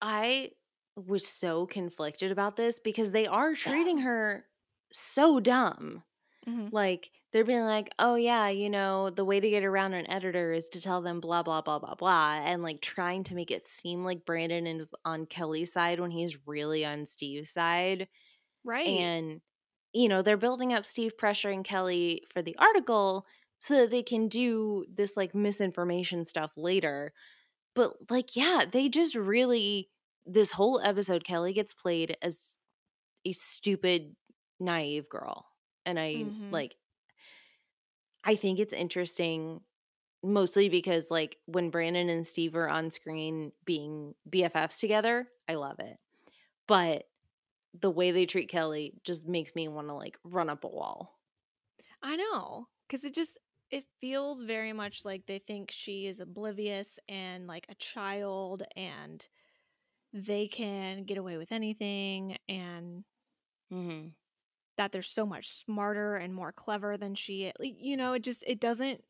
I 0.00 0.52
was 0.96 1.26
so 1.26 1.66
conflicted 1.66 2.30
about 2.30 2.56
this 2.56 2.78
because 2.78 3.10
they 3.10 3.26
are 3.26 3.54
treating 3.54 3.98
her 3.98 4.46
so 4.92 5.40
dumb. 5.40 6.04
Mhm. 6.46 6.70
Like 6.72 7.10
they're 7.32 7.44
being 7.44 7.64
like, 7.64 7.90
"Oh 7.98 8.16
yeah, 8.16 8.48
you 8.48 8.70
know, 8.70 9.10
the 9.10 9.24
way 9.24 9.40
to 9.40 9.50
get 9.50 9.64
around 9.64 9.94
an 9.94 10.10
editor 10.10 10.52
is 10.52 10.68
to 10.70 10.80
tell 10.80 11.02
them 11.02 11.20
blah 11.20 11.42
blah 11.42 11.62
blah 11.62 11.78
blah 11.80 11.94
blah," 11.96 12.40
and 12.44 12.62
like 12.62 12.80
trying 12.82 13.24
to 13.24 13.34
make 13.34 13.50
it 13.50 13.62
seem 13.64 14.04
like 14.04 14.24
Brandon 14.26 14.66
is 14.66 14.88
on 15.04 15.26
Kelly's 15.26 15.72
side 15.72 16.00
when 16.00 16.10
he's 16.12 16.46
really 16.46 16.84
on 16.86 17.06
Steve's 17.06 17.50
side. 17.50 18.08
Right. 18.64 19.06
And 19.06 19.40
you 19.94 20.08
know, 20.08 20.22
they're 20.22 20.36
building 20.36 20.72
up 20.72 20.86
Steve 20.86 21.16
pressuring 21.16 21.64
Kelly 21.64 22.24
for 22.28 22.42
the 22.42 22.56
article 22.58 23.26
so 23.60 23.76
that 23.76 23.90
they 23.90 24.02
can 24.02 24.28
do 24.28 24.86
this 24.92 25.16
like 25.16 25.34
misinformation 25.34 26.24
stuff 26.24 26.56
later. 26.56 27.12
But 27.74 28.10
like, 28.10 28.36
yeah, 28.36 28.64
they 28.70 28.88
just 28.88 29.14
really 29.14 29.90
this 30.26 30.52
whole 30.52 30.80
episode, 30.80 31.24
Kelly 31.24 31.52
gets 31.52 31.74
played 31.74 32.16
as 32.22 32.56
a 33.26 33.32
stupid, 33.32 34.16
naive 34.60 35.08
girl. 35.08 35.46
And 35.86 35.98
I 36.00 36.32
Mhm. 36.40 36.40
like 36.50 36.76
I 38.24 38.34
think 38.34 38.58
it's 38.58 38.72
interesting 38.72 39.60
mostly 40.22 40.68
because 40.68 41.10
like 41.10 41.38
when 41.46 41.70
Brandon 41.70 42.10
and 42.10 42.26
Steve 42.26 42.56
are 42.56 42.68
on 42.68 42.90
screen 42.90 43.52
being 43.64 44.14
BFFs 44.28 44.80
together, 44.80 45.30
I 45.48 45.54
love 45.54 45.80
it. 45.80 45.98
But 46.68 47.06
the 47.74 47.90
way 47.90 48.12
they 48.12 48.26
treat 48.26 48.50
Kelly 48.50 49.00
just 49.04 49.28
makes 49.28 49.54
me 49.54 49.68
want 49.68 49.88
to 49.88 49.94
like 49.94 50.18
run 50.24 50.50
up 50.50 50.64
a 50.64 50.68
wall. 50.68 51.20
I 52.02 52.16
know, 52.16 52.68
because 52.86 53.04
it 53.04 53.14
just 53.14 53.38
it 53.70 53.86
feels 54.00 54.40
very 54.42 54.72
much 54.72 55.04
like 55.04 55.26
they 55.26 55.38
think 55.38 55.70
she 55.70 56.06
is 56.06 56.20
oblivious 56.20 56.98
and 57.08 57.46
like 57.46 57.66
a 57.68 57.74
child, 57.76 58.62
and 58.76 59.26
they 60.12 60.48
can 60.48 61.04
get 61.04 61.18
away 61.18 61.38
with 61.38 61.52
anything, 61.52 62.38
and 62.48 63.04
Mm-hmm. 63.72 64.08
that 64.76 64.92
they're 64.92 65.02
so 65.02 65.26
much 65.26 65.52
smarter 65.52 66.16
and 66.16 66.34
more 66.34 66.52
clever 66.52 66.96
than 66.96 67.14
she. 67.14 67.52
you 67.60 67.96
know, 67.96 68.12
it 68.14 68.22
just 68.22 68.42
it 68.46 68.60
doesn't. 68.60 69.04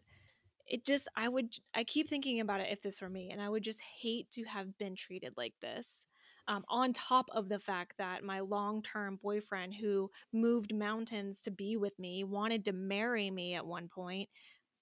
It 0.66 0.84
just 0.86 1.08
I 1.16 1.28
would 1.28 1.56
I 1.74 1.84
keep 1.84 2.08
thinking 2.08 2.40
about 2.40 2.60
it 2.60 2.70
if 2.72 2.82
this 2.82 3.00
were 3.00 3.10
me, 3.10 3.30
and 3.30 3.42
I 3.42 3.48
would 3.48 3.64
just 3.64 3.80
hate 3.80 4.30
to 4.32 4.44
have 4.44 4.78
been 4.78 4.96
treated 4.96 5.34
like 5.36 5.54
this. 5.60 6.06
Um, 6.50 6.66
on 6.68 6.92
top 6.92 7.30
of 7.32 7.48
the 7.48 7.60
fact 7.60 7.96
that 7.98 8.24
my 8.24 8.40
long 8.40 8.82
term 8.82 9.16
boyfriend, 9.16 9.76
who 9.76 10.10
moved 10.32 10.74
mountains 10.74 11.40
to 11.42 11.52
be 11.52 11.78
with 11.78 11.98
me, 11.98 12.24
wanted 12.24 12.66
to 12.66 12.72
marry 12.74 13.30
me 13.30 13.54
at 13.54 13.66
one 13.66 13.88
point, 13.88 14.30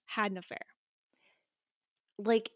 had 0.06 0.32
an 0.32 0.38
affair. 0.38 0.66
Like 2.18 2.50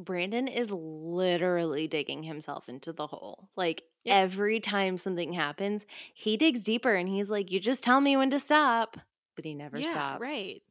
Brandon 0.00 0.48
is 0.48 0.70
literally 0.72 1.88
digging 1.88 2.24
himself 2.24 2.68
into 2.68 2.92
the 2.92 3.06
hole. 3.08 3.50
Like 3.56 3.84
Yep. 4.04 4.20
every 4.24 4.60
time 4.60 4.98
something 4.98 5.32
happens, 5.32 5.86
he 6.14 6.36
digs 6.36 6.62
deeper 6.64 6.94
and 6.94 7.08
he's 7.08 7.30
like, 7.30 7.50
You 7.52 7.60
just 7.60 7.84
tell 7.84 8.00
me 8.00 8.16
when 8.16 8.30
to 8.30 8.40
stop. 8.40 8.98
But 9.36 9.44
he 9.46 9.54
never 9.54 9.82
yeah, 9.82 9.82
stops. 9.82 10.18
right. 10.18 10.62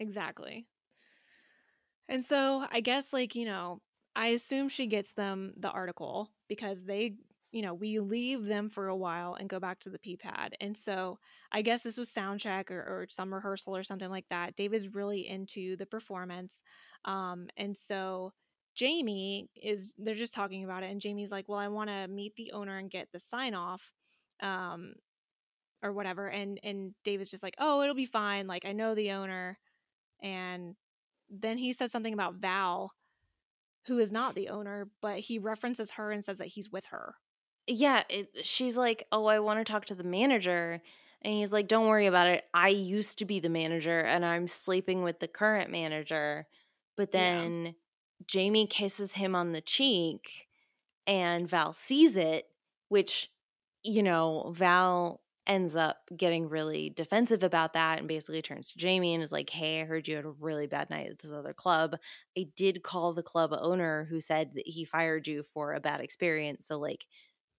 Exactly. 0.00 0.68
And 2.08 2.24
so 2.24 2.66
I 2.70 2.80
guess, 2.80 3.12
like, 3.12 3.34
you 3.34 3.44
know, 3.46 3.80
I 4.14 4.28
assume 4.28 4.68
she 4.68 4.86
gets 4.86 5.12
them 5.12 5.54
the 5.56 5.70
article 5.70 6.30
because 6.48 6.84
they, 6.84 7.14
you 7.50 7.62
know, 7.62 7.74
we 7.74 7.98
leave 7.98 8.46
them 8.46 8.68
for 8.68 8.88
a 8.88 8.96
while 8.96 9.34
and 9.34 9.48
go 9.48 9.58
back 9.58 9.80
to 9.80 9.90
the 9.90 9.98
PPAD. 9.98 10.50
And 10.60 10.76
so 10.76 11.18
I 11.50 11.62
guess 11.62 11.82
this 11.82 11.96
was 11.96 12.10
sound 12.10 12.40
check 12.40 12.70
or, 12.70 12.80
or 12.80 13.06
some 13.08 13.32
rehearsal 13.32 13.76
or 13.76 13.82
something 13.82 14.10
like 14.10 14.26
that. 14.30 14.56
Dave 14.56 14.74
is 14.74 14.94
really 14.94 15.26
into 15.26 15.76
the 15.76 15.86
performance. 15.86 16.62
Um, 17.04 17.48
and 17.56 17.76
so 17.76 18.32
Jamie 18.74 19.48
is, 19.56 19.90
they're 19.98 20.14
just 20.14 20.34
talking 20.34 20.64
about 20.64 20.82
it. 20.82 20.90
And 20.90 21.00
Jamie's 21.00 21.32
like, 21.32 21.48
well, 21.48 21.58
I 21.58 21.68
want 21.68 21.88
to 21.90 22.08
meet 22.08 22.36
the 22.36 22.52
owner 22.52 22.78
and 22.78 22.90
get 22.90 23.08
the 23.12 23.20
sign 23.20 23.54
off. 23.54 23.92
Um, 24.42 24.94
or 25.82 25.92
whatever 25.92 26.28
and 26.28 26.60
and 26.62 26.94
Dave 27.04 27.20
is 27.20 27.28
just 27.28 27.42
like 27.42 27.56
oh 27.58 27.82
it'll 27.82 27.94
be 27.94 28.06
fine 28.06 28.46
like 28.46 28.64
I 28.64 28.72
know 28.72 28.94
the 28.94 29.10
owner 29.12 29.58
and 30.22 30.76
then 31.28 31.58
he 31.58 31.72
says 31.72 31.90
something 31.90 32.12
about 32.12 32.36
Val 32.36 32.92
who 33.86 33.98
is 33.98 34.12
not 34.12 34.34
the 34.34 34.48
owner 34.48 34.90
but 35.00 35.20
he 35.20 35.38
references 35.38 35.92
her 35.92 36.10
and 36.12 36.24
says 36.24 36.38
that 36.38 36.48
he's 36.48 36.70
with 36.70 36.86
her 36.86 37.16
Yeah. 37.66 38.04
It, 38.08 38.44
she's 38.46 38.76
like, 38.76 39.06
Oh, 39.12 39.26
I 39.26 39.38
want 39.40 39.58
to 39.64 39.70
talk 39.70 39.84
to 39.86 39.94
the 39.94 40.04
manager. 40.04 40.82
And 41.22 41.34
he's 41.34 41.52
like, 41.52 41.68
Don't 41.68 41.86
worry 41.88 42.06
about 42.06 42.26
it. 42.26 42.44
I 42.54 42.68
used 42.68 43.18
to 43.18 43.24
be 43.24 43.40
the 43.40 43.48
manager 43.48 44.00
and 44.00 44.24
I'm 44.24 44.46
sleeping 44.48 45.02
with 45.02 45.20
the 45.20 45.28
current 45.28 45.70
manager. 45.70 46.46
But 46.96 47.12
Yeah. 47.12 47.52
then 47.52 47.74
Jamie 48.26 48.66
kisses 48.66 49.12
him 49.12 49.34
on 49.34 49.52
the 49.52 49.60
cheek 49.60 50.48
and 51.06 51.48
Val 51.48 51.74
sees 51.74 52.16
it, 52.16 52.46
which, 52.88 53.30
you 53.84 54.02
know, 54.02 54.52
Val 54.54 55.21
ends 55.46 55.74
up 55.76 56.08
getting 56.16 56.48
really 56.48 56.90
defensive 56.90 57.42
about 57.42 57.72
that 57.74 57.98
and 57.98 58.08
basically 58.08 58.42
turns 58.42 58.72
to 58.72 58.78
Jamie 58.78 59.14
and 59.14 59.22
is 59.22 59.32
like, 59.32 59.50
Hey, 59.50 59.80
I 59.82 59.84
heard 59.84 60.08
you 60.08 60.16
had 60.16 60.24
a 60.24 60.30
really 60.30 60.66
bad 60.66 60.90
night 60.90 61.10
at 61.10 61.18
this 61.20 61.32
other 61.32 61.52
club. 61.54 61.96
I 62.38 62.46
did 62.56 62.82
call 62.84 63.12
the 63.12 63.22
club 63.22 63.52
owner 63.60 64.04
who 64.04 64.20
said 64.20 64.54
that 64.54 64.66
he 64.66 64.84
fired 64.84 65.26
you 65.26 65.42
for 65.42 65.74
a 65.74 65.80
bad 65.80 66.00
experience. 66.00 66.66
So, 66.66 66.78
like, 66.78 67.06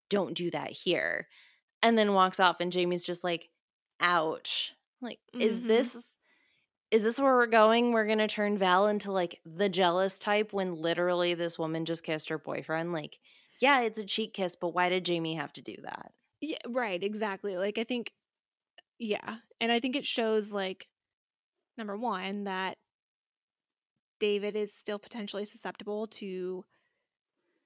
don't 0.09 0.35
do 0.35 0.51
that 0.51 0.71
here. 0.71 1.27
And 1.83 1.97
then 1.97 2.13
walks 2.13 2.39
off, 2.39 2.59
and 2.61 2.71
Jamie's 2.71 3.05
just 3.05 3.23
like, 3.23 3.49
Ouch. 4.01 4.73
Like, 5.01 5.19
is 5.39 5.63
Mhm. 5.63 5.65
this. 5.65 6.17
Is 6.91 7.03
this 7.03 7.19
where 7.19 7.33
we're 7.35 7.47
going? 7.47 7.91
We're 7.91 8.07
gonna 8.07 8.27
turn 8.27 8.57
Val 8.57 8.87
into 8.87 9.11
like 9.11 9.41
the 9.45 9.67
jealous 9.69 10.19
type 10.19 10.53
when 10.53 10.75
literally 10.75 11.33
this 11.33 11.57
woman 11.59 11.85
just 11.85 12.03
kissed 12.03 12.29
her 12.29 12.37
boyfriend. 12.37 12.93
Like, 12.93 13.19
yeah, 13.59 13.81
it's 13.81 13.97
a 13.97 14.05
cheek 14.05 14.33
kiss, 14.33 14.55
but 14.55 14.69
why 14.69 14.89
did 14.89 15.05
Jamie 15.05 15.35
have 15.35 15.53
to 15.53 15.61
do 15.61 15.75
that? 15.83 16.13
Yeah 16.43 16.57
right 16.67 17.01
exactly 17.03 17.57
like 17.57 17.77
I 17.77 17.85
think 17.85 18.11
yeah 18.99 19.37
and 19.61 19.71
I 19.71 19.79
think 19.79 19.95
it 19.95 20.05
shows 20.05 20.51
like 20.51 20.87
number 21.77 21.97
1 21.97 22.43
that 22.45 22.77
David 24.19 24.55
is 24.55 24.73
still 24.73 24.99
potentially 24.99 25.45
susceptible 25.45 26.07
to 26.07 26.65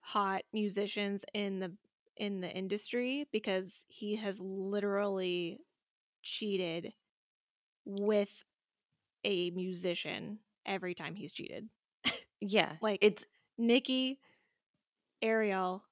hot 0.01 0.43
musicians 0.53 1.25
in 1.33 1.59
the 1.59 1.73
in 2.15 2.41
the 2.41 2.49
industry 2.49 3.27
because 3.31 3.83
he 3.87 4.15
has 4.15 4.39
literally 4.39 5.59
cheated 6.23 6.93
with 7.85 8.43
a 9.23 9.51
musician 9.51 10.39
every 10.65 10.95
time 10.95 11.15
he's 11.15 11.31
cheated. 11.31 11.67
Yeah, 12.41 12.73
Like 12.81 12.99
it's 13.01 13.25
Nikki, 13.57 14.19
Ariel, 15.21 15.83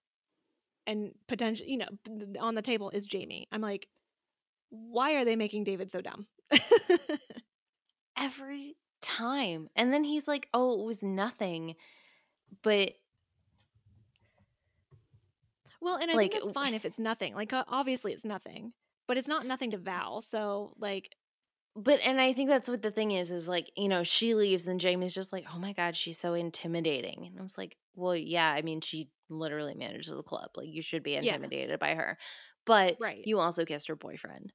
and 0.87 1.13
potential, 1.27 1.65
you 1.67 1.77
know, 1.77 1.87
on 2.39 2.55
the 2.55 2.61
table 2.61 2.89
is 2.91 3.05
Jamie. 3.05 3.47
I'm 3.51 3.61
like, 3.61 3.87
why 4.69 5.15
are 5.15 5.25
they 5.25 5.35
making 5.35 5.63
David 5.65 5.91
so 5.91 6.01
dumb? 6.01 6.27
every 8.17 8.75
time. 9.01 9.69
And 9.75 9.93
then 9.93 10.03
he's 10.03 10.27
like, 10.27 10.47
"Oh, 10.53 10.81
it 10.81 10.85
was 10.85 11.03
nothing." 11.03 11.75
But 12.63 12.93
Well, 15.81 15.97
and 15.97 16.09
I 16.11 16.15
Like, 16.15 16.31
think 16.31 16.35
it's 16.35 16.47
fine 16.49 16.73
if 16.73 16.85
it's 16.85 16.99
nothing. 16.99 17.35
Like, 17.35 17.51
obviously, 17.53 18.13
it's 18.13 18.25
nothing, 18.25 18.73
but 19.07 19.17
it's 19.17 19.27
not 19.27 19.45
nothing 19.45 19.71
to 19.71 19.77
mm. 19.77 19.77
Val. 19.77 20.21
So, 20.21 20.73
like, 20.77 21.15
but 21.75 21.99
and 22.05 22.19
I 22.21 22.33
think 22.33 22.49
that's 22.49 22.69
what 22.69 22.81
the 22.81 22.91
thing 22.91 23.11
is 23.11 23.31
is 23.31 23.47
like, 23.47 23.71
you 23.77 23.89
know, 23.89 24.03
she 24.03 24.35
leaves 24.35 24.67
and 24.67 24.79
Jamie's 24.79 25.13
just 25.13 25.33
like, 25.33 25.45
"Oh 25.53 25.59
my 25.59 25.73
god, 25.73 25.95
she's 25.97 26.17
so 26.19 26.33
intimidating." 26.33 27.27
And 27.27 27.39
I 27.39 27.43
was 27.43 27.57
like, 27.57 27.77
"Well, 27.95 28.15
yeah, 28.15 28.51
I 28.53 28.61
mean, 28.63 28.81
she 28.81 29.09
literally 29.29 29.75
manages 29.75 30.15
the 30.15 30.23
club. 30.23 30.51
Like 30.55 30.69
you 30.69 30.81
should 30.81 31.03
be 31.03 31.15
Yeah. 31.17 31.37
intimidated 31.37 31.79
by 31.79 31.95
her." 31.95 32.17
But 32.65 32.99
Right. 32.99 33.25
you 33.25 33.39
also 33.39 33.65
kissed 33.65 33.87
her 33.87 33.95
boyfriend. 33.95 34.53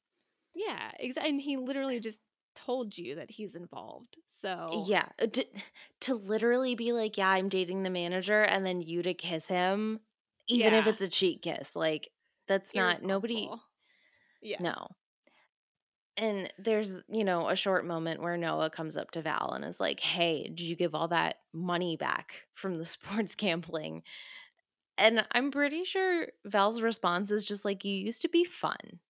yeah, 0.54 0.92
exa- 1.02 1.24
and 1.24 1.40
he 1.40 1.56
literally 1.56 2.00
just 2.00 2.20
told 2.54 2.96
you 2.98 3.14
that 3.16 3.30
he's 3.30 3.54
involved. 3.54 4.18
So, 4.26 4.88
Yeah, 4.88 5.08
uh, 5.20 5.26
to, 5.26 5.46
to 6.00 6.14
literally 6.14 6.74
be 6.74 6.92
like, 6.92 7.16
"Yeah, 7.18 7.28
I'm 7.30 7.48
dating 7.48 7.82
the 7.82 7.90
manager," 7.90 8.42
and 8.42 8.64
then 8.66 8.80
you 8.82 9.02
to 9.02 9.14
kiss 9.14 9.46
him, 9.48 10.00
even 10.48 10.74
if 10.74 10.86
it's 10.86 11.02
a 11.02 11.08
cheat 11.08 11.42
kiss, 11.42 11.74
like 11.76 12.10
that's 12.46 12.74
not 12.74 13.02
nobody. 13.02 13.52
Yeah. 14.42 14.60
No. 14.60 14.96
And 16.16 16.52
there's, 16.58 17.00
you 17.08 17.24
know, 17.24 17.48
a 17.48 17.56
short 17.56 17.86
moment 17.86 18.20
where 18.20 18.36
Noah 18.36 18.68
comes 18.70 18.96
up 18.96 19.10
to 19.12 19.22
Val 19.22 19.52
and 19.54 19.64
is 19.64 19.80
like, 19.80 20.00
Hey, 20.00 20.44
did 20.44 20.60
you 20.60 20.76
give 20.76 20.94
all 20.94 21.08
that 21.08 21.36
money 21.52 21.96
back 21.96 22.46
from 22.54 22.74
the 22.74 22.84
sports 22.96 23.34
gambling? 23.34 24.02
And 25.00 25.26
I'm 25.32 25.50
pretty 25.50 25.84
sure 25.84 26.28
Val's 26.44 26.82
response 26.82 27.30
is 27.32 27.44
just 27.44 27.64
like, 27.64 27.84
You 27.84 27.94
used 27.94 28.22
to 28.22 28.28
be 28.28 28.44
fun. 28.44 29.00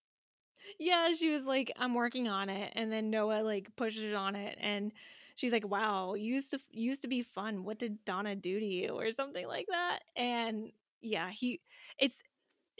Yeah, 0.79 1.13
she 1.15 1.31
was 1.31 1.45
like, 1.45 1.73
"I'm 1.77 1.95
working 1.95 2.29
on 2.29 2.49
it," 2.49 2.73
and 2.77 2.91
then 2.93 3.11
Noah 3.11 3.43
like 3.43 3.75
pushes 3.77 4.15
on 4.15 4.37
it, 4.37 4.57
and 4.61 4.93
she's 5.37 5.53
like, 5.53 5.67
"Wow, 5.67 6.15
used 6.15 6.51
to 6.53 6.61
used 6.71 7.03
to 7.03 7.09
be 7.09 7.23
fun. 7.23 7.65
What 7.65 7.79
did 7.79 8.05
Donna 8.05 8.37
do 8.37 8.59
to 8.61 8.67
you, 8.67 8.91
or 8.99 9.13
something 9.13 9.47
like 9.47 9.67
that?" 9.69 10.01
And 10.17 10.73
yeah, 11.03 11.31
he, 11.31 11.61
it's 11.99 12.23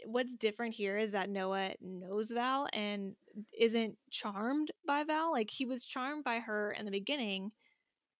what's 0.05 0.35
different 0.35 0.75
here 0.75 0.97
is 0.97 1.11
that 1.13 1.29
Noah 1.29 1.75
knows 1.81 2.31
Val 2.31 2.67
and 2.73 3.15
isn't 3.57 3.97
charmed 4.11 4.71
by 4.85 5.03
Val. 5.03 5.31
Like 5.31 5.51
he 5.51 5.65
was 5.65 5.85
charmed 5.85 6.23
by 6.23 6.39
her 6.39 6.71
in 6.73 6.85
the 6.85 6.91
beginning, 6.91 7.51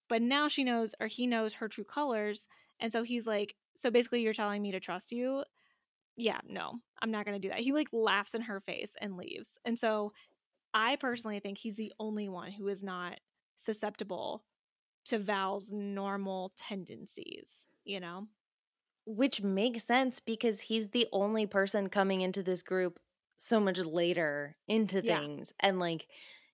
but 0.09 0.21
now 0.21 0.47
she 0.47 0.63
knows 0.63 0.95
or 0.99 1.07
he 1.07 1.27
knows 1.27 1.55
her 1.55 1.67
true 1.69 1.83
colors, 1.85 2.47
and 2.79 2.91
so 2.91 3.03
he's 3.03 3.27
like, 3.27 3.55
"So 3.75 3.91
basically, 3.91 4.21
you're 4.21 4.33
telling 4.33 4.61
me 4.61 4.71
to 4.71 4.79
trust 4.79 5.11
you." 5.11 5.43
yeah, 6.17 6.41
no, 6.45 6.79
I'm 7.01 7.11
not 7.11 7.25
going 7.25 7.39
to 7.39 7.47
do 7.47 7.49
that. 7.49 7.59
He 7.61 7.71
like 7.73 7.87
laughs 7.93 8.33
in 8.35 8.41
her 8.41 8.59
face 8.59 8.95
and 9.01 9.17
leaves. 9.17 9.57
And 9.65 9.77
so 9.79 10.13
I 10.73 10.97
personally 10.97 11.39
think 11.39 11.57
he's 11.59 11.75
the 11.77 11.93
only 11.99 12.29
one 12.29 12.51
who 12.51 12.67
is 12.69 12.83
not 12.83 13.19
susceptible 13.57 14.45
to 15.05 15.19
Val's 15.19 15.71
normal 15.71 16.53
tendencies, 16.57 17.65
you 17.85 17.99
know? 17.99 18.27
Which 19.05 19.41
makes 19.41 19.83
sense 19.83 20.19
because 20.19 20.61
he's 20.61 20.89
the 20.91 21.07
only 21.11 21.45
person 21.47 21.89
coming 21.89 22.21
into 22.21 22.43
this 22.43 22.61
group 22.61 22.99
so 23.35 23.59
much 23.59 23.79
later 23.79 24.57
into 24.67 25.01
Yeah. 25.01 25.23
things. 25.23 25.53
And 25.59 25.79
like 25.79 26.07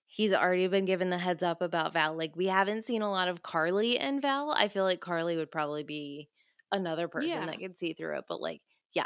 he's 0.05 0.32
already 0.34 0.68
been 0.68 0.86
given 0.86 1.09
the 1.09 1.18
heads 1.18 1.43
up 1.43 1.61
about 1.61 1.93
Val. 1.93 2.15
Like 2.15 2.36
we 2.36 2.47
haven't 2.47 2.84
seen 2.86 3.01
a 3.01 3.11
lot 3.11 3.28
of 3.28 3.43
Carly 3.43 3.97
and 3.99 4.22
Val. 4.22 4.51
I 4.55 4.70
feel 4.70 4.86
like 4.86 5.01
Carly 5.01 5.36
would 5.36 5.51
probably 5.51 5.84
be 5.84 6.30
another 6.72 7.07
person 7.07 7.30
Yeah. 7.30 7.45
that 7.45 7.59
could 7.59 7.76
see 7.76 7.93
through 7.93 8.18
it. 8.18 8.26
But 8.28 8.41
like, 8.41 8.61
yeah. 8.93 9.05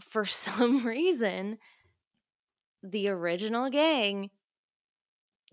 For 0.00 0.24
some 0.26 0.86
reason, 0.86 1.58
the 2.82 3.08
original 3.08 3.68
gang 3.70 4.30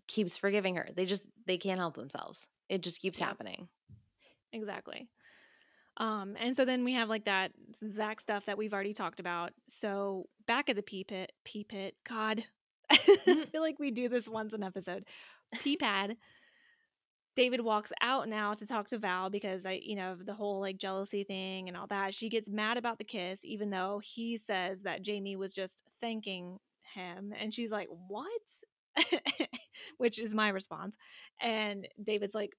keeps 0.07 0.37
forgiving 0.37 0.75
her. 0.75 0.87
They 0.95 1.05
just 1.05 1.27
they 1.45 1.57
can't 1.57 1.79
help 1.79 1.95
themselves. 1.95 2.47
It 2.69 2.81
just 2.83 3.01
keeps 3.01 3.19
Yeah. 3.19 3.27
happening. 3.27 3.67
Exactly. 4.53 5.09
Um, 5.97 6.35
and 6.39 6.55
so 6.55 6.63
then 6.63 6.83
we 6.83 6.93
have 6.93 7.09
like 7.09 7.25
that 7.25 7.51
Zach 7.73 8.19
stuff 8.21 8.45
that 8.45 8.57
we've 8.57 8.73
already 8.73 8.93
talked 8.93 9.19
about. 9.19 9.51
So 9.67 10.27
back 10.45 10.69
at 10.69 10.75
the 10.75 10.83
pee 10.83 11.03
pit, 11.03 11.31
pee 11.43 11.63
pit, 11.63 11.95
God, 12.07 12.43
I 12.91 12.95
feel 12.97 13.61
like 13.61 13.79
we 13.79 13.91
do 13.91 14.07
this 14.07 14.27
once 14.27 14.53
an 14.53 14.63
episode. 14.63 15.05
Pee 15.61 15.75
pad. 15.75 16.15
David 17.37 17.61
walks 17.61 17.91
out 18.01 18.27
now 18.27 18.55
to 18.55 18.65
talk 18.65 18.87
to 18.87 18.97
Val 18.97 19.29
because 19.29 19.63
I, 19.63 19.79
you 19.83 19.95
know, 19.95 20.15
the 20.15 20.33
whole 20.33 20.59
like 20.59 20.79
jealousy 20.79 21.23
thing 21.23 21.67
and 21.67 21.77
all 21.77 21.85
that. 21.85 22.15
She 22.15 22.29
gets 22.29 22.49
mad 22.49 22.77
about 22.77 22.97
the 22.97 23.03
kiss, 23.03 23.45
even 23.45 23.69
though 23.69 24.01
he 24.03 24.37
says 24.37 24.81
that 24.81 25.03
Jamie 25.03 25.35
was 25.35 25.53
just 25.53 25.83
thanking 26.01 26.57
him. 26.95 27.35
And 27.39 27.53
she's 27.53 27.71
like, 27.71 27.89
What? 28.07 28.31
Which 29.97 30.17
is 30.17 30.33
my 30.33 30.49
response. 30.49 30.97
And 31.39 31.87
David's 32.03 32.33
like, 32.33 32.53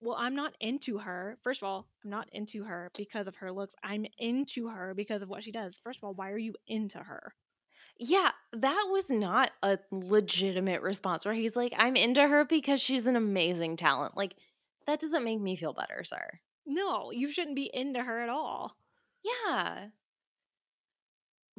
well, 0.00 0.16
I'm 0.18 0.34
not 0.34 0.54
into 0.60 0.98
her. 0.98 1.38
First 1.42 1.62
of 1.62 1.68
all, 1.68 1.86
I'm 2.04 2.10
not 2.10 2.28
into 2.32 2.64
her 2.64 2.90
because 2.96 3.28
of 3.28 3.36
her 3.36 3.50
looks. 3.52 3.74
I'm 3.82 4.04
into 4.18 4.68
her 4.68 4.92
because 4.94 5.22
of 5.22 5.28
what 5.28 5.42
she 5.44 5.52
does. 5.52 5.80
First 5.82 6.00
of 6.00 6.04
all, 6.04 6.14
why 6.14 6.32
are 6.32 6.38
you 6.38 6.54
into 6.66 6.98
her? 6.98 7.32
Yeah, 7.98 8.30
that 8.52 8.88
was 8.90 9.08
not 9.08 9.52
a 9.62 9.78
legitimate 9.90 10.82
response 10.82 11.24
where 11.24 11.34
he's 11.34 11.56
like, 11.56 11.72
I'm 11.78 11.96
into 11.96 12.26
her 12.26 12.44
because 12.44 12.82
she's 12.82 13.06
an 13.06 13.16
amazing 13.16 13.76
talent. 13.76 14.16
Like, 14.16 14.34
that 14.86 15.00
doesn't 15.00 15.24
make 15.24 15.40
me 15.40 15.56
feel 15.56 15.72
better, 15.72 16.04
sir. 16.04 16.40
No, 16.66 17.10
you 17.10 17.32
shouldn't 17.32 17.56
be 17.56 17.70
into 17.72 18.02
her 18.02 18.20
at 18.20 18.28
all. 18.28 18.76
Yeah. 19.24 19.86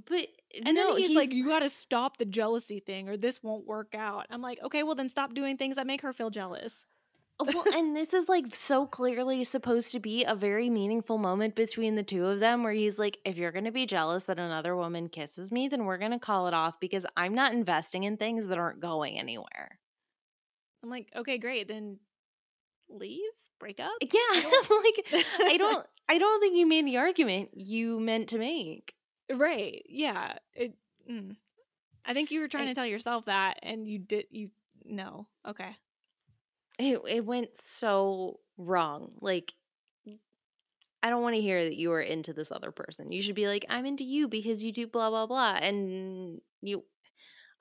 But 0.06 0.28
And 0.64 0.76
no, 0.76 0.94
then 0.94 0.98
he's, 0.98 1.16
like, 1.16 1.34
you 1.34 1.48
got 1.48 1.60
to 1.60 1.70
stop 1.70 2.18
the 2.18 2.26
jealousy 2.26 2.80
thing 2.80 3.10
or 3.10 3.18
this 3.18 3.42
won't 3.42 3.66
work 3.66 3.96
out. 3.96 4.28
I'm 4.30 4.42
like, 4.42 4.60
okay, 4.64 4.84
well, 4.84 4.96
then 4.96 5.10
stop 5.10 5.34
doing 5.34 5.58
things 5.58 5.78
that 5.78 5.88
make 5.88 6.02
her 6.02 6.14
feel 6.14 6.30
jealous. 6.30 6.86
Well, 7.40 7.64
and 7.76 7.96
this 7.96 8.14
is 8.14 8.28
like 8.28 8.54
so 8.54 8.86
clearly 8.88 9.44
supposed 9.44 9.92
to 9.92 10.00
be 10.00 10.24
a 10.24 10.34
very 10.34 10.70
meaningful 10.70 11.18
moment 11.18 11.56
between 11.56 11.96
the 11.96 12.04
two 12.04 12.26
of 12.26 12.40
them 12.40 12.64
where 12.64 12.74
he's 12.74 12.98
like, 12.98 13.20
if 13.26 13.38
you're 13.38 13.52
going 13.52 13.66
to 13.66 13.72
be 13.72 13.86
jealous 13.86 14.24
that 14.24 14.40
another 14.40 14.76
woman 14.76 15.08
kisses 15.10 15.52
me, 15.52 15.68
then 15.68 15.86
we're 15.86 15.98
going 15.98 16.12
to 16.12 16.20
call 16.20 16.48
it 16.48 16.54
off 16.54 16.80
because 16.80 17.06
I'm 17.16 17.36
not 17.36 17.54
investing 17.54 18.04
in 18.04 18.18
things 18.18 18.48
that 18.48 18.58
aren't 18.58 18.80
going 18.80 19.20
anywhere. 19.20 19.80
I'm 20.84 20.90
like, 20.90 21.10
okay, 21.16 21.38
great. 21.38 21.68
Then 21.68 22.00
leave, 22.90 23.20
break 23.60 23.80
up. 23.80 23.92
Yeah, 24.02 24.42
like 24.42 25.24
I 25.40 25.56
don't 25.58 25.86
I 26.10 26.18
don't 26.18 26.40
think 26.40 26.56
you 26.56 26.66
made 26.68 26.88
the 26.88 26.98
argument 26.98 27.50
you 27.54 28.00
meant 28.00 28.30
to 28.30 28.38
make. 28.38 28.94
Right. 29.32 29.84
Yeah. 29.90 30.34
It. 30.54 30.74
Mm. 31.10 31.36
I 32.06 32.14
think 32.14 32.32
you 32.32 32.40
were 32.40 32.48
trying 32.48 32.66
I- 32.66 32.72
to 32.72 32.76
tell 32.76 32.86
yourself 32.86 33.26
that, 33.26 33.60
and 33.62 33.88
you 33.88 34.00
did. 34.00 34.26
You 34.32 34.50
no. 34.86 35.28
Okay. 35.48 35.76
It 36.80 37.02
it 37.08 37.26
went 37.26 37.50
so 37.60 38.40
wrong. 38.58 39.12
Like 39.22 39.54
I 41.04 41.10
don't 41.10 41.22
want 41.22 41.36
to 41.36 41.42
hear 41.42 41.64
that 41.64 41.78
you 41.78 41.92
are 41.94 42.02
into 42.02 42.34
this 42.34 42.52
other 42.52 42.72
person. 42.72 43.12
You 43.12 43.22
should 43.22 43.36
be 43.36 43.48
like, 43.48 43.66
I'm 43.70 43.86
into 43.86 44.04
you 44.04 44.28
because 44.28 44.64
you 44.64 44.72
do 44.72 44.88
blah 44.88 45.10
blah 45.10 45.28
blah. 45.28 45.58
And 45.62 46.42
you 46.62 46.84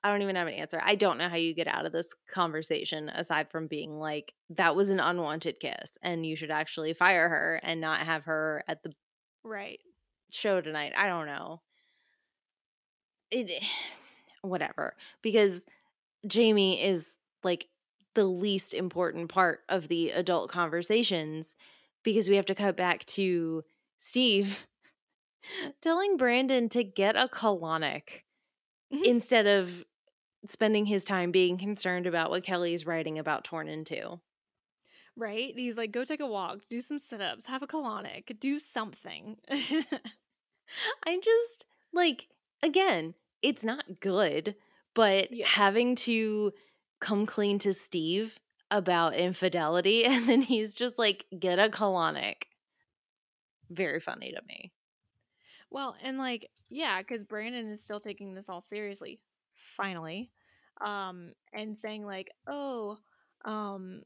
I 0.03 0.11
don't 0.11 0.21
even 0.21 0.35
have 0.35 0.47
an 0.47 0.53
answer. 0.53 0.79
I 0.83 0.95
don't 0.95 1.17
know 1.17 1.29
how 1.29 1.37
you 1.37 1.53
get 1.53 1.67
out 1.67 1.85
of 1.85 1.91
this 1.91 2.13
conversation 2.31 3.09
aside 3.09 3.49
from 3.51 3.67
being 3.67 3.99
like, 3.99 4.33
that 4.51 4.75
was 4.75 4.89
an 4.89 4.99
unwanted 4.99 5.59
kiss 5.59 5.97
and 6.01 6.25
you 6.25 6.35
should 6.35 6.51
actually 6.51 6.93
fire 6.93 7.27
her 7.29 7.59
and 7.63 7.81
not 7.81 7.99
have 7.99 8.25
her 8.25 8.63
at 8.67 8.83
the 8.83 8.93
Right. 9.43 9.79
show 10.31 10.61
tonight. 10.61 10.93
I 10.95 11.07
don't 11.07 11.25
know. 11.25 11.61
It 13.31 13.63
whatever. 14.41 14.95
Because 15.21 15.65
Jamie 16.27 16.81
is 16.83 17.17
like 17.43 17.67
the 18.17 18.25
least 18.25 18.73
important 18.73 19.29
part 19.29 19.61
of 19.69 19.87
the 19.89 20.11
adult 20.11 20.49
conversations 20.49 21.55
because 22.03 22.27
we 22.29 22.35
have 22.35 22.47
to 22.47 22.55
cut 22.55 22.75
back 22.75 23.05
to 23.05 23.63
Steve 23.99 24.67
telling 25.81 26.17
Brandon 26.17 26.67
to 26.69 26.83
get 26.83 27.15
a 27.15 27.27
colonic 27.27 28.23
Mhm. 28.91 29.05
instead 29.05 29.47
of 29.47 29.85
spending 30.45 30.85
his 30.87 31.03
time 31.03 31.31
being 31.31 31.57
concerned 31.57 32.07
about 32.07 32.31
what 32.31 32.43
Kelly's 32.43 32.85
writing 32.87 33.19
about 33.19 33.43
Torn 33.43 33.67
in 33.67 33.85
Two. 33.85 34.21
Right? 35.15 35.53
He's 35.57 35.77
like, 35.77 35.91
go 35.91 36.05
take 36.05 36.19
a 36.21 36.27
walk, 36.27 36.67
do 36.69 36.81
some 36.81 36.99
sit 36.99 37.21
ups, 37.21 37.45
have 37.45 37.63
a 37.63 37.67
colonic, 37.67 38.39
do 38.39 38.59
something. 38.59 39.37
I 39.49 41.19
just 41.21 41.65
like 41.93 42.27
again, 42.63 43.13
it's 43.41 43.63
not 43.63 43.99
good, 43.99 44.55
but 44.93 45.31
Yeah. 45.31 45.47
having 45.47 45.95
to 45.95 46.53
come 46.99 47.25
clean 47.25 47.59
to 47.59 47.73
Steve 47.73 48.39
about 48.71 49.13
infidelity 49.15 50.03
and 50.05 50.27
then 50.27 50.41
he's 50.41 50.73
just 50.73 50.97
like 50.99 51.25
get 51.37 51.59
a 51.59 51.69
colonic. 51.69 52.43
Very 53.69 53.99
funny 53.99 54.31
to 54.31 54.41
me. 54.47 54.71
well, 55.69 55.95
and 56.01 56.17
like, 56.17 56.49
yeah, 56.69 56.99
because 56.99 57.23
Brandon 57.23 57.67
is 57.69 57.81
still 57.81 57.99
taking 57.99 58.33
this 58.33 58.49
all 58.49 58.61
seriously, 58.61 59.19
finally. 59.75 60.31
Um, 60.79 61.33
and 61.53 61.77
saying, 61.77 62.05
like, 62.05 62.29
oh, 62.45 62.97
um, 63.45 64.03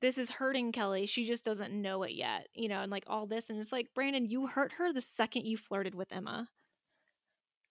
this 0.00 0.18
is 0.18 0.28
hurting 0.30 0.72
Kelly. 0.72 1.06
She 1.06 1.26
just 1.26 1.44
doesn't 1.44 1.72
know 1.72 2.02
it 2.02 2.12
yet, 2.12 2.48
you 2.54 2.68
know, 2.68 2.80
and 2.82 2.90
like 2.90 3.04
all 3.06 3.26
this. 3.26 3.48
And 3.50 3.58
it's 3.58 3.72
like, 3.72 3.88
Brandon, 3.94 4.26
you 4.28 4.46
hurt 4.46 4.72
her 4.78 4.92
the 4.92 5.02
second 5.02 5.46
you 5.46 5.56
flirted 5.56 5.94
with 5.94 6.12
Emma. 6.12 6.48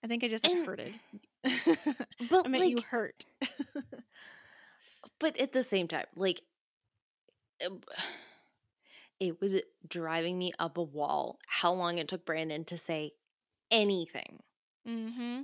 I 0.03 0.07
think 0.07 0.23
I 0.23 0.27
just 0.29 0.47
And- 0.47 0.65
hurted. 0.65 0.99
But 2.29 2.45
I 2.45 2.49
meant 2.49 2.63
like 2.63 2.71
you 2.71 2.77
hurt. 2.89 3.25
But 5.19 5.37
at 5.37 5.51
the 5.51 5.63
same 5.63 5.87
time, 5.87 6.05
like 6.15 6.41
uh, 7.65 7.75
it 9.19 9.39
was 9.41 9.57
driving 9.87 10.37
me 10.37 10.53
up 10.59 10.77
a 10.77 10.83
wall 10.83 11.39
how 11.45 11.73
long 11.73 11.97
it 11.97 12.07
took 12.07 12.25
Brandon 12.25 12.63
to 12.65 12.77
say 12.77 13.11
anything. 13.69 14.39
Mm-hmm. 14.87 15.41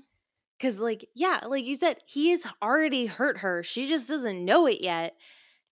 Cause 0.61 0.79
like, 0.79 1.05
yeah, 1.13 1.41
like 1.45 1.65
you 1.65 1.75
said, 1.75 1.97
he 2.05 2.29
has 2.29 2.43
already 2.63 3.07
hurt 3.07 3.39
her. 3.39 3.61
She 3.63 3.89
just 3.89 4.07
doesn't 4.07 4.45
know 4.45 4.65
it 4.65 4.77
yet. 4.81 5.15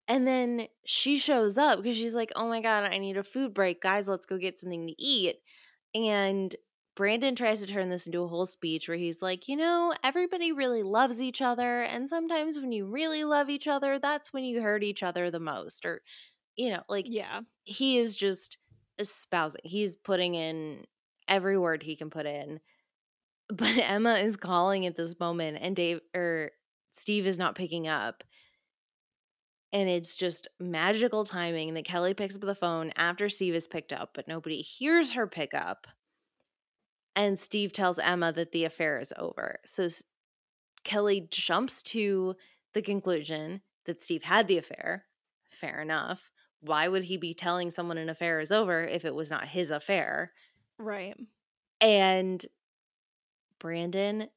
And 0.10 0.28
then 0.28 0.68
she 0.86 1.18
shows 1.18 1.58
up 1.58 1.78
because 1.78 1.96
she's 1.96 2.14
like, 2.14 2.34
oh 2.36 2.50
my 2.50 2.60
God, 2.60 2.84
I 2.92 2.98
need 2.98 3.16
a 3.16 3.24
food 3.24 3.54
break. 3.54 3.82
Guys, 3.82 4.10
let's 4.10 4.26
go 4.26 4.38
get 4.38 4.60
something 4.60 4.88
to 4.88 5.02
eat. 5.02 5.38
And 5.96 6.54
Brandon 6.96 7.36
tries 7.36 7.60
to 7.60 7.68
turn 7.68 7.90
this 7.90 8.06
into 8.06 8.22
a 8.22 8.28
whole 8.28 8.46
speech 8.46 8.88
where 8.88 8.98
he's 8.98 9.22
like, 9.22 9.48
you 9.48 9.56
know, 9.56 9.94
everybody 10.04 10.52
really 10.52 10.84
loves 10.84 11.22
each 11.22 11.42
other. 11.42 11.82
And 11.82 12.08
sometimes 12.08 12.60
when 12.60 12.72
you 12.72 12.86
really 12.86 13.24
love 13.24 13.50
each 13.50 13.68
other, 13.68 13.98
that's 14.00 14.32
when 14.32 14.44
you 14.44 14.62
hurt 14.62 14.84
each 14.84 15.02
other 15.02 15.32
the 15.32 15.40
most. 15.40 15.86
Or, 15.86 16.02
you 16.56 16.72
know, 16.72 16.84
like, 16.90 17.10
Yeah. 17.10 17.42
he 17.66 17.98
is 17.98 18.16
just 18.16 18.58
espousing, 19.00 19.62
he's 19.64 19.96
putting 19.96 20.36
in 20.36 20.86
every 21.28 21.58
word 21.58 21.84
he 21.84 21.96
can 21.96 22.10
put 22.10 22.26
in. 22.26 22.60
But 23.50 23.78
Emma 23.78 24.16
is 24.16 24.38
calling 24.38 24.86
at 24.86 24.96
this 24.96 25.20
moment, 25.20 25.60
and 25.62 25.76
Dave 25.76 26.02
or 26.16 26.52
Steve 26.96 27.28
is 27.28 27.38
not 27.40 27.56
picking 27.56 27.88
up. 27.88 28.24
And 29.74 29.90
it's 29.90 30.16
just 30.16 30.48
magical 30.60 31.24
timing 31.26 31.74
that 31.74 31.84
Kelly 31.86 32.14
picks 32.14 32.36
up 32.36 32.42
the 32.42 32.56
phone 32.56 32.92
after 32.96 33.28
Steve 33.28 33.56
is 33.56 33.68
picked 33.68 33.92
up, 33.92 34.12
but 34.14 34.28
nobody 34.28 34.62
hears 34.62 35.12
her 35.12 35.28
pick 35.28 35.54
up. 35.54 35.88
And 37.16 37.38
Steve 37.38 37.72
tells 37.72 38.00
Emma 38.00 38.32
that 38.32 38.52
the 38.52 38.66
affair 38.66 39.00
is 39.00 39.14
over. 39.18 39.60
So 39.66 39.88
Kelly 40.84 41.28
jumps 41.30 41.84
to 41.84 42.36
the 42.74 42.82
conclusion 42.82 43.62
that 43.86 44.02
Steve 44.02 44.24
had 44.24 44.48
the 44.48 44.58
affair. 44.58 45.06
Fair 45.50 45.82
enough. 45.82 46.32
Why 46.60 46.88
would 46.88 47.04
he 47.04 47.18
be 47.18 47.34
telling 47.34 47.70
someone 47.70 47.98
an 47.98 48.10
affair 48.10 48.40
is 48.40 48.52
over 48.52 48.84
if 48.84 49.06
it 49.06 49.14
was 49.14 49.30
not 49.30 49.48
his 49.48 49.70
affair? 49.70 50.32
Right. 50.80 51.16
And 51.82 52.44
Brandon 53.60 54.30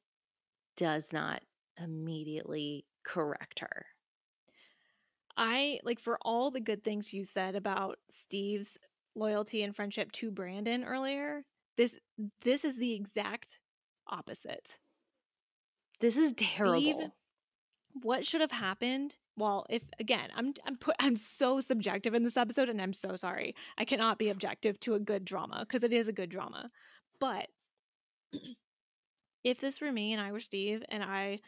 does 0.75 1.11
not 1.11 1.41
immediately 1.81 2.85
correct 3.03 3.59
her. 3.59 3.85
I 5.35 5.79
like 5.83 5.99
for 5.99 6.17
all 6.21 6.51
the 6.51 6.59
good 6.59 6.83
things 6.83 7.13
you 7.13 7.23
said 7.23 7.55
about 7.55 7.99
Steve's 8.09 8.77
loyalty 9.15 9.63
and 9.63 9.75
friendship 9.75 10.11
to 10.13 10.31
Brandon 10.31 10.83
earlier. 10.83 11.43
This 11.77 11.99
this 12.41 12.65
is 12.65 12.77
the 12.77 12.93
exact 12.93 13.59
opposite. 14.07 14.77
This 15.99 16.17
is 16.17 16.33
terrible. 16.33 17.13
What 18.01 18.25
should 18.25 18.41
have 18.41 18.51
happened? 18.51 19.15
Well, 19.37 19.65
if 19.69 19.83
again, 19.99 20.29
I'm 20.35 20.53
I'm 20.65 20.77
put 20.77 20.95
I'm 20.99 21.15
so 21.15 21.59
subjective 21.61 22.13
in 22.13 22.23
this 22.23 22.37
episode 22.37 22.69
and 22.69 22.81
I'm 22.81 22.93
so 22.93 23.15
sorry. 23.15 23.55
I 23.77 23.85
cannot 23.85 24.17
be 24.17 24.29
objective 24.29 24.79
to 24.81 24.95
a 24.95 24.99
good 24.99 25.23
drama 25.23 25.59
because 25.61 25.83
it 25.83 25.93
is 25.93 26.07
a 26.07 26.13
good 26.13 26.29
drama. 26.29 26.71
But 27.19 27.47
if 29.43 29.59
this 29.59 29.79
were 29.79 29.91
me 29.91 30.13
and 30.13 30.21
I 30.21 30.31
were 30.31 30.39
Steve 30.39 30.83
and 30.89 31.03
I 31.03 31.39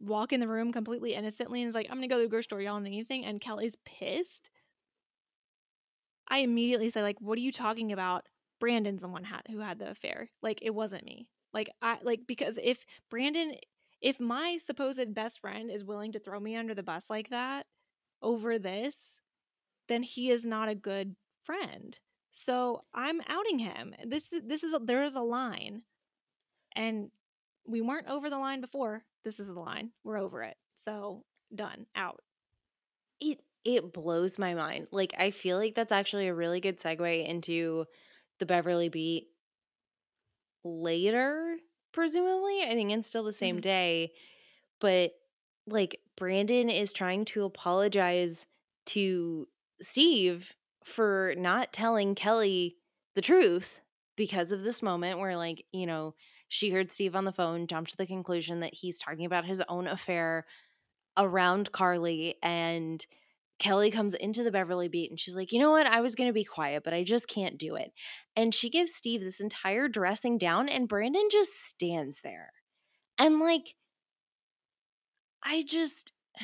walk 0.00 0.32
in 0.32 0.40
the 0.40 0.48
room 0.48 0.72
completely 0.72 1.14
innocently 1.14 1.62
and 1.62 1.68
is 1.68 1.74
like, 1.74 1.86
I'm 1.90 1.96
gonna 1.96 2.08
go 2.08 2.18
to 2.18 2.22
the 2.22 2.28
grocery 2.28 2.44
store, 2.44 2.60
y'all 2.60 2.80
need 2.80 2.88
anything, 2.88 3.24
and 3.24 3.40
Kelly's 3.40 3.76
pissed, 3.84 4.50
I 6.28 6.38
immediately 6.38 6.90
say, 6.90 7.02
like, 7.02 7.20
what 7.20 7.38
are 7.38 7.42
you 7.42 7.52
talking 7.52 7.92
about? 7.92 8.26
Brandon's 8.60 9.02
the 9.02 9.08
one 9.08 9.24
had, 9.24 9.42
who 9.50 9.60
had 9.60 9.78
the 9.78 9.90
affair. 9.90 10.30
Like, 10.42 10.60
it 10.62 10.74
wasn't 10.74 11.04
me. 11.04 11.28
Like, 11.52 11.70
I 11.80 11.98
like 12.02 12.20
because 12.26 12.58
if 12.62 12.84
Brandon, 13.10 13.54
if 14.00 14.20
my 14.20 14.58
supposed 14.64 15.14
best 15.14 15.40
friend 15.40 15.70
is 15.70 15.84
willing 15.84 16.12
to 16.12 16.18
throw 16.18 16.38
me 16.38 16.56
under 16.56 16.74
the 16.74 16.82
bus 16.82 17.06
like 17.08 17.30
that 17.30 17.66
over 18.22 18.58
this, 18.58 19.18
then 19.88 20.02
he 20.02 20.30
is 20.30 20.44
not 20.44 20.68
a 20.68 20.74
good 20.74 21.16
friend. 21.44 21.98
So 22.32 22.84
I'm 22.94 23.20
outing 23.28 23.58
him. 23.58 23.94
This 24.04 24.32
is 24.32 24.42
this 24.46 24.62
is 24.62 24.74
a, 24.74 24.78
there 24.78 25.04
is 25.04 25.14
a 25.14 25.20
line, 25.20 25.82
and 26.74 27.10
we 27.66 27.80
weren't 27.80 28.08
over 28.08 28.28
the 28.28 28.38
line 28.38 28.60
before. 28.60 29.04
This 29.24 29.40
is 29.40 29.46
the 29.46 29.54
line. 29.54 29.92
We're 30.04 30.18
over 30.18 30.42
it. 30.42 30.56
So 30.84 31.24
done. 31.54 31.86
Out. 31.94 32.20
it 33.20 33.40
it 33.64 33.92
blows 33.92 34.38
my 34.38 34.54
mind. 34.54 34.88
Like 34.92 35.14
I 35.18 35.30
feel 35.30 35.56
like 35.58 35.74
that's 35.74 35.92
actually 35.92 36.28
a 36.28 36.34
really 36.34 36.60
good 36.60 36.78
segue 36.78 37.26
into 37.26 37.86
the 38.38 38.46
Beverly 38.46 38.88
Beat 38.88 39.28
later, 40.64 41.58
presumably. 41.92 42.62
I 42.62 42.70
think 42.72 42.92
it's 42.92 43.06
still 43.06 43.24
the 43.24 43.32
same 43.32 43.60
Mhm. 43.60 43.60
day, 43.60 44.14
but 44.80 45.14
like 45.66 46.00
Brandon 46.16 46.70
is 46.70 46.92
trying 46.92 47.24
to 47.26 47.44
apologize 47.44 48.46
to 48.86 49.48
Steve 49.80 50.56
for 50.84 51.34
not 51.38 51.72
telling 51.72 52.14
Kelly 52.14 52.78
the 53.14 53.22
truth 53.22 53.80
because 54.16 54.52
of 54.52 54.64
this 54.64 54.82
moment 54.82 55.20
where 55.20 55.36
like, 55.36 55.66
you 55.72 55.86
know, 55.86 56.14
she 56.48 56.70
heard 56.70 56.90
Steve 56.92 57.16
on 57.16 57.24
the 57.24 57.32
phone, 57.32 57.66
jumped 57.66 57.92
to 57.92 57.96
the 57.96 58.06
conclusion 58.06 58.60
that 58.60 58.74
he's 58.74 58.98
talking 58.98 59.26
about 59.26 59.44
his 59.46 59.62
own 59.68 59.86
affair 59.88 60.46
around 61.16 61.72
Carly 61.72 62.36
and 62.42 63.04
Kelly 63.58 63.90
comes 63.90 64.14
into 64.14 64.42
the 64.42 64.52
Beverly 64.52 64.88
Beat 64.88 65.10
and 65.10 65.18
she's 65.18 65.34
like, 65.34 65.52
you 65.52 65.58
know 65.58 65.70
what? 65.70 65.86
I 65.86 66.00
was 66.00 66.14
going 66.14 66.28
to 66.28 66.34
be 66.34 66.44
quiet, 66.44 66.84
but 66.84 66.92
I 66.92 67.04
just 67.04 67.26
can't 67.26 67.58
do 67.58 67.74
it. 67.74 67.92
And 68.34 68.54
she 68.54 68.68
gives 68.68 68.94
Steve 68.94 69.22
this 69.22 69.40
entire 69.40 69.88
dressing 69.88 70.36
down, 70.36 70.68
and 70.68 70.88
Brandon 70.88 71.28
just 71.30 71.52
stands 71.66 72.20
there. 72.22 72.52
And 73.18 73.40
like, 73.40 73.74
I 75.42 75.64
just, 75.66 76.12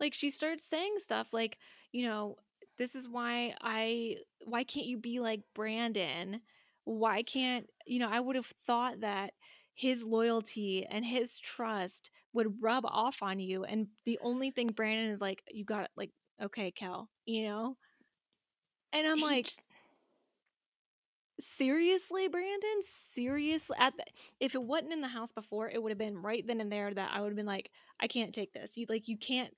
Like 0.00 0.14
she 0.14 0.30
starts 0.30 0.64
saying 0.64 0.96
stuff 0.98 1.32
like, 1.32 1.58
you 1.92 2.06
know, 2.06 2.36
this 2.78 2.94
is 2.94 3.08
why 3.08 3.54
I 3.62 4.16
why 4.44 4.64
can't 4.64 4.86
you 4.86 4.98
be 4.98 5.20
like 5.20 5.42
Brandon? 5.54 6.40
Why 6.84 7.22
can't, 7.22 7.66
you 7.86 8.00
know, 8.00 8.10
I 8.10 8.20
would 8.20 8.36
have 8.36 8.52
thought 8.66 9.00
that 9.00 9.32
his 9.74 10.02
loyalty 10.04 10.84
and 10.84 11.04
his 11.04 11.38
trust 11.38 12.10
would 12.34 12.62
rub 12.62 12.84
off 12.84 13.22
on 13.22 13.38
you 13.38 13.64
and 13.64 13.86
the 14.04 14.18
only 14.22 14.50
thing 14.50 14.66
Brandon 14.66 15.10
is 15.10 15.20
like, 15.20 15.42
you 15.50 15.64
got 15.64 15.84
it 15.84 15.90
like, 15.96 16.10
okay, 16.42 16.70
Kel, 16.70 17.08
you 17.24 17.44
know? 17.44 17.76
And 18.92 19.06
I'm 19.06 19.20
like, 19.20 19.48
seriously 21.56 22.28
brandon? 22.28 22.80
Seriously? 23.14 23.76
At 23.80 23.96
the, 23.96 24.04
if 24.38 24.54
it 24.54 24.62
wasn't 24.62 24.92
in 24.92 25.00
the 25.00 25.08
house 25.08 25.32
before 25.32 25.68
it 25.68 25.82
would 25.82 25.90
have 25.90 25.98
been 25.98 26.18
right 26.18 26.46
then 26.46 26.60
and 26.60 26.70
there 26.70 26.92
that 26.94 27.10
i 27.12 27.20
would 27.20 27.28
have 27.28 27.36
been 27.36 27.44
like 27.44 27.70
i 27.98 28.06
can't 28.06 28.34
take 28.34 28.52
this. 28.52 28.76
You 28.76 28.86
like 28.88 29.08
you 29.08 29.16
can't 29.16 29.52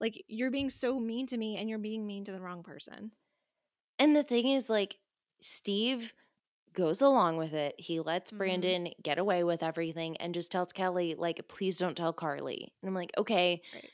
like 0.00 0.24
you're 0.28 0.50
being 0.50 0.70
so 0.70 0.98
mean 0.98 1.26
to 1.26 1.36
me 1.36 1.56
and 1.56 1.68
you're 1.68 1.78
being 1.78 2.06
mean 2.06 2.24
to 2.24 2.32
the 2.32 2.40
wrong 2.40 2.62
person. 2.62 3.12
And 3.98 4.16
the 4.16 4.22
thing 4.22 4.48
is, 4.48 4.70
like, 4.70 4.96
Steve 5.42 6.14
goes 6.72 7.00
along 7.00 7.36
with 7.36 7.52
it. 7.54 7.74
He 7.78 8.00
lets 8.00 8.30
Mhm. 8.30 8.70
Brandon 8.70 8.90
get 9.02 9.18
away 9.18 9.44
with 9.44 9.62
everything 9.62 10.16
and 10.18 10.34
just 10.34 10.52
tells 10.52 10.72
Kelly, 10.72 11.14
like, 11.16 11.46
please 11.48 11.78
don't 11.78 11.96
tell 11.96 12.12
Carly. 12.12 12.72
And 12.82 12.88
I'm 12.88 12.94
like, 12.94 13.12
okay, 13.18 13.62
Right. 13.72 13.92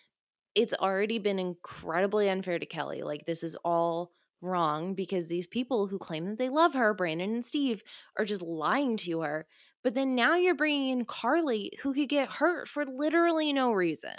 it's 0.54 0.74
already 0.74 1.18
been 1.18 1.38
incredibly 1.38 2.28
unfair 2.28 2.58
to 2.58 2.66
Kelly. 2.66 3.02
Like, 3.02 3.26
this 3.26 3.42
is 3.42 3.56
all 3.64 4.12
wrong 4.40 4.94
because 4.94 5.28
these 5.28 5.46
people 5.46 5.86
who 5.86 5.98
claim 5.98 6.26
that 6.26 6.38
they 6.38 6.48
love 6.48 6.74
her, 6.74 6.94
Brandon 6.94 7.34
and 7.34 7.44
Steve, 7.44 7.82
are 8.18 8.24
just 8.24 8.42
lying 8.42 8.96
to 8.98 9.20
her. 9.22 9.46
But 9.82 9.94
then 9.94 10.14
now 10.14 10.36
you're 10.36 10.54
bringing 10.54 10.88
in 11.00 11.04
Carly, 11.06 11.72
who 11.82 11.94
could 11.94 12.08
get 12.08 12.30
hurt 12.32 12.68
for 12.68 12.84
literally 12.86 13.52
no 13.52 13.72
reason. 13.72 14.16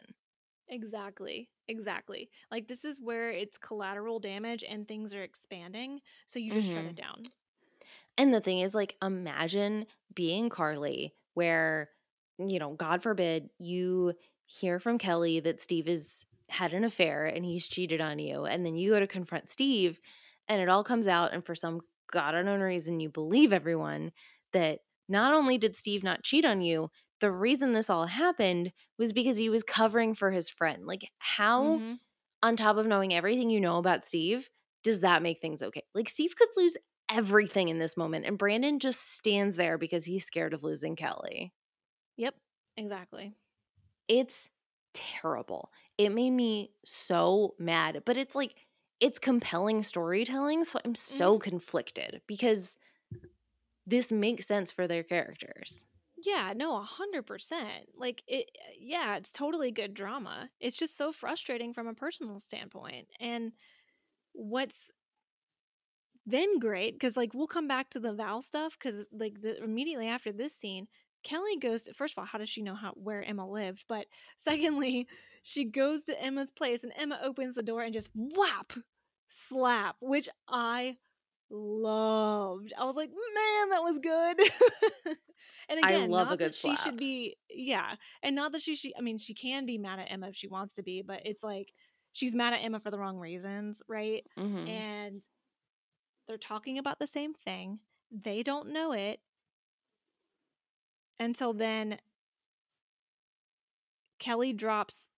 exactly 0.68 1.50
exactly 1.70 2.30
like 2.52 2.68
this 2.68 2.84
is 2.86 3.00
where 3.00 3.32
it's 3.32 3.58
collateral 3.58 4.20
damage 4.20 4.64
and 4.64 4.88
things 4.88 5.14
are 5.14 5.24
expanding 5.24 6.00
so 6.28 6.40
you 6.40 6.52
just 6.52 6.72
shut 6.72 6.86
Mhm. 6.86 6.86
it 6.86 6.96
down 6.96 7.32
And 8.18 8.34
the 8.34 8.42
thing 8.42 8.60
is, 8.60 8.74
like, 8.74 8.96
imagine 9.04 9.86
being 10.14 10.50
Carly, 10.50 11.14
where, 11.34 11.92
you 12.40 12.60
know, 12.60 12.74
God 12.74 13.04
forbid 13.04 13.50
you 13.60 14.14
hear 14.46 14.80
from 14.80 14.98
Kelly 14.98 15.40
that 15.42 15.62
Steve 15.62 15.88
has 15.88 16.26
had 16.50 16.74
an 16.74 16.84
affair 16.84 17.26
and 17.26 17.46
he's 17.46 17.68
cheated 17.68 18.02
on 18.02 18.20
you. 18.20 18.46
And 18.46 18.66
then 18.66 18.76
you 18.76 18.92
go 18.92 19.00
to 19.00 19.08
confront 19.08 19.50
Steve 19.50 20.00
and 20.48 20.62
it 20.62 20.70
all 20.70 20.84
comes 20.84 21.08
out. 21.08 21.34
And 21.34 21.46
for 21.46 21.56
some 21.56 21.82
God 22.12 22.34
unknown 22.36 22.62
reason, 22.62 23.00
you 23.00 23.10
believe 23.10 23.52
everyone 23.54 24.12
that 24.54 24.80
not 25.10 25.34
only 25.34 25.58
did 25.58 25.76
Steve 25.76 26.04
not 26.04 26.24
cheat 26.24 26.46
on 26.46 26.62
you, 26.62 26.90
the 27.20 27.32
reason 27.32 27.74
this 27.74 27.90
all 27.90 28.06
happened 28.06 28.72
was 28.98 29.12
because 29.14 29.38
he 29.38 29.50
was 29.50 29.64
covering 29.64 30.14
for 30.14 30.32
his 30.32 30.50
friend. 30.50 30.86
Like, 30.88 31.12
how, 31.20 31.82
Mhm. 31.82 32.00
on 32.44 32.56
top 32.56 32.78
of 32.78 32.86
knowing 32.88 33.14
everything 33.14 33.50
you 33.50 33.60
know 33.60 33.78
about 33.78 34.06
Steve, 34.06 34.50
does 34.84 35.02
that 35.02 35.24
make 35.24 35.40
things 35.40 35.62
okay? 35.62 35.84
Like, 35.94 36.10
Steve 36.10 36.36
could 36.36 36.50
lose 36.58 36.78
everything 37.12 37.70
in 37.70 37.78
this 37.78 37.98
moment, 37.98 38.26
and 38.26 38.38
Brandon 38.38 38.80
just 38.80 39.14
stands 39.14 39.56
there 39.56 39.78
because 39.78 40.06
he's 40.06 40.26
scared 40.26 40.54
of 40.54 40.64
losing 40.64 40.96
Kelly. 40.96 41.54
yep 42.18 42.36
exactly 42.76 43.34
It's 44.08 44.50
terrible. 44.94 45.72
It 45.98 46.12
made 46.12 46.32
me 46.32 46.72
so 46.86 47.56
mad, 47.60 48.04
but 48.06 48.18
it's 48.18 48.36
like 48.36 48.56
it's 49.00 49.20
compelling 49.20 49.84
storytelling, 49.84 50.64
so 50.64 50.80
I'm 50.84 50.96
so 50.96 51.34
mm-hmm. 51.34 51.50
conflicted 51.50 52.22
because 52.28 52.78
this 53.86 54.12
makes 54.12 54.48
sense 54.48 54.72
for 54.72 54.88
their 54.88 55.04
characters. 55.04 55.84
Yeah, 56.26 56.54
no, 56.56 56.78
a 56.78 56.82
hundred 56.82 57.28
percent. 57.28 57.90
Like 57.96 58.24
it, 58.28 58.50
uh, 58.56 58.74
yeah, 58.80 59.18
it's 59.18 59.32
totally 59.32 59.72
good 59.72 59.94
drama. 59.94 60.50
It's 60.60 60.76
just 60.76 60.98
so 60.98 61.12
frustrating 61.12 61.74
from 61.74 61.88
a 61.88 61.94
personal 61.94 62.40
standpoint. 62.40 63.08
And 63.20 63.52
what's 64.34 64.92
then 66.28 66.60
great 66.60 66.94
because 66.94 67.18
like 67.18 67.34
we'll 67.34 67.48
come 67.48 67.68
back 67.68 67.90
to 67.92 68.00
the 68.00 68.14
Val 68.14 68.42
stuff 68.42 68.78
because 68.78 69.08
like 69.12 69.42
the, 69.42 69.64
immediately 69.64 70.08
after 70.08 70.32
this 70.32 70.54
scene, 70.54 70.88
Kelly 71.24 71.58
goes 71.58 71.84
to 71.84 71.94
first 71.94 72.14
of 72.14 72.20
all, 72.20 72.26
how 72.26 72.38
does 72.38 72.50
she 72.50 72.62
know 72.62 72.76
how 72.76 72.92
where 72.92 73.24
Emma 73.24 73.50
lived? 73.50 73.86
But 73.88 74.06
secondly, 74.38 75.08
she 75.42 75.64
goes 75.66 76.04
to 76.04 76.22
Emma's 76.22 76.52
place 76.52 76.84
and 76.84 76.94
Emma 76.98 77.20
opens 77.24 77.56
the 77.56 77.64
door 77.64 77.82
and 77.82 77.94
just 77.94 78.10
whap 78.14 78.74
slap, 79.30 79.96
which 80.02 80.28
I 80.48 80.98
loved. 81.50 82.74
I 82.78 82.84
was 82.84 82.98
like, 82.98 83.10
man, 83.10 83.70
that 83.70 83.84
was 83.84 84.00
good. 84.00 84.40
and 85.70 85.80
I 85.84 85.92
again, 85.92 86.10
love 86.10 86.32
a 86.32 86.38
good 86.38 86.48
that 86.48 86.56
she 86.56 86.76
should 86.76 86.98
be, 86.98 87.38
yeah, 87.50 87.96
and 88.22 88.36
not 88.36 88.52
that 88.52 88.62
she, 88.62 88.76
she, 88.76 88.94
I 88.98 89.02
mean, 89.02 89.18
she 89.18 89.34
can 89.34 89.66
be 89.66 89.78
mad 89.78 90.00
at 90.00 90.12
Emma 90.12 90.28
if 90.30 90.36
she 90.36 90.48
wants 90.48 90.74
to 90.74 90.84
be, 90.84 91.02
but 91.02 91.22
it's 91.26 91.44
like 91.44 91.74
she's 92.12 92.36
mad 92.36 92.54
at 92.54 92.64
Emma 92.64 92.80
for 92.80 92.92
the 92.92 93.00
wrong 93.00 93.18
reasons, 93.18 93.82
right? 93.88 94.26
Mhm. 94.38 94.68
And 94.68 95.24
they're 96.28 96.38
talking 96.38 96.78
about 96.78 97.00
the 97.00 97.08
same 97.08 97.34
thing. 97.34 97.80
They 98.12 98.44
don't 98.44 98.72
know 98.72 98.92
it 98.92 99.20
until 101.20 101.54
then. 101.54 102.00
Kelly 104.20 104.52
drops 104.54 105.10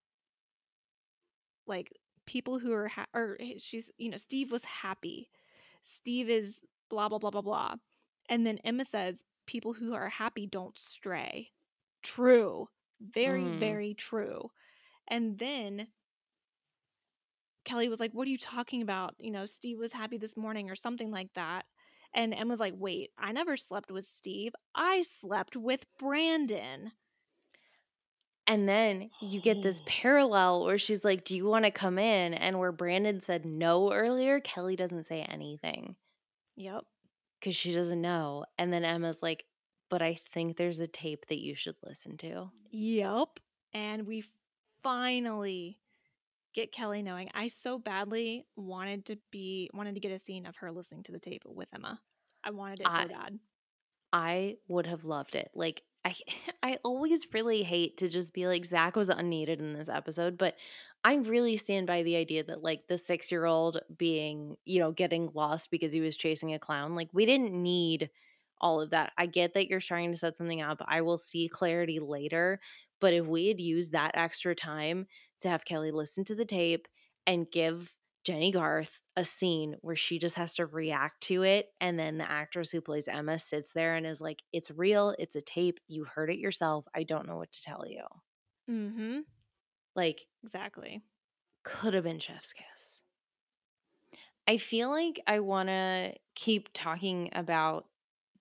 like 1.66 1.93
people 2.26 2.60
who 2.60 2.74
are 2.74 2.88
ha- 2.89 3.07
or 3.14 3.38
eh, 3.39 3.53
she's 3.57 3.89
you 3.97 4.10
know 4.10 4.18
Steve 4.18 4.51
was 4.51 4.66
happy. 4.66 5.30
Steve 5.82 6.30
is 6.30 6.57
blah 6.89 7.07
blah 7.10 7.18
blah 7.20 7.30
blah 7.32 7.41
blah. 7.41 7.76
And 8.28 8.45
then 8.45 8.60
Emma 8.64 8.86
says 8.86 9.24
people 9.47 9.74
who 9.74 9.93
are 9.93 10.10
happy 10.10 10.45
don't 10.45 10.78
stray. 10.78 11.51
True. 12.03 12.70
Very 13.01 13.43
Mm. 13.43 13.60
very 13.60 13.93
true. 13.93 14.51
And 15.07 15.39
then 15.39 15.88
Kelly 17.70 17.89
was 17.89 17.99
like, 17.99 18.13
"What 18.13 18.28
are 18.28 18.32
you 18.32 18.38
talking 18.38 18.82
about? 18.82 19.15
You 19.20 19.32
know, 19.32 19.45
Steve 19.45 19.80
was 19.80 19.93
happy 19.93 20.17
this 20.17 20.36
morning 20.38 20.70
or 20.70 20.76
something 20.76 21.11
like 21.11 21.34
that." 21.36 21.65
And 22.13 22.34
Emma's 22.34 22.59
like, 22.59 22.74
"Wait, 22.78 23.11
I 23.17 23.32
never 23.32 23.55
slept 23.57 23.91
with 23.91 24.05
Steve. 24.05 24.53
I 24.76 25.03
slept 25.03 25.55
with 25.55 25.86
Brandon." 25.97 26.93
And 28.47 28.67
then 28.67 29.11
you 29.22 29.39
get 29.41 29.61
this 29.61 29.82
Oh. 29.82 29.86
parallel 29.86 30.65
where 30.65 30.78
she's 30.78 31.05
like, 31.05 31.24
Do 31.24 31.36
you 31.36 31.45
want 31.45 31.65
to 31.65 31.72
come 31.72 31.99
in? 31.99 32.34
And 32.34 32.57
where 32.59 32.72
Brandon 32.72 33.22
said 33.22 33.45
no 33.45 33.93
earlier, 33.93 34.39
Kelly 34.39 34.76
doesn't 34.76 35.03
say 35.03 35.22
anything 35.24 35.95
Yep. 36.55 36.86
because 37.39 37.55
she 37.55 37.74
doesn't 37.74 38.01
know. 38.01 38.45
And 38.57 38.72
then 38.74 38.84
Emma's 38.86 39.22
like, 39.22 39.45
But 39.89 40.01
I 40.01 40.13
think 40.15 40.57
there's 40.57 40.80
a 40.80 40.88
tape 40.88 41.28
that 41.28 41.39
you 41.41 41.55
should 41.55 41.76
listen 41.84 42.17
to. 42.17 42.51
Yep. 42.72 43.39
And 43.74 44.05
we 44.07 44.24
finally 44.84 45.78
get 46.60 46.72
Kelly 46.72 47.01
knowing. 47.03 47.30
I 47.34 47.47
so 47.47 47.78
badly 47.80 48.47
wanted 48.55 49.05
to 49.07 49.18
be 49.32 49.70
wanted 49.74 49.95
to 49.95 50.01
get 50.01 50.12
a 50.12 50.20
scene 50.20 50.45
of 50.45 50.57
her 50.57 50.72
listening 50.72 51.03
to 51.03 51.12
the 51.12 51.20
tape 51.20 51.43
with 51.45 51.70
Emma. 51.74 52.01
I 52.43 52.51
wanted 52.51 52.82
it 52.82 52.91
so 52.91 53.05
bad. 53.05 53.39
I 54.12 54.57
would 54.68 54.88
have 54.88 55.03
loved 55.05 55.36
it. 55.36 55.49
Like, 55.53 55.84
I, 56.03 56.16
I 56.64 56.80
always 56.84 57.28
really 57.34 57.64
hate 57.64 57.97
to 57.97 58.07
just 58.07 58.34
be 58.34 58.47
like, 58.47 58.66
Zach 58.66 58.95
was 58.95 59.10
unneeded 59.10 59.60
in 59.60 59.74
this 59.74 59.89
episode, 59.89 60.38
but 60.38 60.55
I 61.03 61.16
really 61.16 61.57
stand 61.57 61.88
by 61.88 62.03
the 62.03 62.16
idea 62.16 62.43
that, 62.45 62.64
like, 62.64 62.88
the 62.88 62.97
six 62.97 63.32
year 63.32 63.45
old 63.45 63.80
being, 63.95 64.57
you 64.66 64.80
know, 64.80 64.91
getting 64.91 65.30
lost 65.34 65.72
because 65.72 65.91
he 65.91 66.01
was 66.01 66.18
chasing 66.18 66.53
a 66.53 66.60
clown, 66.60 66.95
like, 66.95 67.10
we 67.14 67.26
didn't 67.26 67.53
need 67.53 68.10
all 68.62 68.82
of 68.82 68.89
that. 68.89 69.14
I 69.18 69.26
get 69.26 69.53
that 69.53 69.70
you're 69.70 69.80
trying 69.80 70.12
to 70.12 70.18
set 70.18 70.36
something 70.36 70.62
up. 70.62 70.82
I 70.86 71.01
will 71.01 71.18
see 71.18 71.47
clarity 71.47 71.99
later. 71.99 72.60
But 72.99 73.14
if 73.14 73.26
we 73.26 73.47
had 73.47 73.62
used 73.62 73.93
that 73.93 74.12
extra 74.16 74.53
time 74.53 75.07
to 75.42 75.50
have 75.50 75.66
Kelly 75.66 75.92
listen 75.92 76.24
to 76.26 76.36
the 76.36 76.46
tape 76.46 76.88
and 77.26 77.50
give 77.50 77.94
Jennie 78.26 78.52
Garth 78.52 79.02
a 79.16 79.24
scene 79.24 79.76
where 79.82 79.96
she 79.96 80.20
just 80.20 80.36
has 80.36 80.54
to 80.56 80.66
react 80.66 81.22
to 81.24 81.44
it. 81.44 81.68
And 81.80 81.98
then 81.98 82.18
the 82.18 82.30
actress 82.30 82.70
who 82.70 82.82
plays 82.82 83.08
Emma 83.08 83.40
sits 83.40 83.72
there 83.74 83.96
and 83.96 84.06
is 84.06 84.22
like, 84.22 84.44
It's 84.52 84.70
real. 84.72 85.16
It's 85.18 85.36
a 85.36 85.42
tape. 85.42 85.80
You 85.88 86.06
heard 86.06 86.30
it 86.30 86.38
yourself. 86.40 86.86
I 86.94 87.04
don't 87.04 87.28
know 87.28 87.38
what 87.38 87.52
to 87.52 87.62
tell 87.62 87.86
you. 87.88 88.04
Mm-hmm. 88.70 89.20
Like, 89.96 90.22
Exactly. 90.44 91.02
could 91.64 91.94
have 91.94 92.04
been 92.04 92.20
Chef's 92.20 92.54
Kiss. 92.54 93.02
I 94.48 94.58
feel 94.58 94.90
like 94.90 95.20
I 95.28 95.40
want 95.40 95.70
to 95.70 96.14
keep 96.36 96.70
talking 96.74 97.30
about 97.34 97.86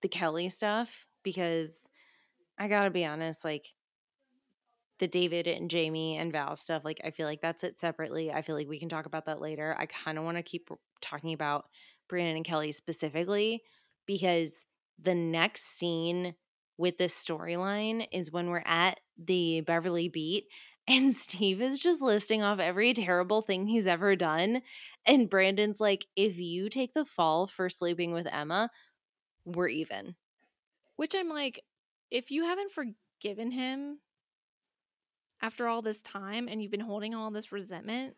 the 0.01 0.07
Kelly 0.07 0.49
stuff 0.49 1.05
because 1.23 1.87
I 2.57 2.67
got 2.67 2.83
to 2.83 2.89
be 2.89 3.05
honest, 3.05 3.45
like, 3.45 3.65
the 4.99 5.07
David 5.07 5.47
and 5.47 5.69
Jamie 5.69 6.17
and 6.17 6.31
Val 6.31 6.55
stuff, 6.55 6.83
like 6.85 7.01
I 7.03 7.11
feel 7.11 7.25
like 7.25 7.41
that's 7.41 7.63
it 7.63 7.79
separately. 7.79 8.31
I 8.31 8.41
feel 8.41 8.55
like 8.55 8.67
we 8.67 8.79
can 8.79 8.89
talk 8.89 9.05
about 9.05 9.25
that 9.25 9.41
later. 9.41 9.75
I 9.77 9.85
kind 9.85 10.17
of 10.17 10.23
want 10.23 10.37
to 10.37 10.43
keep 10.43 10.69
talking 11.01 11.33
about 11.33 11.65
Brandon 12.07 12.35
and 12.35 12.45
Kelly 12.45 12.71
specifically 12.71 13.63
because 14.05 14.65
the 15.01 15.15
next 15.15 15.77
scene 15.77 16.35
with 16.77 16.97
this 16.97 17.13
storyline 17.13 18.07
is 18.11 18.31
when 18.31 18.49
we're 18.49 18.63
at 18.65 18.99
the 19.17 19.61
Beverly 19.61 20.09
Beat 20.09 20.45
and 20.87 21.13
Steve 21.13 21.61
is 21.61 21.79
just 21.79 22.01
listing 22.01 22.41
off 22.41 22.59
every 22.59 22.93
terrible 22.93 23.41
thing 23.41 23.67
he's 23.67 23.85
ever 23.85 24.15
done. 24.15 24.61
And 25.05 25.29
Brandon's 25.29 25.79
like, 25.79 26.07
if 26.15 26.39
you 26.39 26.69
take 26.69 26.93
the 26.93 27.05
fall 27.05 27.45
for 27.45 27.69
sleeping 27.69 28.11
with 28.11 28.27
Emma, 28.31 28.69
we're 29.45 29.67
even. 29.67 30.15
Which 30.95 31.13
I'm 31.15 31.29
like, 31.29 31.61
if 32.09 32.31
you 32.31 32.45
haven't 32.45 32.71
forgiven 32.71 33.51
him 33.51 33.99
after 35.41 35.67
all 35.67 35.81
this 35.81 36.01
time 36.01 36.47
and 36.47 36.61
you've 36.61 36.71
been 36.71 36.79
holding 36.79 37.15
all 37.15 37.31
this 37.31 37.51
resentment, 37.51 38.15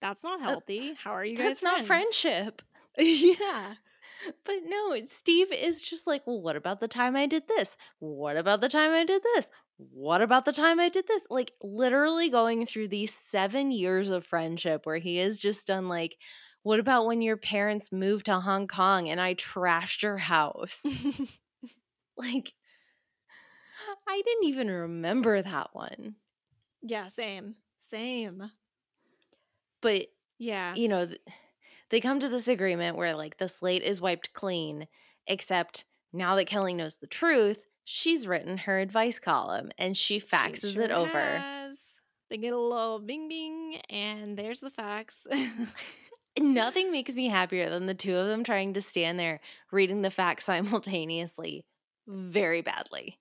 that's 0.00 0.22
not 0.22 0.40
uh, 0.40 0.44
healthy. 0.44 0.94
How 0.94 1.12
are 1.12 1.24
you 1.24 1.36
guys 1.36 1.46
That's 1.46 1.62
not 1.62 1.84
friendship. 1.84 2.62
yeah. 2.98 3.74
But 4.44 4.56
no, 4.64 4.96
Steve 5.04 5.52
is 5.52 5.82
just 5.82 6.06
like, 6.06 6.26
well, 6.26 6.40
what 6.40 6.56
about 6.56 6.80
the 6.80 6.88
time 6.88 7.16
I 7.16 7.26
did 7.26 7.48
this? 7.48 7.76
What 7.98 8.36
about 8.36 8.60
the 8.60 8.68
time 8.68 8.92
I 8.92 9.04
did 9.04 9.22
this? 9.22 9.50
What 9.76 10.22
about 10.22 10.46
the 10.46 10.52
time 10.52 10.80
I 10.80 10.88
did 10.88 11.06
this? 11.06 11.26
Like, 11.28 11.52
literally 11.62 12.30
going 12.30 12.64
through 12.64 12.88
these 12.88 13.12
seven 13.12 13.70
years 13.70 14.10
of 14.10 14.26
friendship 14.26 14.86
where 14.86 14.96
he 14.96 15.18
has 15.18 15.38
just 15.38 15.66
done, 15.66 15.88
like, 15.88 16.16
what 16.62 16.80
about 16.80 17.06
when 17.06 17.22
your 17.22 17.36
parents 17.36 17.92
moved 17.92 18.26
to 18.26 18.40
Hong 18.40 18.66
Kong 18.66 19.08
and 19.08 19.20
I 19.20 19.34
trashed 19.34 20.02
your 20.02 20.16
house? 20.16 20.82
like, 22.16 22.52
I 24.08 24.22
didn't 24.24 24.48
even 24.48 24.70
remember 24.70 25.42
that 25.42 25.70
one. 25.74 26.16
Yeah, 26.86 27.08
same. 27.08 27.56
Same. 27.90 28.50
But 29.80 30.06
Yeah. 30.38 30.74
you 30.74 30.88
know, 30.88 31.06
th- 31.06 31.20
they 31.90 32.00
come 32.00 32.18
to 32.20 32.28
this 32.28 32.48
agreement 32.48 32.96
where 32.96 33.14
like 33.14 33.38
the 33.38 33.48
slate 33.48 33.82
is 33.82 34.00
wiped 34.00 34.32
clean, 34.32 34.86
except 35.26 35.84
now 36.12 36.34
that 36.36 36.46
Kelly 36.46 36.74
knows 36.74 36.96
the 36.96 37.06
truth, 37.06 37.66
she's 37.84 38.26
written 38.26 38.58
her 38.58 38.78
advice 38.80 39.18
column 39.18 39.70
and 39.78 39.96
she 39.96 40.18
She 40.18 40.26
faxes 40.26 40.72
sure 40.74 40.82
it 40.82 40.90
over. 40.90 41.20
has. 41.38 41.78
They 42.28 42.38
get 42.38 42.52
a 42.52 42.58
little 42.58 42.98
bing 42.98 43.28
bing, 43.28 43.76
and 43.88 44.36
there's 44.36 44.58
the 44.58 44.70
fax. 44.70 45.16
Nothing 46.40 46.90
makes 46.90 47.14
me 47.14 47.28
happier 47.28 47.70
than 47.70 47.86
the 47.86 47.94
two 47.94 48.16
of 48.16 48.26
them 48.26 48.42
trying 48.44 48.74
to 48.74 48.82
stand 48.82 49.18
there 49.18 49.40
reading 49.70 50.02
the 50.02 50.10
fax 50.10 50.44
simultaneously 50.44 51.64
very 52.08 52.62
badly. 52.62 53.18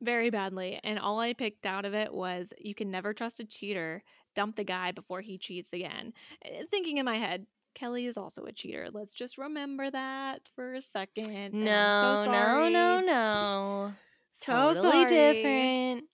Very 0.00 0.30
badly. 0.30 0.78
And 0.84 0.98
all 0.98 1.18
I 1.18 1.32
picked 1.32 1.66
out 1.66 1.84
of 1.84 1.94
it 1.94 2.12
was 2.12 2.52
you 2.58 2.74
can 2.74 2.90
never 2.90 3.12
trust 3.12 3.40
a 3.40 3.44
cheater. 3.44 4.02
Dump 4.34 4.56
the 4.56 4.64
guy 4.64 4.92
before 4.92 5.20
he 5.20 5.38
cheats 5.38 5.72
again. 5.72 6.12
Eh, 6.44 6.62
Thinking 6.70 6.98
in 6.98 7.04
my 7.04 7.16
head, 7.16 7.46
Kelly 7.74 8.06
is 8.06 8.16
also 8.16 8.44
a 8.44 8.52
cheater. 8.52 8.88
Let's 8.92 9.12
just 9.12 9.38
remember 9.38 9.90
that 9.90 10.42
for 10.54 10.74
a 10.74 10.82
second. 10.82 11.54
No, 11.54 12.14
so 12.24 12.30
no, 12.30 12.68
no, 12.68 13.00
no. 13.00 13.92
So 14.40 14.52
totally 14.52 14.90
sorry. 14.90 15.06
different. 15.08 16.04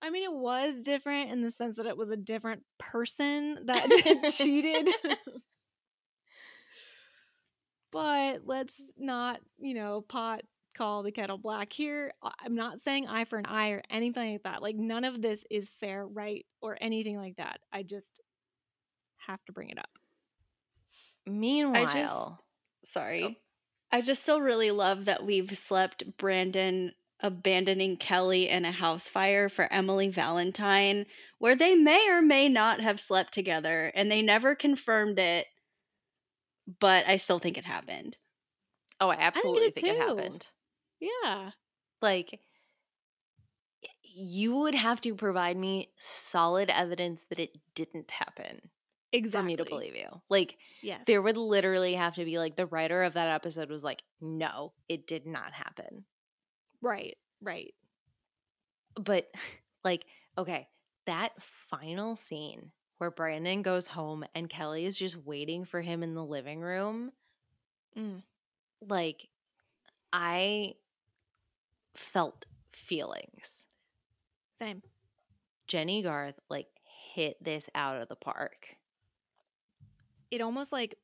I 0.00 0.10
mean, 0.10 0.22
it 0.22 0.32
was 0.32 0.80
different 0.80 1.30
in 1.32 1.42
the 1.42 1.50
sense 1.50 1.76
that 1.76 1.86
it 1.86 1.96
was 1.96 2.10
a 2.10 2.16
different 2.16 2.62
person 2.78 3.58
that 3.66 4.32
cheated. 4.34 4.88
but 7.90 8.42
let's 8.44 8.74
not, 8.96 9.40
you 9.58 9.74
know, 9.74 10.02
pot 10.02 10.42
call 10.74 11.02
the 11.02 11.12
kettle 11.12 11.38
black 11.38 11.72
here. 11.72 12.12
I- 12.22 12.32
I'm 12.44 12.54
not 12.54 12.80
saying 12.80 13.06
eye 13.08 13.24
for 13.24 13.38
an 13.38 13.46
eye 13.46 13.70
or 13.70 13.82
anything 13.90 14.32
like 14.32 14.42
that. 14.44 14.62
Like, 14.62 14.76
none 14.76 15.04
of 15.04 15.22
this 15.22 15.44
is 15.50 15.68
fair, 15.68 16.06
right, 16.06 16.44
or 16.60 16.76
anything 16.80 17.16
like 17.16 17.36
that. 17.36 17.60
I 17.72 17.82
just 17.82 18.20
have 19.26 19.44
to 19.46 19.52
bring 19.52 19.70
it 19.70 19.78
up. 19.78 19.90
Meanwhile, 21.26 22.38
oh. 22.40 22.44
Sorry. 22.84 23.38
I 23.90 24.00
just 24.02 24.22
still 24.22 24.40
really 24.40 24.70
love 24.70 25.06
that 25.06 25.24
we've 25.24 25.56
slept 25.56 26.16
Brandon 26.18 26.92
abandoning 27.20 27.96
Kelly 27.96 28.48
in 28.48 28.64
a 28.64 28.72
house 28.72 29.08
fire 29.08 29.48
for 29.48 29.72
Emily 29.72 30.08
Valentine, 30.08 31.06
where 31.38 31.56
they 31.56 31.74
may 31.74 32.10
or 32.10 32.20
may 32.20 32.48
not 32.48 32.80
have 32.80 33.00
slept 33.00 33.32
together, 33.32 33.90
and 33.94 34.10
they 34.12 34.20
never 34.20 34.54
confirmed 34.54 35.18
it, 35.18 35.46
but 36.80 37.06
I 37.08 37.16
still 37.16 37.38
think 37.38 37.56
it 37.56 37.64
happened. 37.64 38.18
oh, 39.00 39.08
I 39.08 39.16
absolutely 39.18 39.68
it 39.68 39.74
think 39.74 39.86
it 39.86 39.96
happened. 39.96 40.48
Yeah. 41.00 41.52
Like, 42.00 42.40
you 44.02 44.56
would 44.56 44.74
have 44.74 45.00
to 45.02 45.14
provide 45.14 45.56
me 45.56 45.92
solid 45.98 46.70
evidence 46.70 47.24
that 47.30 47.38
it 47.38 47.50
didn't 47.74 48.10
happen 48.10 48.70
exactly. 49.12 49.40
for 49.40 49.42
me 49.42 49.56
to 49.56 49.64
believe 49.64 49.96
you. 49.96 50.22
Like 50.28 50.58
Yes. 50.80 51.04
there 51.06 51.22
would 51.22 51.36
literally 51.36 51.94
have 51.94 52.14
to 52.14 52.24
be 52.24 52.38
like 52.38 52.56
the 52.56 52.66
writer 52.66 53.02
of 53.02 53.14
that 53.14 53.28
episode 53.28 53.70
was 53.70 53.84
like, 53.84 54.02
"No, 54.20 54.72
it 54.88 55.06
did 55.06 55.26
not 55.26 55.52
happen." 55.52 56.06
right, 56.80 57.16
right. 57.40 57.74
But 58.96 59.30
like, 59.84 60.06
okay, 60.38 60.68
that 61.06 61.32
final 61.42 62.16
scene 62.16 62.72
where 62.98 63.10
Brandon 63.10 63.62
goes 63.62 63.86
home 63.86 64.24
and 64.34 64.48
Kelly 64.48 64.84
is 64.84 64.96
just 64.96 65.16
waiting 65.16 65.64
for 65.64 65.80
him 65.80 66.02
in 66.02 66.14
the 66.14 66.24
living 66.24 66.60
room, 66.60 67.12
Mm. 67.96 68.22
like 68.80 69.28
I 70.12 70.74
felt 71.94 72.46
feelings. 72.72 73.64
Same. 74.60 74.82
Jennie 75.66 76.02
Garth 76.02 76.38
like 76.50 76.66
hit 77.14 77.42
this 77.42 77.68
out 77.74 78.00
of 78.00 78.08
the 78.08 78.16
park. 78.16 78.76
It 80.30 80.40
almost 80.40 80.72
like 80.72 80.96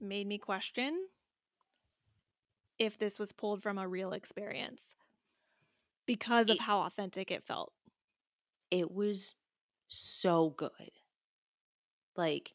made 0.00 0.26
me 0.26 0.38
question 0.38 1.08
if 2.78 2.96
this 2.96 3.18
was 3.18 3.32
pulled 3.32 3.62
from 3.62 3.78
a 3.78 3.88
real 3.88 4.12
experience 4.12 4.94
because 6.06 6.48
of 6.48 6.56
It- 6.56 6.62
how 6.62 6.80
authentic 6.80 7.30
it 7.30 7.44
felt. 7.44 7.72
It 8.70 8.90
was 8.90 9.34
so 9.88 10.50
good. 10.50 10.90
Like 12.16 12.52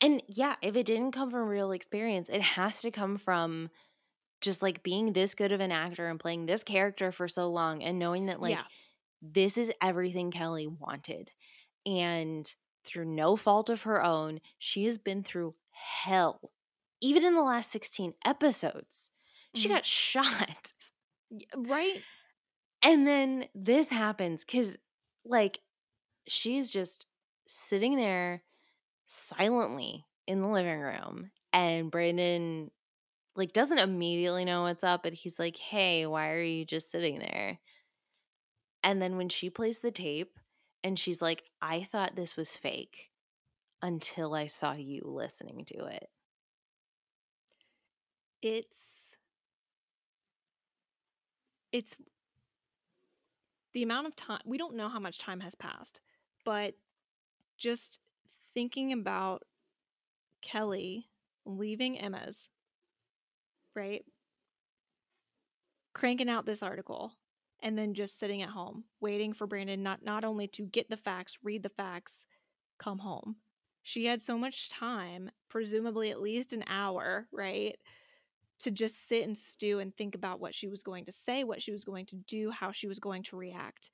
and 0.00 0.22
yeah, 0.28 0.56
if 0.62 0.76
it 0.76 0.84
didn't 0.84 1.12
come 1.12 1.30
from 1.30 1.48
real 1.48 1.72
experience, 1.72 2.28
it 2.28 2.42
has 2.42 2.82
to 2.82 2.90
come 2.90 3.16
from 3.16 3.70
just 4.46 4.62
like 4.62 4.82
being 4.82 5.12
this 5.12 5.34
good 5.34 5.52
of 5.52 5.60
an 5.60 5.72
actor 5.72 6.08
and 6.08 6.18
playing 6.18 6.46
this 6.46 6.64
character 6.64 7.12
for 7.12 7.28
so 7.28 7.50
long 7.50 7.82
and 7.82 7.98
knowing 7.98 8.26
that 8.26 8.40
like 8.40 8.56
yeah. 8.56 8.64
this 9.20 9.58
is 9.58 9.70
everything 9.82 10.30
Kelly 10.30 10.66
wanted. 10.66 11.32
And 11.84 12.48
through 12.84 13.04
no 13.06 13.36
fault 13.36 13.68
of 13.68 13.82
her 13.82 14.02
own, 14.02 14.40
she 14.58 14.86
has 14.86 14.98
been 14.98 15.22
through 15.22 15.56
hell. 15.72 16.52
Even 17.02 17.24
in 17.24 17.34
the 17.34 17.42
last 17.42 17.70
16 17.70 18.14
episodes, 18.24 19.10
she 19.54 19.68
Mhm. 19.68 19.72
got 19.72 19.84
shot. 19.86 20.72
Right? 21.54 22.02
And 22.82 23.06
then 23.06 23.48
this 23.54 23.90
happens 23.90 24.44
because, 24.44 24.78
like, 25.24 25.58
she's 26.28 26.70
just 26.70 27.06
sitting 27.48 27.96
there 27.96 28.44
silently 29.06 30.06
in 30.26 30.40
the 30.42 30.48
living 30.48 30.80
room. 30.80 31.30
And 31.52 31.90
Brandon, 31.90 32.70
like, 33.36 33.52
doesn't 33.52 33.78
immediately 33.78 34.44
know 34.44 34.62
what's 34.62 34.84
up, 34.84 35.02
but 35.02 35.12
he's 35.12 35.38
like, 35.38 35.58
hey, 35.58 36.06
why 36.06 36.30
are 36.30 36.42
you 36.42 36.64
just 36.64 36.90
sitting 36.90 37.18
there? 37.18 37.58
And 38.82 39.02
then 39.02 39.16
when 39.16 39.28
she 39.28 39.50
plays 39.50 39.78
the 39.78 39.90
tape 39.90 40.38
and 40.84 40.98
she's 40.98 41.20
like, 41.20 41.42
I 41.60 41.82
thought 41.84 42.16
this 42.16 42.36
was 42.36 42.50
fake 42.50 43.10
until 43.82 44.34
I 44.34 44.46
saw 44.46 44.74
you 44.74 45.02
listening 45.04 45.64
to 45.66 45.86
it. 45.86 46.08
It's 48.42 49.16
it's 51.72 51.96
the 53.74 53.82
amount 53.82 54.06
of 54.06 54.16
time 54.16 54.40
we 54.46 54.56
don't 54.56 54.76
know 54.76 54.88
how 54.88 55.00
much 55.00 55.18
time 55.18 55.40
has 55.40 55.54
passed, 55.54 56.00
but 56.44 56.74
just 57.58 57.98
thinking 58.54 58.92
about 58.92 59.42
Kelly 60.42 61.08
leaving 61.44 61.98
Emma's, 61.98 62.48
right? 63.76 64.04
Cranking 65.94 66.28
out 66.28 66.46
this 66.46 66.62
article 66.62 67.12
and 67.62 67.78
then 67.78 67.94
just 67.94 68.18
sitting 68.18 68.42
at 68.42 68.50
home 68.50 68.84
waiting 69.00 69.32
for 69.32 69.46
Brandon 69.46 69.82
not 69.82 70.04
not 70.04 70.24
only 70.24 70.46
to 70.48 70.66
get 70.66 70.90
the 70.90 70.96
facts, 70.96 71.38
read 71.42 71.62
the 71.62 71.68
facts, 71.68 72.26
come 72.78 72.98
home. 72.98 73.36
She 73.82 74.06
had 74.06 74.20
so 74.20 74.36
much 74.36 74.68
time, 74.68 75.30
presumably 75.48 76.10
at 76.10 76.20
least 76.20 76.52
an 76.52 76.64
hour, 76.68 77.28
right? 77.32 77.76
To 78.60 78.70
just 78.70 79.08
sit 79.08 79.24
and 79.24 79.36
stew 79.36 79.78
and 79.78 79.96
think 79.96 80.14
about 80.14 80.40
what 80.40 80.54
she 80.54 80.66
was 80.66 80.82
going 80.82 81.04
to 81.04 81.12
say, 81.12 81.44
what 81.44 81.62
she 81.62 81.70
was 81.70 81.84
going 81.84 82.06
to 82.06 82.16
do, 82.16 82.50
how 82.50 82.72
she 82.72 82.88
was 82.88 82.98
going 82.98 83.22
to 83.24 83.36
react 83.36 83.90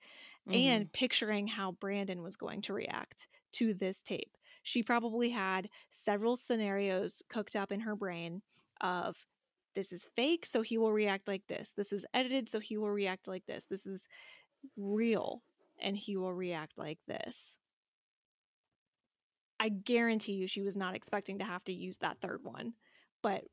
and 0.47 0.85
mm-hmm. 0.85 0.93
picturing 0.93 1.47
how 1.47 1.72
Brandon 1.72 2.22
was 2.22 2.37
going 2.37 2.62
to 2.62 2.72
react 2.72 3.26
to 3.53 3.74
this 3.74 4.03
tape. 4.03 4.37
She 4.62 4.83
probably 4.83 5.30
had 5.30 5.68
several 5.91 6.37
scenarios 6.37 7.22
cooked 7.28 7.57
up 7.57 7.72
in 7.72 7.80
her 7.80 7.97
brain 7.97 8.43
of 8.80 9.24
this 9.74 9.92
is 9.92 10.06
fake, 10.16 10.46
so 10.46 10.62
he 10.62 10.78
will 10.78 10.92
react 10.92 11.28
like 11.28 11.46
this. 11.48 11.72
This 11.76 11.92
is 11.92 12.06
edited, 12.14 12.48
so 12.48 12.60
he 12.60 12.76
will 12.76 12.90
react 12.90 13.28
like 13.28 13.44
this. 13.46 13.64
This 13.68 13.86
is 13.86 14.06
real, 14.76 15.42
and 15.80 15.96
he 15.96 16.16
will 16.16 16.32
react 16.32 16.78
like 16.78 16.98
this. 17.06 17.58
I 19.58 19.68
guarantee 19.68 20.32
you 20.32 20.46
she 20.46 20.62
was 20.62 20.76
not 20.76 20.94
expecting 20.96 21.38
to 21.38 21.44
have 21.44 21.64
to 21.64 21.72
use 21.72 21.98
that 21.98 22.20
third 22.20 22.40
one. 22.42 22.74
But 23.22 23.44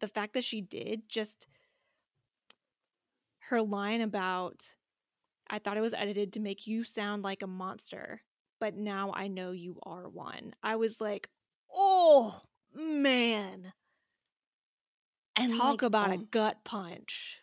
the 0.00 0.08
fact 0.08 0.34
that 0.34 0.44
she 0.44 0.60
did, 0.60 1.08
just 1.08 1.46
her 3.48 3.62
line 3.62 4.00
about 4.00 4.64
I 5.48 5.58
thought 5.58 5.76
it 5.76 5.82
was 5.82 5.94
edited 5.94 6.32
to 6.32 6.40
make 6.40 6.66
you 6.66 6.84
sound 6.84 7.22
like 7.22 7.42
a 7.42 7.46
monster, 7.46 8.22
but 8.58 8.74
now 8.74 9.12
I 9.14 9.28
know 9.28 9.52
you 9.52 9.78
are 9.84 10.08
one. 10.08 10.54
I 10.62 10.76
was 10.76 11.00
like, 11.00 11.28
oh 11.72 12.42
man, 12.74 13.72
and 15.36 15.52
talk 15.52 15.82
like, 15.82 15.82
about 15.82 16.10
a 16.10 16.14
oh, 16.14 16.28
gut 16.30 16.64
punch. 16.64 17.38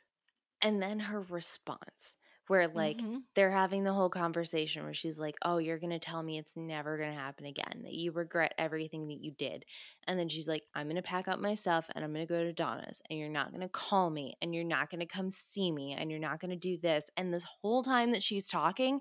and 0.62 0.82
then 0.82 1.00
her 1.00 1.22
response 1.22 2.16
where 2.48 2.68
like 2.68 2.98
Mhm. 3.00 3.24
they're 3.36 3.52
having 3.52 3.84
the 3.86 3.94
whole 3.94 4.10
conversation 4.10 4.84
where 4.84 4.94
she's 4.94 5.18
like 5.18 5.36
oh 5.44 5.58
you're 5.60 5.80
gonna 5.80 6.00
tell 6.00 6.22
me 6.22 6.38
it's 6.38 6.58
never 6.58 6.98
gonna 6.98 7.14
happen 7.14 7.46
again 7.46 7.82
that 7.84 7.94
you 7.94 8.12
regret 8.12 8.54
everything 8.58 9.08
that 9.08 9.20
you 9.22 9.32
did 9.32 9.64
and 10.08 10.20
then 10.20 10.28
she's 10.28 10.48
like 10.48 10.64
i'm 10.76 10.88
gonna 10.88 11.02
pack 11.02 11.28
up 11.28 11.40
my 11.40 11.54
stuff 11.54 11.90
and 11.96 12.04
i'm 12.04 12.12
gonna 12.14 12.26
go 12.26 12.44
to 12.44 12.52
donna's 12.54 13.02
and 13.10 13.18
you're 13.18 13.30
not 13.30 13.52
gonna 13.52 13.70
call 13.70 14.10
me 14.10 14.36
and 14.42 14.54
you're 14.54 14.64
not 14.66 14.90
gonna 14.90 15.06
come 15.06 15.30
see 15.30 15.72
me 15.72 15.94
and 15.94 16.12
you're 16.12 16.20
not 16.20 16.40
gonna 16.40 16.56
do 16.56 16.78
this 16.78 17.10
and 17.16 17.34
this 17.34 17.44
whole 17.62 17.82
time 17.82 18.12
that 18.12 18.24
she's 18.24 18.46
talking 18.46 19.00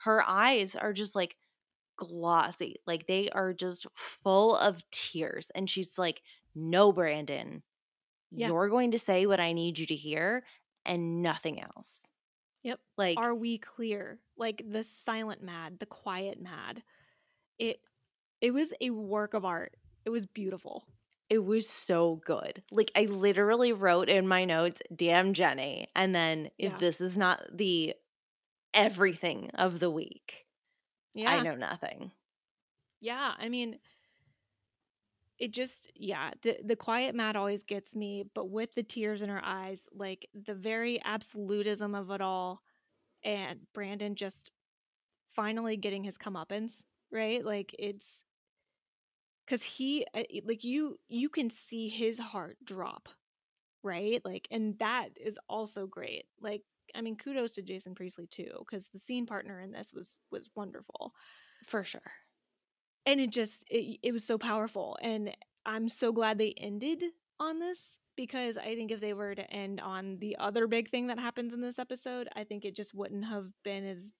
her 0.00 0.22
eyes 0.28 0.74
are 0.76 0.92
just 0.92 1.16
like 1.16 1.36
glossy 1.96 2.76
like 2.86 3.06
they 3.06 3.28
are 3.30 3.52
just 3.52 3.86
full 3.94 4.56
of 4.56 4.82
tears 4.90 5.50
and 5.54 5.68
she's 5.70 5.98
like 5.98 6.22
no 6.54 6.92
brandon 6.92 7.62
Yeah. 8.36 8.48
you're 8.48 8.68
going 8.68 8.90
to 8.92 8.98
say 8.98 9.26
what 9.26 9.40
i 9.40 9.52
need 9.52 9.78
you 9.78 9.86
to 9.86 9.94
hear 9.94 10.44
and 10.84 11.22
nothing 11.22 11.60
else 11.60 12.06
Yep. 12.62 12.80
like 12.96 13.18
Are 13.18 13.34
we 13.34 13.58
clear? 13.58 14.18
Like 14.38 14.62
the 14.66 14.82
silent 14.82 15.42
mad, 15.42 15.78
the 15.80 15.84
quiet 15.86 16.40
mad. 16.40 16.82
It 17.58 17.78
it 18.40 18.52
was 18.54 18.72
a 18.80 18.88
work 18.88 19.34
of 19.34 19.44
art. 19.44 19.74
It 20.06 20.10
was 20.10 20.24
beautiful. 20.24 20.86
It 21.28 21.44
was 21.44 21.68
so 21.68 22.16
good. 22.24 22.62
Like 22.70 22.90
I 22.96 23.04
literally 23.04 23.74
wrote 23.74 24.08
in 24.08 24.26
my 24.26 24.46
notes, 24.46 24.80
"Damn 24.96 25.34
Jennie," 25.34 25.88
and 25.94 26.14
then 26.14 26.48
Yeah. 26.56 26.68
if 26.72 26.78
this 26.78 27.02
is 27.02 27.18
not 27.18 27.42
the 27.52 27.94
everything 28.72 29.50
of 29.54 29.78
the 29.80 29.90
week, 29.90 30.46
Yeah. 31.12 31.30
I 31.36 31.42
know 31.42 31.54
nothing. 31.54 32.12
Yeah, 33.00 33.34
I 33.38 33.48
mean, 33.50 33.78
it 35.38 35.52
just 35.52 35.90
yeah, 35.94 36.30
d- 36.42 36.58
the 36.64 36.76
quiet 36.76 37.14
mad 37.14 37.36
always 37.36 37.62
gets 37.62 37.94
me, 37.96 38.24
but 38.34 38.50
with 38.50 38.74
the 38.74 38.82
tears 38.82 39.22
in 39.22 39.28
her 39.30 39.44
eyes, 39.44 39.82
like 39.92 40.28
the 40.34 40.54
very 40.54 41.00
absolutism 41.04 41.94
of 41.94 42.10
it 42.10 42.20
all, 42.20 42.62
and 43.24 43.60
Brandon 43.74 44.16
just 44.16 44.50
finally 45.34 45.76
getting 45.76 46.04
his 46.04 46.18
comeuppance, 46.18 46.82
right? 47.12 47.44
Like 47.44 47.74
it's 47.78 48.24
because 49.46 49.62
he 49.62 50.06
uh, 50.14 50.22
like 50.44 50.64
you 50.64 50.96
you 51.08 51.28
can 51.28 51.50
see 51.50 51.88
his 51.88 52.18
heart 52.18 52.56
drop, 52.64 53.08
right? 53.82 54.22
Like, 54.24 54.48
and 54.50 54.78
that 54.78 55.10
is 55.16 55.38
also 55.48 55.86
great. 55.86 56.26
Like, 56.40 56.62
I 56.94 57.00
mean, 57.02 57.16
kudos 57.16 57.52
to 57.52 57.62
Jason 57.62 57.94
Priestley 57.94 58.26
too, 58.28 58.50
because 58.60 58.88
the 58.88 58.98
scene 58.98 59.26
partner 59.26 59.60
in 59.60 59.72
this 59.72 59.92
was 59.92 60.16
was 60.30 60.50
wonderful 60.54 61.14
For 61.66 61.84
sure. 61.84 62.12
And 63.06 63.20
it 63.20 63.30
just 63.30 63.64
it, 63.70 63.98
it 64.02 64.12
was 64.12 64.24
so 64.24 64.38
powerful 64.38 64.96
and 65.02 65.36
i'm 65.66 65.88
so 65.88 66.12
glad 66.12 66.38
they 66.38 66.52
ended 66.56 67.02
on 67.40 67.58
this 67.58 67.98
because 68.16 68.56
i 68.56 68.74
think 68.74 68.90
if 68.90 69.00
they 69.00 69.12
were 69.12 69.34
to 69.34 69.48
end 69.52 69.80
on 69.80 70.18
the 70.18 70.36
other 70.38 70.66
big 70.66 70.88
thing 70.90 71.06
that 71.08 71.18
happens 71.18 71.54
in 71.54 71.60
this 71.60 71.78
episode 71.78 72.28
i 72.36 72.44
think 72.44 72.64
it 72.64 72.76
just 72.76 72.94
wouldn't 72.94 73.24
have 73.24 73.50
been 73.62 73.84
as 73.86 74.12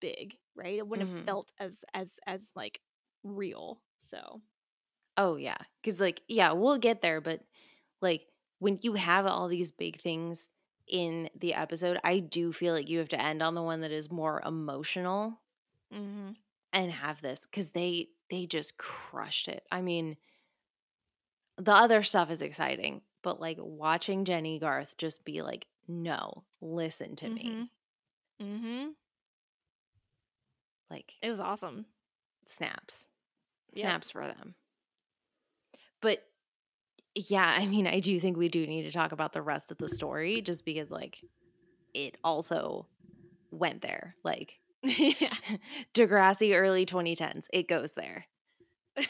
big 0.00 0.36
right 0.56 0.78
it 0.78 0.86
wouldn't 0.88 1.08
Mhm. 1.08 1.16
have 1.16 1.26
felt 1.26 1.52
as 1.58 1.84
as 1.94 2.18
as 2.26 2.52
like 2.56 2.80
real 3.24 3.80
so 4.00 4.42
Oh 5.16 5.36
yeah, 5.36 5.56
cuz 5.82 6.00
like 6.00 6.22
yeah, 6.28 6.52
we'll 6.52 6.78
get 6.78 7.02
there, 7.02 7.20
but 7.20 7.42
like 8.00 8.28
when 8.58 8.78
you 8.82 8.94
have 8.94 9.26
all 9.26 9.48
these 9.48 9.70
big 9.70 9.96
things 9.96 10.50
in 10.86 11.28
the 11.34 11.54
episode, 11.54 11.98
I 12.04 12.20
do 12.20 12.52
feel 12.52 12.74
like 12.74 12.88
you 12.88 12.98
have 12.98 13.08
to 13.10 13.20
end 13.20 13.42
on 13.42 13.54
the 13.54 13.62
one 13.62 13.80
that 13.82 13.92
is 13.92 14.10
more 14.10 14.40
emotional 14.44 15.40
mm-hmm. 15.92 16.30
And 16.72 16.90
have 16.92 17.20
this 17.22 17.46
cuz 17.46 17.70
they 17.70 18.10
they 18.30 18.46
just 18.46 18.76
crushed 18.76 19.48
it. 19.48 19.66
I 19.72 19.80
mean, 19.80 20.18
the 21.56 21.72
other 21.72 22.02
stuff 22.02 22.30
is 22.30 22.40
exciting, 22.42 23.02
but 23.22 23.40
like 23.40 23.58
watching 23.60 24.24
Jennie 24.24 24.58
Garth 24.58 24.96
just 24.96 25.24
be 25.24 25.42
like, 25.42 25.66
"No, 25.86 26.44
listen 26.60 27.16
to 27.16 27.28
Mhm. 27.28 27.30
me." 27.30 27.72
Mm-hmm. 28.40 28.92
Like 30.90 31.14
It 31.22 31.30
was 31.30 31.38
awesome. 31.38 31.86
snaps. 32.46 33.08
Snaps 33.72 34.10
for 34.10 34.26
them. 34.26 34.56
But 36.00 36.24
yeah, 37.14 37.52
I 37.56 37.66
mean, 37.66 37.86
I 37.86 38.00
do 38.00 38.20
think 38.20 38.36
we 38.36 38.48
do 38.48 38.66
need 38.66 38.84
to 38.84 38.92
talk 38.92 39.12
about 39.12 39.32
the 39.32 39.42
rest 39.42 39.72
of 39.72 39.78
the 39.78 39.88
story 39.88 40.42
just 40.42 40.64
because 40.64 40.90
like 40.90 41.24
it 41.94 42.16
also 42.24 42.90
went 43.52 43.82
there. 43.82 44.16
Like 44.24 44.60
yeah. 44.82 45.34
Degrassi 45.94 46.54
early 46.56 46.86
2010s, 46.86 47.46
it 47.52 47.68
goes 47.68 47.92
there. 47.92 48.26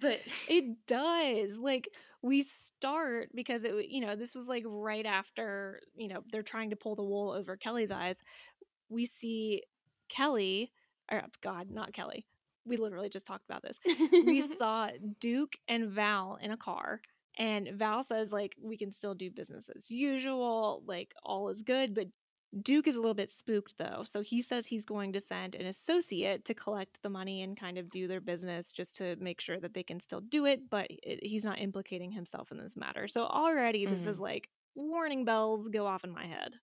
But 0.00 0.20
it 0.48 0.86
does. 0.86 1.56
Like 1.56 1.88
we 2.22 2.42
start 2.42 3.30
because 3.34 3.64
it, 3.64 3.88
you 3.88 4.00
know, 4.00 4.16
this 4.16 4.34
was 4.34 4.48
like 4.48 4.64
right 4.66 5.06
after, 5.06 5.80
you 5.94 6.08
know, 6.08 6.22
they're 6.30 6.42
trying 6.42 6.70
to 6.70 6.76
pull 6.76 6.96
the 6.96 7.04
wool 7.04 7.30
over 7.30 7.56
Kelly's 7.56 7.90
eyes. 7.90 8.18
We 8.88 9.06
see 9.06 9.62
Kelly, 10.08 10.72
or 11.10 11.22
God, 11.40 11.70
not 11.70 11.92
Kelly. 11.92 12.26
We 12.64 12.76
literally 12.76 13.08
just 13.08 13.26
talked 13.26 13.44
about 13.48 13.62
this. 13.62 13.78
we 14.10 14.42
saw 14.56 14.90
Duke 15.20 15.56
and 15.68 15.90
Val 15.90 16.38
in 16.42 16.50
a 16.50 16.56
car. 16.56 17.00
And 17.38 17.68
Val 17.74 18.02
says, 18.02 18.32
like, 18.32 18.56
we 18.60 18.76
can 18.78 18.90
still 18.90 19.14
do 19.14 19.30
business 19.30 19.68
as 19.74 19.90
usual, 19.90 20.82
like, 20.86 21.14
all 21.22 21.50
is 21.50 21.60
good. 21.60 21.94
But 21.94 22.08
Duke 22.62 22.86
is 22.86 22.96
a 22.96 23.00
little 23.00 23.14
bit 23.14 23.30
spooked, 23.30 23.74
though. 23.78 24.04
So 24.04 24.22
he 24.22 24.40
says 24.42 24.66
he's 24.66 24.84
going 24.84 25.12
to 25.12 25.20
send 25.20 25.54
an 25.54 25.66
associate 25.66 26.44
to 26.46 26.54
collect 26.54 27.02
the 27.02 27.10
money 27.10 27.42
and 27.42 27.58
kind 27.58 27.76
of 27.78 27.90
do 27.90 28.08
their 28.08 28.20
business 28.20 28.72
just 28.72 28.96
to 28.96 29.16
make 29.16 29.40
sure 29.40 29.58
that 29.60 29.74
they 29.74 29.82
can 29.82 30.00
still 30.00 30.20
do 30.20 30.46
it. 30.46 30.70
But 30.70 30.86
it, 30.90 31.24
he's 31.24 31.44
not 31.44 31.58
implicating 31.60 32.12
himself 32.12 32.50
in 32.52 32.58
this 32.58 32.76
matter. 32.76 33.08
So 33.08 33.22
already, 33.24 33.84
this 33.86 34.06
is 34.06 34.18
like 34.18 34.48
warning 34.74 35.24
bells 35.24 35.68
go 35.68 35.86
off 35.86 36.04
in 36.04 36.10
my 36.10 36.26
head. 36.26 36.54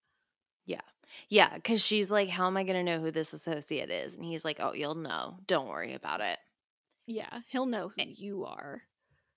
yeah, 0.66 0.82
Yeah. 1.30 1.54
because 1.56 1.84
she's 1.84 2.10
like, 2.10 2.30
How 2.30 2.48
am 2.48 2.58
I 2.58 2.64
going 2.64 2.78
to 2.78 2.84
know 2.84 3.00
who 3.02 3.12
this 3.12 3.34
associate 3.34 3.90
is? 3.90 4.14
And 4.14 4.24
he's 4.24 4.46
like, 4.46 4.58
Oh, 4.60 4.74
you'll 4.74 4.96
know. 4.96 5.38
Don't 5.48 5.68
worry 5.68 5.94
about 5.94 6.22
it. 6.22 6.38
Yeah, 7.06 7.42
he'll 7.50 7.66
know 7.66 7.90
who 7.90 8.02
Eh. 8.02 8.06
you 8.16 8.46
are. 8.46 8.84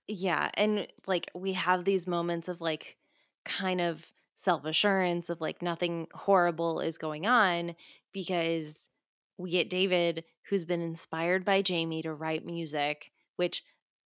Yeah. 0.07 0.49
And 0.53 0.87
like, 1.05 1.29
we 1.35 1.53
have 1.53 1.83
these 1.83 2.07
moments 2.07 2.47
of 2.47 2.61
like 2.61 2.97
kind 3.45 3.81
of 3.81 4.11
self 4.37 4.65
assurance 4.65 5.29
of 5.29 5.41
like 5.41 5.61
nothing 5.61 6.07
horrible 6.13 6.79
is 6.79 6.97
going 6.97 7.27
on 7.27 7.75
because 8.13 8.89
we 9.37 9.51
get 9.51 9.69
David, 9.69 10.23
who's 10.49 10.65
been 10.65 10.81
inspired 10.81 11.45
by 11.45 11.61
Jamie 11.61 12.03
to 12.03 12.13
write 12.13 12.45
music, 12.45 13.11
which 13.35 13.63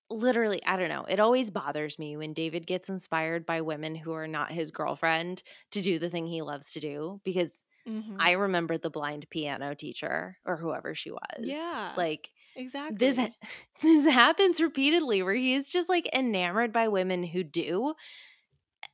literally, 0.09 0.61
I 0.65 0.75
don't 0.77 0.89
know, 0.89 1.05
it 1.05 1.19
always 1.19 1.49
bothers 1.49 1.99
me 1.99 2.17
when 2.17 2.33
David 2.33 2.67
gets 2.67 2.89
inspired 2.89 3.45
by 3.45 3.61
women 3.61 3.95
who 3.95 4.13
are 4.13 4.27
not 4.27 4.51
his 4.51 4.71
girlfriend 4.71 5.43
to 5.71 5.81
do 5.81 5.99
the 5.99 6.09
thing 6.09 6.27
he 6.27 6.41
loves 6.41 6.73
to 6.73 6.79
do 6.79 7.21
because 7.23 7.63
Mhm. 7.87 8.15
I 8.19 8.33
remember 8.33 8.77
the 8.77 8.91
blind 8.91 9.27
piano 9.31 9.73
teacher 9.73 10.37
or 10.45 10.57
whoever 10.57 10.93
she 10.93 11.11
was. 11.11 11.39
Yeah. 11.39 11.93
Like, 11.97 12.31
exactly. 12.55 12.95
this 12.97 13.19
this 13.81 14.05
happens 14.05 14.61
repeatedly 14.61 15.23
where 15.23 15.33
he's 15.33 15.67
just 15.69 15.89
like 15.89 16.07
enamored 16.15 16.71
by 16.73 16.89
women 16.89 17.23
who 17.23 17.43
do 17.43 17.95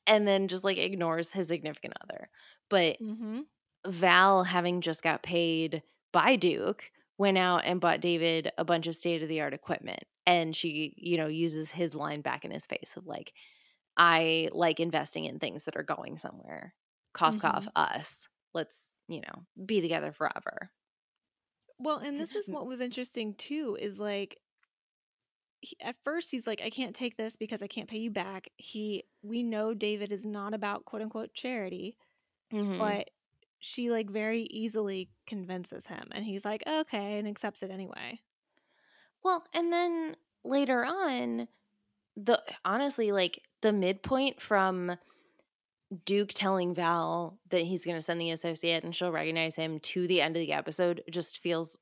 and 0.08 0.28
then 0.28 0.48
just 0.48 0.64
like 0.64 0.78
ignores 0.78 1.32
his 1.32 1.48
significant 1.48 1.94
other. 2.02 2.30
But 2.70 3.00
hmm 3.00 3.50
val 3.88 4.44
having 4.44 4.82
just 4.82 5.04
got 5.04 5.24
paid 5.24 5.84
by 6.12 6.36
duke 6.36 6.92
went 7.18 7.38
out 7.38 7.64
and 7.66 7.80
bought 7.82 8.02
david 8.02 8.52
a 8.58 8.66
bunch 8.66 8.88
of 8.88 8.96
state 8.96 9.24
of 9.24 9.30
the 9.30 9.42
art 9.42 9.54
equipment 9.54 10.04
and 10.26 10.56
she 10.56 10.94
you 10.98 11.18
know 11.18 11.28
uses 11.28 11.72
his 11.72 11.96
line 11.96 12.22
back 12.22 12.44
in 12.44 12.52
his 12.52 12.66
face 12.66 12.96
of 12.98 13.06
like 13.08 13.34
i 13.98 14.50
like 14.54 14.80
investing 14.80 15.26
in 15.26 15.40
things 15.40 15.64
that 15.66 15.78
are 15.78 15.84
going 15.84 16.18
somewhere. 16.18 16.76
Cough 17.14 17.40
cough 17.40 17.68
us. 17.76 18.28
Let's 18.54 18.98
you 19.08 19.22
know 19.22 19.46
be 19.66 19.82
together 19.82 20.12
forever. 20.14 20.72
Well, 21.80 21.98
and 21.98 22.20
this 22.20 22.36
is 22.36 22.50
what 22.50 22.66
was 22.68 22.82
interesting 22.82 23.36
too 23.36 23.78
is 23.80 24.00
like 24.00 24.42
he, 25.62 25.76
at 25.82 25.96
first 26.04 26.32
he's 26.32 26.48
like 26.48 26.62
I 26.62 26.70
can't 26.70 26.96
take 26.96 27.18
this 27.18 27.36
because 27.36 27.62
I 27.62 27.68
can't 27.68 27.90
pay 27.90 28.00
you 28.00 28.12
back. 28.12 28.50
He 28.58 29.06
we 29.24 29.44
know 29.44 29.74
David 29.74 30.12
is 30.12 30.26
not 30.26 30.54
about 30.54 30.86
quote 30.86 31.02
unquote 31.02 31.34
charity, 31.34 31.98
Mhm. 32.52 32.78
but 32.80 33.10
she 33.60 33.92
like 33.92 34.10
very 34.10 34.44
easily 34.44 35.12
convinces 35.28 35.88
him 35.88 36.10
and 36.12 36.26
he's 36.26 36.46
like 36.46 36.64
okay 36.68 37.20
and 37.20 37.28
accepts 37.28 37.64
it 37.64 37.72
anyway. 37.72 38.22
Well, 39.24 39.46
and 39.54 39.72
then 39.72 40.16
later 40.44 40.86
on, 40.86 41.48
the 42.16 42.42
honestly, 42.66 43.12
like 43.12 43.42
the 43.62 43.74
midpoint 43.74 44.42
from 44.42 44.98
Duke 46.06 46.30
telling 46.34 46.74
Val 46.76 47.40
that 47.50 47.62
he's 47.62 47.86
going 47.86 47.96
to 47.98 48.02
send 48.02 48.20
the 48.20 48.32
associate 48.32 48.84
and 48.84 48.94
she'll 48.94 49.12
recognize 49.12 49.56
him 49.56 49.80
to 49.80 50.06
the 50.08 50.22
end 50.22 50.36
of 50.36 50.42
the 50.42 50.52
episode 50.54 51.02
just 51.10 51.40
feels 51.40 51.78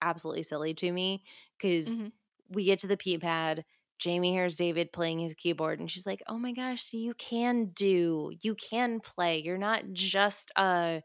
absolutely 0.00 0.42
silly 0.42 0.72
to 0.74 0.92
me 0.92 1.24
because 1.58 2.00
Mhm. 2.00 2.12
We 2.50 2.64
get 2.64 2.80
to 2.80 2.86
the 2.86 2.96
PPAD. 2.96 3.64
Jamie 3.98 4.32
hears 4.32 4.56
David 4.56 4.92
playing 4.92 5.20
his 5.20 5.34
keyboard 5.34 5.78
and 5.80 5.90
she's 5.90 6.06
like, 6.06 6.22
Oh 6.26 6.38
my 6.38 6.52
gosh, 6.52 6.92
you 6.92 7.14
can 7.14 7.66
do, 7.66 8.32
you 8.42 8.54
can 8.54 9.00
play. 9.00 9.38
You're 9.42 9.58
not 9.58 9.92
just 9.92 10.50
a 10.56 11.02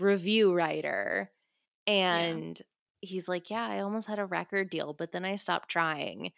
review 0.00 0.54
writer. 0.54 1.32
And 1.86 2.60
he's 3.00 3.28
like, 3.28 3.50
Yeah, 3.50 3.66
I 3.68 3.80
almost 3.80 4.08
had 4.08 4.18
a 4.18 4.26
record 4.26 4.70
deal, 4.70 4.94
but 4.94 5.12
then 5.12 5.24
I 5.24 5.36
stopped 5.36 5.70
trying. 5.70 6.32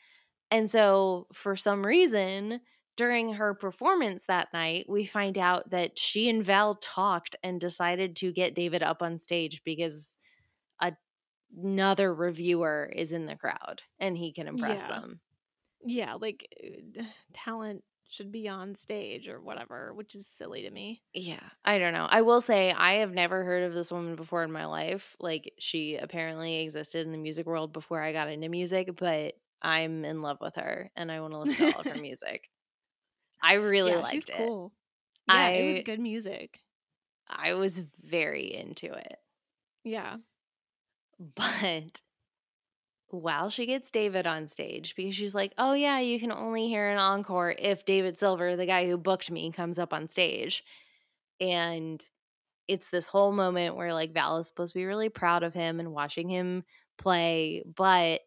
And 0.50 0.70
so, 0.70 1.26
for 1.32 1.56
some 1.56 1.84
reason, 1.86 2.60
during 2.96 3.34
her 3.34 3.54
performance 3.54 4.24
that 4.24 4.52
night, 4.52 4.86
we 4.88 5.04
find 5.04 5.38
out 5.38 5.70
that 5.70 5.98
she 5.98 6.28
and 6.28 6.44
Val 6.44 6.74
talked 6.76 7.36
and 7.42 7.60
decided 7.60 8.16
to 8.16 8.32
get 8.32 8.54
David 8.54 8.82
up 8.82 9.02
on 9.02 9.18
stage 9.20 9.62
because 9.64 10.16
a- 10.82 10.92
another 11.56 12.12
reviewer 12.14 12.90
is 12.94 13.12
in 13.12 13.26
the 13.26 13.36
crowd 13.36 13.82
and 13.98 14.16
he 14.18 14.32
can 14.32 14.48
impress 14.48 14.84
Yeah. 14.84 14.86
them. 14.86 15.20
Yeah, 15.82 16.14
like 16.14 16.48
uh, 16.98 17.04
talent 17.32 17.84
should 18.08 18.32
be 18.32 18.48
on 18.48 18.74
stage 18.74 19.28
or 19.28 19.40
whatever, 19.40 19.94
which 19.94 20.14
is 20.14 20.28
silly 20.28 20.62
to 20.62 20.70
me. 20.70 21.04
Yeah, 21.14 21.50
I 21.64 21.78
don't 21.78 21.94
know. 21.94 22.06
I 22.08 22.22
will 22.22 22.40
say 22.40 22.70
I 22.70 22.94
have 22.94 23.12
never 23.14 23.42
heard 23.44 23.62
of 23.64 23.74
this 23.74 23.90
woman 23.90 24.14
before 24.14 24.44
in 24.44 24.52
my 24.52 24.66
life. 24.66 25.16
Like 25.18 25.54
she 25.58 25.96
apparently 25.96 26.56
existed 26.56 27.06
in 27.06 27.12
the 27.12 27.18
music 27.18 27.46
world 27.46 27.72
before 27.72 28.02
I 28.02 28.12
got 28.12 28.28
into 28.28 28.48
music, 28.48 28.94
but 28.96 29.34
I'm 29.62 30.04
in 30.04 30.22
love 30.22 30.38
with 30.40 30.56
her 30.56 30.90
and 30.96 31.10
I 31.10 31.20
want 31.20 31.32
to 31.32 31.38
listen 31.38 31.62
to 31.64 31.68
all 31.70 31.80
of 31.80 31.86
her 31.88 31.96
music. 31.96 32.50
I 33.42 33.54
really 33.54 33.96
yeah, 33.96 33.98
liked 33.98 34.30
it. 34.30 34.52
cool. 34.52 34.72
Yeah, 35.26 35.50
it 35.50 35.64
was 35.64 35.80
good 35.80 36.00
music. 36.00 36.62
I 37.28 37.54
was 37.54 37.78
very 37.78 38.52
into 38.52 38.92
it. 38.92 39.20
Yeah. 39.84 40.18
But 41.18 42.00
while 43.08 43.50
she 43.50 43.66
gets 43.66 43.90
David 43.90 44.26
on 44.26 44.46
stage, 44.46 44.94
because 44.94 45.14
she's 45.14 45.34
like, 45.34 45.52
oh, 45.58 45.72
yeah, 45.72 45.98
you 45.98 46.20
can 46.20 46.30
only 46.30 46.68
hear 46.68 46.88
an 46.88 46.98
encore 46.98 47.54
if 47.58 47.84
David 47.84 48.16
Silver, 48.16 48.54
the 48.54 48.66
guy 48.66 48.86
who 48.86 48.96
booked 48.96 49.30
me, 49.30 49.50
comes 49.50 49.78
up 49.78 49.92
on 49.92 50.08
stage. 50.08 50.62
And 51.40 52.04
it's 52.68 52.88
this 52.88 53.06
whole 53.06 53.32
moment 53.32 53.76
where 53.76 53.94
like 53.94 54.12
Val 54.12 54.38
is 54.38 54.46
supposed 54.46 54.74
to 54.74 54.78
be 54.78 54.84
really 54.84 55.08
proud 55.08 55.42
of 55.42 55.54
him 55.54 55.80
and 55.80 55.92
watching 55.92 56.28
him 56.28 56.64
play. 56.98 57.62
But 57.64 58.20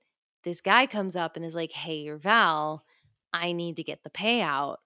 this 0.44 0.62
guy 0.62 0.88
comes 0.88 1.16
up 1.16 1.36
and 1.36 1.46
is 1.46 1.56
like, 1.56 1.72
hey, 1.72 1.98
you're 1.98 2.18
Val. 2.18 2.84
I 3.32 3.52
need 3.52 3.78
to 3.78 3.84
get 3.84 4.04
the 4.04 4.10
payout. 4.10 4.78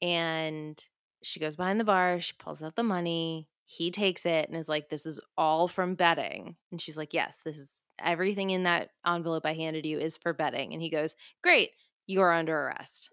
And 0.00 0.82
she 1.22 1.40
goes 1.40 1.56
behind 1.56 1.78
the 1.78 1.84
bar, 1.84 2.20
she 2.20 2.32
pulls 2.38 2.62
out 2.62 2.76
the 2.76 2.82
money. 2.82 3.48
He 3.66 3.90
takes 3.90 4.24
it 4.24 4.48
and 4.48 4.56
is 4.56 4.68
like, 4.68 4.88
This 4.88 5.04
is 5.06 5.20
all 5.36 5.68
from 5.68 5.94
betting. 5.94 6.56
And 6.70 6.80
she's 6.80 6.96
like, 6.96 7.12
Yes, 7.12 7.38
this 7.44 7.58
is 7.58 7.72
everything 7.98 8.50
in 8.50 8.62
that 8.62 8.90
envelope 9.06 9.44
I 9.44 9.54
handed 9.54 9.84
you 9.84 9.98
is 9.98 10.16
for 10.16 10.32
betting. 10.32 10.72
And 10.72 10.80
he 10.80 10.88
goes, 10.88 11.14
Great, 11.42 11.70
you're 12.06 12.32
under 12.32 12.56
arrest. 12.56 13.10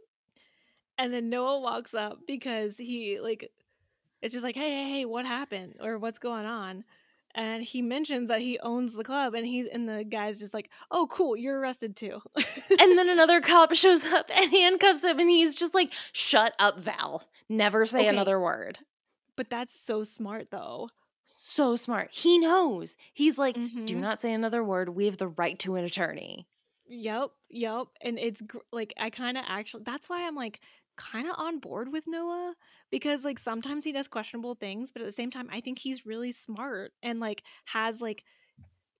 And 0.97 1.13
then 1.13 1.29
Noah 1.29 1.59
walks 1.59 1.93
up 1.93 2.19
because 2.27 2.77
he 2.77 3.19
like 3.19 3.49
it's 4.21 4.31
just 4.31 4.43
like, 4.43 4.55
hey, 4.55 4.71
hey, 4.71 4.89
hey, 4.89 5.05
what 5.05 5.25
happened? 5.25 5.75
Or 5.81 5.97
what's 5.97 6.19
going 6.19 6.45
on? 6.45 6.85
And 7.35 7.61
he 7.61 7.81
mentions 7.81 8.29
that 8.29 8.39
he 8.39 8.57
owns 8.59 8.93
the 8.93 9.03
club 9.03 9.33
and 9.33 9.45
he's 9.45 9.65
and 9.65 9.89
the 9.89 10.03
guy's 10.03 10.39
just 10.39 10.53
like, 10.53 10.69
Oh, 10.91 11.07
cool, 11.09 11.35
you're 11.35 11.59
arrested 11.59 11.95
too. 11.95 12.21
And 12.35 12.97
then 12.97 13.09
another 13.09 13.41
cop 13.41 13.73
shows 13.73 14.05
up 14.05 14.29
and 14.39 14.51
handcuffs 14.51 15.03
him, 15.03 15.19
and 15.19 15.29
he's 15.29 15.55
just 15.55 15.73
like, 15.73 15.91
Shut 16.11 16.53
up, 16.59 16.79
Val. 16.79 17.23
Never 17.49 17.85
say 17.85 17.99
Okay. 18.01 18.07
another 18.07 18.39
word. 18.39 18.79
But 19.35 19.49
that's 19.49 19.73
so 19.79 20.03
smart 20.03 20.49
though. 20.51 20.89
So 21.25 21.75
smart. 21.75 22.09
He 22.11 22.37
knows. 22.37 22.95
He's 23.13 23.37
like, 23.37 23.55
Do 23.55 23.61
Mhm. 23.95 23.99
not 23.99 24.19
say 24.19 24.33
another 24.33 24.63
word. 24.63 24.89
We 24.89 25.05
have 25.05 25.17
the 25.17 25.27
right 25.27 25.57
to 25.59 25.75
an 25.75 25.83
attorney. 25.85 26.47
Yep, 26.87 27.31
yep. 27.49 27.87
And 28.01 28.19
it's 28.19 28.41
gr- 28.41 28.57
like 28.71 28.93
I 28.97 29.09
kind 29.09 29.37
of 29.37 29.45
actually 29.47 29.83
that's 29.83 30.09
why 30.09 30.27
I'm 30.27 30.35
like 30.35 30.59
kind 30.95 31.27
of 31.27 31.33
on 31.37 31.57
board 31.59 31.91
with 31.91 32.05
Noah 32.07 32.53
because 32.91 33.23
like 33.25 33.39
sometimes 33.39 33.83
he 33.85 33.91
does 33.91 34.07
questionable 34.07 34.53
things, 34.55 34.91
but 34.91 35.01
at 35.01 35.05
the 35.05 35.11
same 35.11 35.31
time 35.31 35.49
I 35.51 35.59
think 35.61 35.79
he's 35.79 36.05
really 36.05 36.31
smart 36.31 36.93
and 37.01 37.19
like 37.19 37.41
has 37.65 37.99
like 38.01 38.23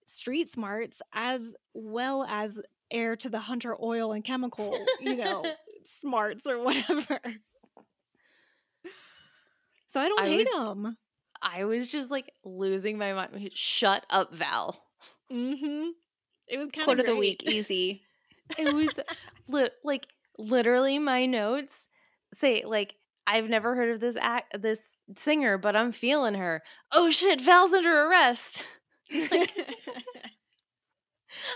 street 0.06 0.50
smarts 0.50 1.02
as 1.14 1.54
well 1.74 2.24
as 2.24 2.58
heir 2.90 3.16
to 3.18 3.30
the 3.30 3.40
hunter 3.40 3.76
oil 3.82 4.12
and 4.14 4.24
chemical, 4.24 4.74
you 5.00 5.16
know, 5.16 5.44
smarts 6.00 6.46
or 6.48 6.60
whatever. 6.64 7.20
So 9.94 10.00
I 10.00 10.08
don't 10.10 10.22
I 10.22 10.28
hate 10.28 10.48
was- 10.52 10.72
him. 10.86 10.98
I 11.40 11.66
was 11.66 11.92
just 11.92 12.10
like 12.10 12.32
losing 12.44 12.98
my 12.98 13.14
mind. 13.14 13.52
Shut 13.54 14.06
up, 14.10 14.34
Val. 14.34 14.82
Mm-hmm. 15.32 15.90
It 16.48 16.58
was 16.58 16.70
kind 16.70 16.86
Quote 16.86 17.00
of 17.00 17.06
of 17.06 17.12
the 17.14 17.16
week, 17.16 17.44
easy. 17.44 18.02
It 18.58 18.74
was 18.74 19.00
li- 19.48 19.70
like 19.84 20.08
literally 20.40 20.98
my 21.00 21.26
notes 21.28 21.88
say 22.34 22.64
like 22.66 22.96
I've 23.28 23.50
never 23.50 23.76
heard 23.76 23.90
of 23.92 24.00
this 24.00 24.18
act 24.20 24.60
this 24.62 24.84
singer, 25.18 25.58
but 25.60 25.76
I'm 25.76 25.92
feeling 25.92 26.34
her. 26.36 26.64
Oh 26.92 27.10
shit, 27.12 27.40
Val's 27.42 27.74
under 27.74 28.08
arrest. 28.08 28.66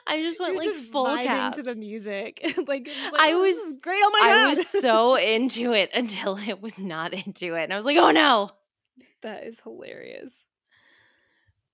I 0.08 0.22
just 0.22 0.40
went 0.40 0.54
You're 0.54 0.64
like 0.64 0.72
just 0.72 0.86
full 0.92 1.06
caps. 1.06 1.58
to 1.58 1.64
the 1.64 1.76
music. 1.76 2.42
like, 2.58 2.68
like, 2.68 2.90
I 3.20 3.34
"Oh, 3.34 3.42
was- 3.42 3.78
great. 3.82 4.02
on 4.02 4.12
my 4.14 4.32
own. 4.34 4.46
I 4.46 4.48
was 4.48 4.68
so 4.68 5.16
into 5.16 5.74
it 5.74 5.90
until 5.94 6.38
it 6.48 6.62
was 6.62 6.78
not 6.80 7.14
into 7.14 7.56
it. 7.56 7.64
And 7.64 7.74
I 7.74 7.78
was 7.78 7.86
like, 7.86 7.98
oh 7.98 8.12
no. 8.12 8.50
that 9.22 9.46
is 9.46 9.60
hilarious. 9.64 10.34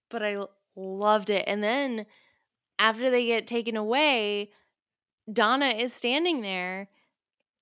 But 0.10 0.24
I 0.24 0.38
loved 0.76 1.30
it. 1.30 1.44
And 1.48 1.64
then 1.64 2.06
after 2.80 3.10
they 3.10 3.26
get 3.26 3.48
taken 3.48 3.78
away, 3.78 4.52
Donna 5.32 5.68
is 5.68 5.94
standing 5.94 6.42
there 6.42 6.90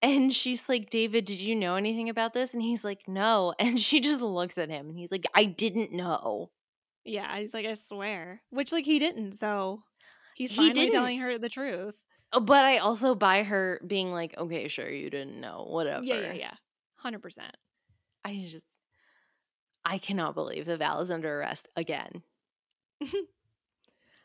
and 0.02 0.34
she's 0.34 0.68
like, 0.68 0.90
David, 0.90 1.26
did 1.26 1.40
you 1.40 1.56
know 1.56 1.76
anything 1.76 2.10
about 2.10 2.34
this? 2.34 2.54
And 2.54 2.62
he's 2.64 2.84
like, 2.84 3.08
no. 3.08 3.54
And 3.60 3.80
she 3.80 4.00
just 4.00 4.22
looks 4.22 4.58
at 4.58 4.70
him 4.70 4.90
and 4.90 4.98
he's 4.98 5.12
like, 5.12 5.26
I 5.36 5.46
didn't 5.46 5.92
know. 5.94 6.50
Yeah, 7.06 7.38
he's 7.38 7.54
like, 7.54 7.66
I 7.66 7.74
swear, 7.76 8.42
which 8.50 8.72
like 8.72 8.86
he 8.86 9.00
didn't. 9.00 9.34
So 9.34 9.84
he's 10.36 10.52
He 10.52 10.72
didn't. 10.72 10.94
telling 10.94 11.20
her 11.20 11.38
the 11.38 11.50
truth. 11.50 11.96
Uh, 12.34 12.40
But 12.40 12.64
I 12.66 12.78
also 12.78 13.16
buy 13.16 13.44
her 13.44 13.82
being 13.86 14.12
like, 14.12 14.38
okay, 14.38 14.68
sure, 14.68 14.90
you 14.90 15.10
didn't 15.10 15.40
know, 15.42 15.66
whatever. 15.70 16.04
Yeah, 16.04 16.20
yeah, 16.20 16.34
yeah, 16.34 16.54
hundred 16.96 17.22
percent. 17.22 17.56
I 18.24 18.46
just, 18.50 18.68
I 19.84 19.98
cannot 19.98 20.36
believe 20.36 20.66
that 20.66 20.78
Val 20.80 21.02
is 21.02 21.12
under 21.12 21.40
arrest 21.40 21.68
again. 21.76 22.22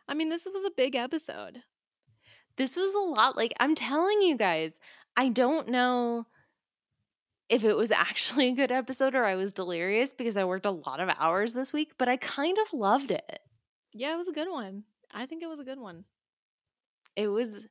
I 0.09 0.15
mean, 0.15 0.29
this 0.29 0.47
was 0.47 0.65
a 0.65 0.71
big 0.77 0.95
episode. 0.95 1.63
this 2.57 2.77
was 2.77 2.95
a 2.95 2.99
lot 2.99 3.37
like 3.37 3.53
i'm 3.61 3.75
telling 3.75 4.23
you 4.23 4.35
guys 4.37 4.79
i 5.17 5.29
don't 5.29 5.69
know 5.69 6.25
if 7.51 7.65
it 7.65 7.77
was 7.77 7.91
actually 8.09 8.49
a 8.49 8.55
good 8.55 8.71
episode 8.73 9.15
or 9.15 9.25
i 9.25 9.35
was 9.35 9.53
delirious 9.53 10.13
because 10.15 10.37
i 10.39 10.45
worked 10.45 10.65
a 10.67 10.71
lot 10.71 11.01
of 11.01 11.11
hours 11.19 11.53
this 11.53 11.73
week 11.73 11.93
but 11.99 12.09
i 12.09 12.17
kind 12.17 12.57
of 12.65 12.73
loved 12.73 13.11
it 13.11 13.41
Yeah, 13.93 14.15
it 14.15 14.19
was 14.19 14.29
a 14.29 14.33
good 14.33 14.51
one. 14.51 14.85
I 15.17 15.27
think 15.27 15.43
it 15.43 15.49
was 15.49 15.59
a 15.59 15.65
good 15.65 15.81
one. 15.81 16.05
it 17.17 17.29
was 17.29 17.67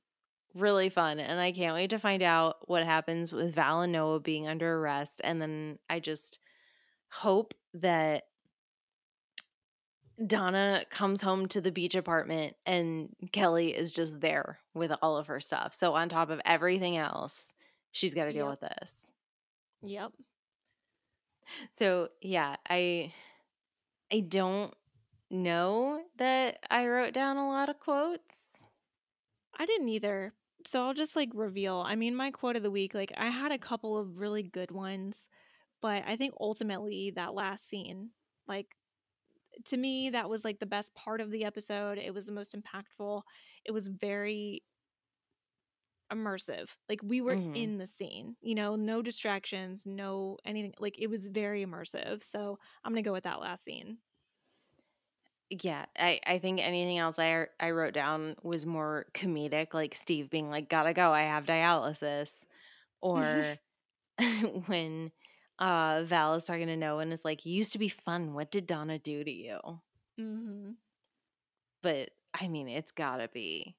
really 0.56 0.88
fun 0.89 1.20
and 1.20 1.39
i 1.39 1.52
can't 1.52 1.76
wait 1.76 1.89
to 1.89 2.00
find 2.00 2.24
out 2.24 2.56
what 2.70 2.84
happens 2.86 3.32
with 3.34 3.54
val 3.54 3.82
and 3.82 3.91
noah 3.91 4.20
being 4.22 4.48
under 4.48 4.78
arrest 4.78 5.20
and 5.24 5.41
then 5.41 5.78
i 5.89 6.00
just 6.00 6.39
hope 7.12 7.54
that 7.74 8.24
donna 10.26 10.84
comes 10.89 11.22
home 11.22 11.46
to 11.46 11.60
the 11.60 11.74
beach 11.74 11.93
apartment 11.93 12.56
and 12.66 13.10
kelly 13.34 13.76
is 13.76 13.91
just 13.91 14.22
there 14.22 14.60
with 14.74 14.93
all 15.02 15.18
of 15.18 15.28
her 15.28 15.41
stuff 15.41 15.74
so 15.74 15.93
on 15.93 16.08
top 16.08 16.30
of 16.30 16.39
everything 16.46 16.96
else 16.96 17.52
she's 17.91 18.14
got 18.14 18.26
to 18.26 18.32
deal 18.34 18.48
Yep. 18.48 18.60
with 18.62 18.70
this 18.70 19.10
Yep. 19.82 20.12
so 21.78 22.08
yeah 22.22 22.56
i 22.70 23.12
i 24.12 24.22
don't 24.22 24.74
know 25.30 26.05
that 26.17 26.59
i 26.69 26.88
wrote 26.88 27.13
down 27.13 27.38
a 27.38 27.47
lot 27.47 27.69
of 27.69 27.80
quotes 27.80 28.63
I 29.57 29.65
didn't 29.65 29.89
either. 29.89 30.34
So 30.65 30.86
I'll 30.86 30.93
just 30.93 31.15
like 31.15 31.30
reveal. 31.34 31.78
I 31.86 31.95
mean, 31.95 32.15
my 32.15 32.32
quote 32.32 32.55
of 32.55 32.63
the 32.63 32.71
week, 32.71 32.93
like 32.93 33.11
I 33.17 33.28
had 33.28 33.51
a 33.51 33.59
couple 33.59 33.97
of 33.97 34.17
really 34.17 34.43
good 34.43 34.71
ones, 34.71 35.28
but 35.82 36.03
I 36.07 36.15
think 36.15 36.34
ultimately 36.39 37.11
that 37.11 37.34
last 37.36 37.67
scene, 37.67 38.11
like 38.47 38.76
to 39.65 39.78
me, 39.78 40.09
that 40.11 40.30
was 40.30 40.43
like 40.45 40.59
the 40.59 40.65
best 40.65 40.95
part 40.95 41.21
of 41.21 41.32
the 41.32 41.45
episode. 41.45 41.97
It 41.97 42.13
was 42.13 42.26
the 42.28 42.34
most 42.34 42.55
impactful. 42.55 43.23
It 43.65 43.71
was 43.71 43.88
very 43.88 44.63
immersive. 46.11 46.76
Like 46.88 47.01
we 47.03 47.21
were 47.21 47.38
Mhm. 47.38 47.53
in 47.53 47.78
the 47.78 47.88
scene, 47.88 48.38
you 48.41 48.55
know, 48.55 48.76
no 48.76 49.01
distractions, 49.01 49.86
no 49.86 50.38
anything. 50.45 50.73
Like 50.80 50.95
it 50.99 51.07
was 51.07 51.28
very 51.28 51.65
immersive. 51.65 52.23
So 52.23 52.59
I'm 52.84 52.93
going 52.93 53.03
to 53.03 53.07
go 53.07 53.13
with 53.13 53.23
that 53.23 53.41
last 53.41 53.63
scene. 53.63 53.97
Yeah, 55.50 55.86
I, 55.98 56.20
I 56.26 56.38
think 56.39 56.60
anything 56.60 56.98
else 56.98 57.20
I 57.20 57.48
I 57.60 57.72
wrote 57.72 57.93
down 57.93 58.36
was 58.41 58.66
more 58.66 59.06
comedic, 59.14 59.74
like 59.74 59.93
Steve 59.93 60.30
being 60.30 60.50
like, 60.50 60.70
"Gotta 60.70 60.93
go, 60.93 61.12
I 61.12 61.22
have 61.24 61.46
dialysis," 61.46 62.32
or 63.02 63.56
when 64.66 65.12
uh, 65.60 66.04
Val 66.06 66.34
is 66.36 66.43
talking 66.46 66.68
to 66.68 66.76
Noah 66.78 67.00
and 67.00 67.14
is 67.14 67.26
like, 67.26 67.46
"You 67.46 67.54
used 67.54 67.74
to 67.74 67.80
be 67.80 67.89
fun. 67.89 68.34
What 68.34 68.52
did 68.52 68.66
Donna 68.68 68.98
do 69.00 69.24
to 69.24 69.32
you?" 69.32 69.60
Mm-hmm. 70.20 70.72
But 71.84 72.10
I 72.39 72.48
mean, 72.48 72.68
it's 72.68 72.91
gotta 72.91 73.28
be 73.28 73.76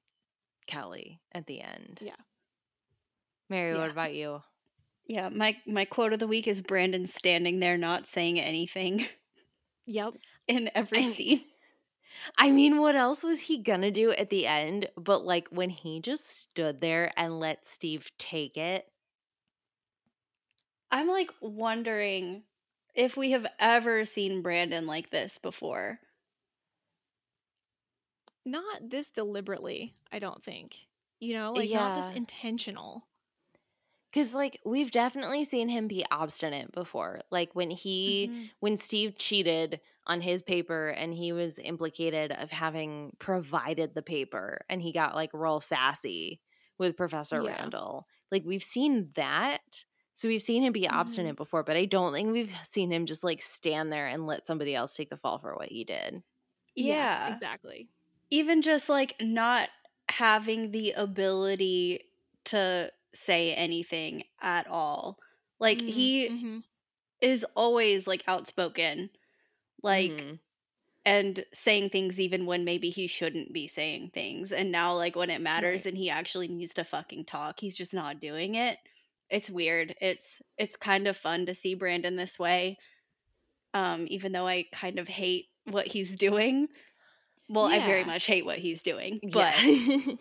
Kelly 0.67 1.19
at 1.33 1.47
the 1.47 1.61
end. 1.61 1.99
Yeah. 2.01 2.15
Mary, 3.49 3.73
Yeah. 3.73 3.81
what 3.81 3.89
about 3.91 4.13
you? 4.13 4.41
Yeah, 5.05 5.29
my 5.29 5.57
my 5.65 5.85
quote 5.85 6.13
of 6.13 6.19
the 6.19 6.27
week 6.27 6.47
is 6.47 6.61
Brandon 6.61 7.05
standing 7.05 7.59
there 7.59 7.77
not 7.77 8.05
saying 8.05 8.39
anything 8.39 9.05
Yep. 9.85 10.15
in 10.47 10.69
every 10.75 11.03
scene. 11.03 11.41
I 12.37 12.51
mean, 12.51 12.77
what 12.79 12.95
else 12.95 13.23
was 13.23 13.41
he 13.41 13.57
gonna 13.59 13.91
do 13.91 14.11
at 14.11 14.29
the 14.29 14.47
end? 14.47 14.89
But 14.95 15.25
like 15.25 15.47
when 15.49 15.69
he 15.69 15.99
just 15.99 16.25
stood 16.27 16.81
there 16.81 17.11
and 17.17 17.39
let 17.39 17.65
Steve 17.65 18.11
take 18.17 18.57
it. 18.57 18.91
I'm 20.91 21.07
like 21.07 21.31
wondering 21.41 22.43
if 22.93 23.15
we 23.17 23.31
have 23.31 23.47
ever 23.59 24.03
seen 24.05 24.41
Brandon 24.41 24.85
like 24.85 25.09
this 25.11 25.37
before. 25.37 26.01
Not 28.45 28.89
this 28.89 29.11
deliberately, 29.11 29.95
I 30.11 30.17
don't 30.17 30.43
think. 30.43 30.87
You 31.19 31.33
know, 31.33 31.53
like 31.53 31.69
not 31.69 31.93
this 31.93 32.09
intentional. 32.09 33.07
Cause 34.13 34.33
like 34.33 34.59
we've 34.65 34.89
definitely 34.91 35.43
seen 35.43 35.69
him 35.69 35.87
be 35.87 36.03
obstinate 36.11 36.71
before. 36.71 37.21
Like 37.29 37.53
when 37.55 37.69
he 37.71 38.31
Mhm. 38.31 38.51
when 38.59 38.77
Steve 38.77 39.17
cheated 39.17 39.79
on 40.07 40.21
his 40.21 40.41
paper 40.41 40.89
and 40.89 41.13
he 41.13 41.31
was 41.33 41.59
implicated 41.59 42.31
of 42.31 42.51
having 42.51 43.15
provided 43.19 43.93
the 43.95 44.01
paper 44.01 44.61
and 44.69 44.81
he 44.81 44.91
got 44.91 45.15
like 45.15 45.31
real 45.33 45.59
sassy 45.59 46.41
with 46.79 46.97
Professor 46.97 47.41
Yeah. 47.41 47.51
Randall. 47.61 48.07
Like 48.31 48.43
we've 48.45 48.63
seen 48.63 49.11
that. 49.15 49.85
So 50.13 50.27
we've 50.27 50.41
seen 50.41 50.63
him 50.63 50.73
be 50.73 50.89
obstinate 50.89 51.35
before, 51.35 51.63
but 51.63 51.77
I 51.77 51.85
don't 51.85 52.13
think 52.13 52.31
we've 52.31 52.55
seen 52.63 52.91
him 52.91 53.05
just 53.05 53.23
like 53.23 53.41
stand 53.41 53.93
there 53.93 54.07
and 54.07 54.25
let 54.25 54.45
somebody 54.47 54.73
else 54.73 54.95
take 54.95 55.09
the 55.09 55.17
fall 55.17 55.37
for 55.39 55.55
what 55.55 55.69
he 55.69 55.83
did. 55.83 56.23
Yeah. 56.75 57.27
exactly. 57.27 57.89
Even 58.29 58.61
just 58.61 58.89
like 58.89 59.15
not 59.21 59.69
having 60.09 60.71
the 60.71 60.91
ability 60.93 62.05
to 62.45 62.91
say 63.13 63.53
anything 63.53 64.23
at 64.41 64.67
all. 64.67 65.19
Like 65.59 65.81
Mm, 65.81 65.87
he 65.87 66.29
mhm. 66.29 66.63
is 67.21 67.45
always 67.55 68.07
like 68.07 68.23
outspoken. 68.27 69.09
Like 69.83 70.11
Mhm. 70.11 70.39
and 71.05 71.45
saying 71.53 71.89
things 71.89 72.19
even 72.19 72.45
when 72.45 72.65
maybe 72.65 72.89
he 72.89 73.07
shouldn't 73.07 73.53
be 73.53 73.67
saying 73.67 74.09
things. 74.13 74.51
And 74.51 74.71
now, 74.71 74.93
like, 74.95 75.15
when 75.15 75.29
it 75.29 75.41
matters 75.41 75.85
Right. 75.85 75.93
and 75.93 75.97
he 75.97 76.09
actually 76.09 76.49
needs 76.49 76.73
to 76.75 76.83
fucking 76.83 77.25
talk, 77.25 77.59
he's 77.59 77.77
just 77.77 77.93
not 77.93 78.19
doing 78.19 78.55
it. 78.55 78.77
It's 79.29 79.49
weird. 79.49 79.95
It's 80.01 80.41
it's 80.57 80.75
kind 80.75 81.07
of 81.07 81.15
fun 81.17 81.45
to 81.47 81.55
see 81.55 81.75
Brandon 81.75 82.15
this 82.15 82.37
way. 82.39 82.77
Um, 83.73 84.05
even 84.09 84.31
though 84.31 84.47
I 84.47 84.65
kind 84.73 84.99
of 84.99 85.07
hate 85.07 85.45
what 85.65 85.87
he's 85.87 86.15
doing. 86.17 86.67
Well, 87.49 87.65
I 87.65 87.79
very 87.79 88.03
much 88.03 88.25
hate 88.25 88.45
what 88.45 88.59
he's 88.59 88.81
doing. 88.81 89.19
But 89.31 89.55
Yeah. 89.63 89.99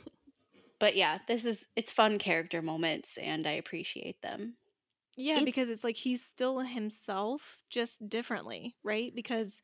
but 0.78 0.96
yeah, 0.96 1.18
this 1.26 1.44
is 1.44 1.64
it's 1.76 1.92
fun 1.92 2.18
character 2.18 2.62
moments 2.62 3.16
and 3.18 3.46
I 3.46 3.52
appreciate 3.52 4.20
them. 4.22 4.56
Yeah, 5.16 5.34
It's- 5.34 5.44
because 5.44 5.70
it's 5.70 5.84
like 5.84 5.96
he's 5.96 6.24
still 6.24 6.60
himself, 6.60 7.58
just 7.70 8.06
differently, 8.08 8.76
right? 8.82 9.14
Because 9.14 9.60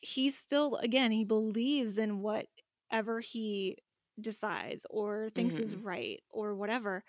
he's 0.00 0.36
still, 0.36 0.76
again, 0.76 1.10
he 1.10 1.24
believes 1.24 1.98
in 1.98 2.20
whatever 2.20 3.20
he 3.20 3.78
decides 4.20 4.86
or 4.90 5.30
thinks 5.34 5.56
is 5.56 5.72
mm-hmm. 5.74 5.86
right 5.86 6.22
or 6.30 6.54
whatever, 6.54 7.04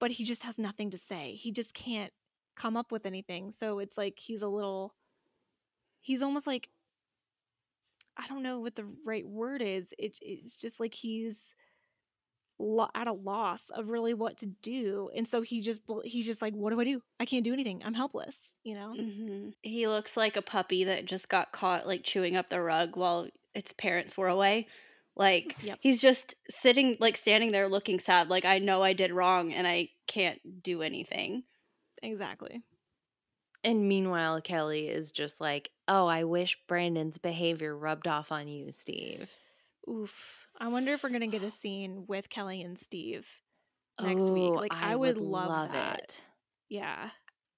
but 0.00 0.10
he 0.10 0.24
just 0.24 0.42
has 0.42 0.58
nothing 0.58 0.90
to 0.90 0.98
say. 0.98 1.34
He 1.34 1.52
just 1.52 1.74
can't 1.74 2.12
come 2.56 2.76
up 2.76 2.92
with 2.92 3.06
anything. 3.06 3.52
So 3.52 3.78
it's 3.78 3.96
like 3.96 4.18
he's 4.18 4.42
a 4.42 4.48
little, 4.48 4.94
he's 6.00 6.22
almost 6.22 6.46
like, 6.46 6.68
I 8.16 8.26
don't 8.26 8.42
know 8.42 8.58
what 8.58 8.74
the 8.74 8.86
right 9.04 9.26
word 9.26 9.62
is. 9.62 9.94
It, 9.98 10.18
it's 10.20 10.56
just 10.56 10.80
like 10.80 10.94
he's 10.94 11.54
lo- 12.58 12.90
at 12.94 13.06
a 13.06 13.12
loss 13.12 13.70
of 13.70 13.88
really 13.88 14.14
what 14.14 14.38
to 14.38 14.46
do 14.46 15.10
and 15.16 15.28
so 15.28 15.42
he 15.42 15.60
just 15.60 15.80
he's 16.04 16.26
just 16.26 16.42
like 16.42 16.54
what 16.54 16.70
do 16.70 16.80
i 16.80 16.84
do 16.84 17.00
i 17.20 17.24
can't 17.24 17.44
do 17.44 17.52
anything 17.52 17.82
i'm 17.84 17.94
helpless 17.94 18.52
you 18.64 18.74
know 18.74 18.94
hmm 18.94 19.50
He 19.62 19.86
looks 19.86 20.16
like 20.16 20.36
a 20.36 20.42
puppy 20.42 20.84
that 20.84 21.04
just 21.04 21.28
got 21.28 21.52
caught 21.52 21.86
like 21.86 22.02
chewing 22.04 22.36
up 22.36 22.48
the 22.48 22.60
rug 22.60 22.96
while 22.96 23.28
its 23.54 23.72
parents 23.72 24.16
were 24.16 24.28
away. 24.28 24.66
Like 25.16 25.56
Yep. 25.62 25.78
he's 25.80 26.00
just 26.00 26.34
sitting 26.48 26.96
like 27.00 27.16
standing 27.16 27.50
there 27.50 27.68
looking 27.68 27.98
sad 27.98 28.28
like 28.28 28.44
I 28.44 28.58
know 28.60 28.82
I 28.82 28.92
did 28.92 29.10
wrong 29.12 29.52
and 29.52 29.66
I 29.66 29.88
can't 30.06 30.40
do 30.62 30.82
anything. 30.82 31.42
exactly 32.02 32.62
And 33.64 33.88
meanwhile, 33.88 34.40
Kelly 34.40 34.88
is 34.88 35.10
just 35.12 35.40
like, 35.40 35.70
oh, 35.88 36.06
I 36.06 36.24
wish 36.24 36.58
Brandon's 36.68 37.18
behavior 37.18 37.76
rubbed 37.76 38.06
off 38.06 38.30
on 38.32 38.46
you, 38.48 38.72
Steve. 38.72 39.34
Oof. 39.88 40.47
I 40.58 40.68
wonder 40.68 40.92
if 40.92 41.02
we're 41.02 41.10
gonna 41.10 41.26
get 41.28 41.42
a 41.42 41.50
scene 41.50 42.04
with 42.08 42.28
Kelly 42.28 42.62
and 42.62 42.78
Steve 42.78 43.28
next 44.00 44.22
week. 44.22 44.52
Like 44.54 44.74
I, 44.74 44.96
would, 44.96 45.18
love, 45.18 45.72
that. 45.72 45.98
it. 46.00 46.14
Yeah. 46.68 47.10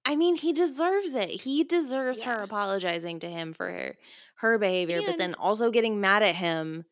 I 0.04 0.16
mean, 0.16 0.36
he 0.36 0.52
deserves 0.52 1.14
it. 1.14 1.28
He 1.30 1.64
deserves 1.64 2.22
her 2.22 2.42
apologizing 2.42 3.20
to 3.20 3.28
him 3.28 3.52
for 3.52 3.70
her, 3.70 3.96
her 4.36 4.58
behavior, 4.58 5.00
but 5.04 5.18
then 5.18 5.34
also 5.34 5.70
getting 5.70 6.00
mad 6.00 6.22
at 6.22 6.34
him 6.34 6.84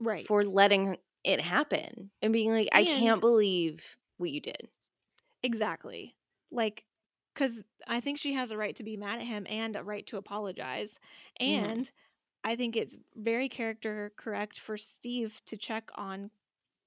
Right. 0.00 0.26
for 0.26 0.44
letting 0.44 0.96
it 1.24 1.40
happen 1.40 2.10
and 2.22 2.32
being 2.32 2.50
like, 2.52 2.68
I 2.72 2.84
can't 2.84 3.20
believe 3.20 3.96
what 4.16 4.30
you 4.30 4.40
did. 4.40 4.68
Exactly. 5.42 6.16
Like, 6.50 6.84
because 7.34 7.62
I 7.86 8.00
think 8.00 8.18
she 8.18 8.34
has 8.34 8.50
a 8.50 8.56
right 8.56 8.74
to 8.76 8.82
be 8.82 8.96
mad 8.96 9.18
at 9.20 9.26
him 9.26 9.46
and 9.48 9.76
a 9.76 9.82
right 9.84 10.06
to 10.08 10.16
apologize. 10.16 10.98
Mhm. 11.40 11.46
And 11.46 11.90
I 12.44 12.56
think 12.56 12.76
it's 12.76 12.98
very 13.14 13.48
character 13.48 14.12
correct 14.16 14.58
for 14.60 14.76
Steve 14.76 15.40
to 15.46 15.56
check 15.56 15.90
on 15.94 16.30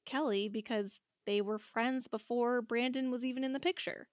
Kelly 0.06 0.50
because 0.50 1.00
they 1.26 1.42
were 1.42 1.60
friends 1.60 2.08
before 2.08 2.62
Brandon 2.62 3.12
was 3.12 3.26
even 3.26 3.44
in 3.44 3.54
the 3.54 3.60
picture. 3.60 4.10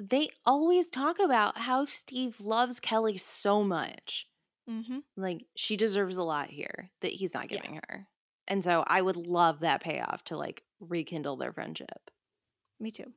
They 0.00 0.28
always 0.44 0.90
talk 0.90 1.18
about 1.18 1.56
how 1.58 1.86
Steve 1.86 2.40
loves 2.40 2.78
Kelly 2.80 3.16
so 3.16 3.62
much. 3.64 4.28
Mm-hmm. 4.68 5.00
Like, 5.16 5.46
she 5.56 5.76
deserves 5.76 6.16
a 6.16 6.22
lot 6.24 6.50
here 6.50 6.92
that 7.00 7.12
he's 7.12 7.34
not 7.34 7.48
Yeah. 7.48 7.62
giving 7.62 7.76
her. 7.88 8.08
And 8.48 8.62
so 8.64 8.84
I 8.86 9.02
would 9.02 9.16
love 9.16 9.60
that 9.60 9.82
payoff 9.82 10.24
to 10.24 10.36
like 10.36 10.64
rekindle 10.80 11.36
their 11.36 11.52
friendship. 11.52 12.10
Me 12.78 12.90
too. 12.90 13.14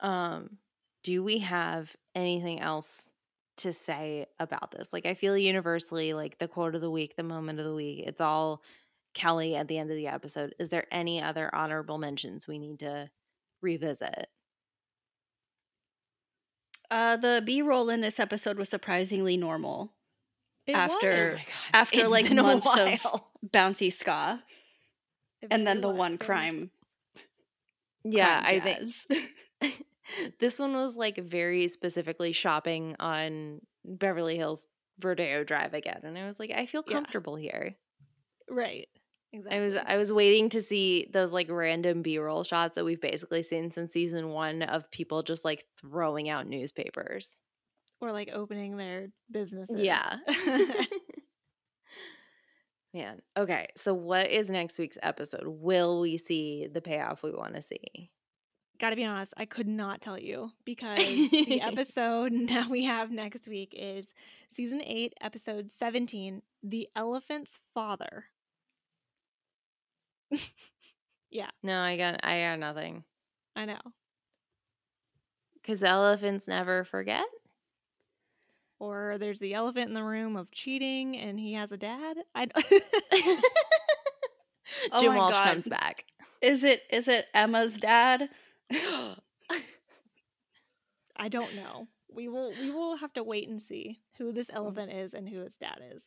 Um, 0.00 0.58
do 1.02 1.22
we 1.22 1.38
have 1.38 1.96
anything 2.14 2.60
else 2.60 3.10
to 3.58 3.72
say 3.72 4.26
about 4.40 4.70
this? 4.70 4.92
Like, 4.92 5.06
I 5.06 5.14
feel 5.14 5.36
universally 5.36 6.12
like 6.14 6.38
the 6.38 6.48
quote 6.48 6.74
of 6.74 6.80
the 6.80 6.90
week, 6.90 7.16
the 7.16 7.22
moment 7.22 7.58
of 7.58 7.64
the 7.64 7.74
week, 7.74 8.04
it's 8.06 8.20
all 8.20 8.62
Kelly 9.14 9.56
at 9.56 9.68
the 9.68 9.78
end 9.78 9.90
of 9.90 9.96
the 9.96 10.08
episode. 10.08 10.54
Is 10.58 10.68
there 10.70 10.86
any 10.90 11.20
other 11.22 11.54
honorable 11.54 11.98
mentions 11.98 12.46
we 12.48 12.58
need 12.58 12.78
to 12.80 13.10
revisit? 13.60 14.26
Uh, 16.90 17.16
the 17.16 17.42
B 17.44 17.62
roll 17.62 17.88
in 17.88 18.00
this 18.00 18.20
episode 18.20 18.58
was 18.58 18.68
surprisingly 18.68 19.36
normal. 19.36 19.92
It 20.66 20.72
After- 20.76 21.38
after, 21.72 22.00
it's 22.00 22.10
like, 22.10 22.30
a 22.30 22.34
months 22.34 22.66
of- 22.66 23.00
while. 23.02 23.30
Bouncy 23.52 23.92
ska, 23.92 24.42
and 25.50 25.66
then 25.66 25.80
the 25.80 25.88
one 25.88 26.16
crime. 26.18 26.70
yeah, 28.04 28.40
crime 28.42 28.54
I 28.54 28.60
think. 28.60 29.82
this 30.40 30.58
one 30.58 30.74
was 30.74 30.94
like 30.96 31.16
very 31.18 31.68
specifically 31.68 32.32
shopping 32.32 32.96
on 33.00 33.60
Beverly 33.84 34.36
Hills 34.36 34.66
Rodeo 35.02 35.44
Drive 35.44 35.74
again, 35.74 36.00
and 36.04 36.18
I 36.18 36.26
was 36.26 36.38
like, 36.38 36.52
I 36.54 36.66
feel 36.66 36.82
Yeah. 36.86 36.94
comfortable 36.94 37.36
here. 37.36 37.76
Right. 38.50 38.88
Exactly. 39.34 39.58
I 39.58 39.62
was 39.64 39.76
I 39.76 39.96
was 39.96 40.12
waiting 40.12 40.48
to 40.50 40.60
see 40.60 41.06
those 41.12 41.32
like 41.32 41.50
random 41.50 42.02
B-roll 42.02 42.44
shots 42.44 42.74
that 42.76 42.84
we've 42.84 43.00
basically 43.00 43.42
seen 43.42 43.70
since 43.70 43.92
season 43.92 44.28
1 44.28 44.62
of 44.62 44.90
people 44.90 45.22
just 45.22 45.42
like 45.44 45.64
throwing 45.80 46.28
out 46.28 46.46
newspapers. 46.46 47.30
or 48.02 48.12
like 48.12 48.30
opening 48.32 48.76
their 48.76 49.08
businesses. 49.30 49.80
Yeah. 49.80 50.16
Man. 52.94 53.20
Okay, 53.38 53.68
so 53.76 53.94
what 53.94 54.30
is 54.30 54.50
next 54.50 54.78
week's 54.78 54.98
episode? 55.02 55.44
Will 55.46 56.00
we 56.00 56.18
see 56.18 56.66
the 56.70 56.82
payoff 56.82 57.22
we 57.22 57.30
want 57.32 57.54
to 57.56 57.62
see? 57.62 58.10
Gotta 58.82 58.96
be 58.96 59.04
honest, 59.04 59.32
I 59.36 59.44
could 59.44 59.68
not 59.68 60.00
tell 60.00 60.18
you 60.18 60.50
because 60.64 60.98
the 60.98 61.60
episode 61.62 62.32
that 62.48 62.68
we 62.68 62.84
have 62.84 63.12
next 63.12 63.46
week 63.46 63.72
is 63.78 64.12
season 64.48 64.82
8, 64.84 65.14
episode 65.20 65.70
17, 65.70 66.42
The 66.64 66.88
Elephant's 66.96 67.52
Father. 67.74 68.24
yeah, 71.30 71.50
No, 71.62 71.80
I 71.80 71.96
got 71.96 72.20
I 72.24 72.40
got 72.40 72.58
nothing. 72.58 73.04
I 73.54 73.66
know. 73.66 73.78
Cuz 75.62 75.84
elephants 75.84 76.48
never 76.48 76.82
forget. 76.84 77.26
Or 78.80 79.16
there's 79.18 79.38
the 79.38 79.54
elephant 79.54 79.88
in 79.88 79.94
the 79.94 80.02
room 80.02 80.34
of 80.36 80.50
cheating 80.50 81.16
and 81.16 81.38
he 81.38 81.52
has 81.52 81.70
a 81.70 81.76
dad. 81.76 82.16
I 82.34 82.48
Oh 84.90 84.98
Jim 84.98 85.12
my 85.12 85.18
Walsh 85.18 85.34
God. 85.34 85.44
comes 85.50 85.68
back. 85.68 86.04
Is 86.40 86.64
it 86.64 86.82
is 86.90 87.06
it 87.06 87.26
Emma's 87.32 87.78
dad? 87.78 88.28
I 91.16 91.28
don't 91.28 91.54
know. 91.54 91.88
We 92.14 92.28
will 92.28 92.52
we 92.60 92.70
will 92.70 92.96
have 92.96 93.12
to 93.14 93.22
wait 93.22 93.48
and 93.48 93.62
see 93.62 94.00
who 94.18 94.32
this 94.32 94.50
elephant 94.52 94.92
is 94.92 95.14
and 95.14 95.28
who 95.28 95.40
his 95.40 95.56
dad 95.56 95.78
is. 95.94 96.04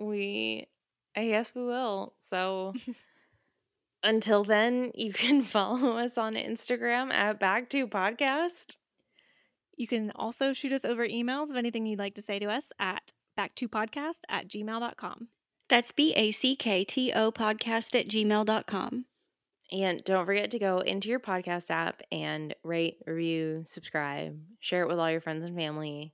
We, 0.00 0.68
I 1.16 1.26
guess 1.26 1.54
we 1.54 1.64
will. 1.64 2.14
So 2.18 2.74
until 4.02 4.44
then, 4.44 4.90
you 4.94 5.12
can 5.12 5.42
follow 5.42 5.98
us 5.98 6.18
on 6.18 6.34
Instagram 6.34 7.12
at 7.12 7.38
Back 7.38 7.68
to 7.70 7.86
Podcast. 7.86 8.76
You 9.76 9.86
can 9.86 10.12
also 10.14 10.52
shoot 10.52 10.72
us 10.72 10.84
over 10.84 11.06
emails 11.06 11.50
of 11.50 11.56
anything 11.56 11.86
you'd 11.86 11.98
like 11.98 12.14
to 12.14 12.22
say 12.22 12.38
to 12.38 12.46
us 12.46 12.70
at 12.78 13.12
backtopodcast 13.38 14.18
at 14.28 14.48
gmail.com. 14.48 15.28
That's 15.68 15.92
B 15.92 16.12
A 16.14 16.30
C 16.32 16.54
K 16.54 16.84
T 16.84 17.12
O 17.12 17.32
podcast 17.32 17.98
at 17.98 18.08
gmail.com. 18.08 19.06
And 19.72 20.04
don't 20.04 20.26
forget 20.26 20.50
to 20.50 20.58
go 20.58 20.78
into 20.78 21.08
your 21.08 21.18
podcast 21.18 21.70
app 21.70 22.02
and 22.12 22.54
rate, 22.62 22.98
review, 23.06 23.62
subscribe, 23.66 24.38
share 24.60 24.82
it 24.82 24.88
with 24.88 24.98
all 24.98 25.10
your 25.10 25.22
friends 25.22 25.46
and 25.46 25.56
family. 25.56 26.12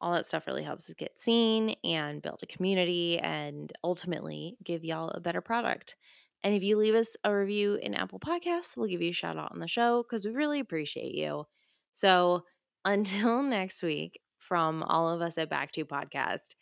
All 0.00 0.14
that 0.14 0.24
stuff 0.24 0.46
really 0.46 0.62
helps 0.62 0.88
us 0.88 0.94
get 0.96 1.18
seen 1.18 1.74
and 1.84 2.22
build 2.22 2.40
a 2.42 2.46
community 2.46 3.18
and 3.18 3.70
ultimately 3.84 4.56
give 4.64 4.84
y'all 4.84 5.10
a 5.10 5.20
better 5.20 5.42
product. 5.42 5.96
And 6.42 6.54
if 6.54 6.62
you 6.62 6.78
leave 6.78 6.94
us 6.94 7.14
a 7.24 7.34
review 7.34 7.78
in 7.82 7.94
Apple 7.94 8.20
Podcasts, 8.20 8.74
we'll 8.76 8.88
give 8.88 9.02
you 9.02 9.10
a 9.10 9.14
shout 9.14 9.36
out 9.36 9.52
on 9.52 9.60
the 9.60 9.68
show 9.68 10.02
because 10.02 10.24
we 10.24 10.32
really 10.32 10.60
appreciate 10.60 11.14
you. 11.14 11.44
So 11.92 12.44
until 12.86 13.42
next 13.42 13.82
week, 13.82 14.18
from 14.38 14.82
all 14.82 15.10
of 15.10 15.20
us 15.20 15.36
at 15.36 15.50
Back 15.50 15.72
to 15.72 15.84
Podcast, 15.84 16.54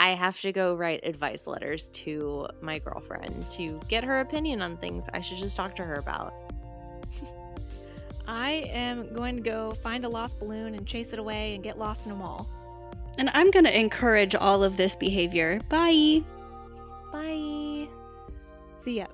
I 0.00 0.14
have 0.14 0.40
to 0.40 0.50
go 0.50 0.74
write 0.74 1.00
advice 1.04 1.46
letters 1.46 1.90
to 1.90 2.48
my 2.62 2.78
girlfriend 2.78 3.44
to 3.50 3.78
get 3.86 4.02
her 4.02 4.20
opinion 4.20 4.62
on 4.62 4.78
things 4.78 5.10
I 5.12 5.20
should 5.20 5.36
just 5.36 5.56
talk 5.56 5.76
to 5.76 5.82
her 5.82 5.96
about. 5.96 6.32
I 8.26 8.64
am 8.70 9.12
going 9.12 9.36
to 9.36 9.42
go 9.42 9.72
find 9.72 10.06
a 10.06 10.08
lost 10.08 10.40
balloon 10.40 10.74
and 10.74 10.86
chase 10.86 11.12
it 11.12 11.18
away 11.18 11.54
and 11.54 11.62
get 11.62 11.78
lost 11.78 12.06
in 12.06 12.12
a 12.12 12.14
mall. 12.14 12.48
And 13.18 13.28
I'm 13.34 13.50
going 13.50 13.66
to 13.66 13.78
encourage 13.78 14.34
all 14.34 14.64
of 14.64 14.78
this 14.78 14.94
behavior. 14.94 15.60
Bye. 15.68 16.22
Bye. 17.12 17.86
See 18.82 19.00
ya. 19.00 19.06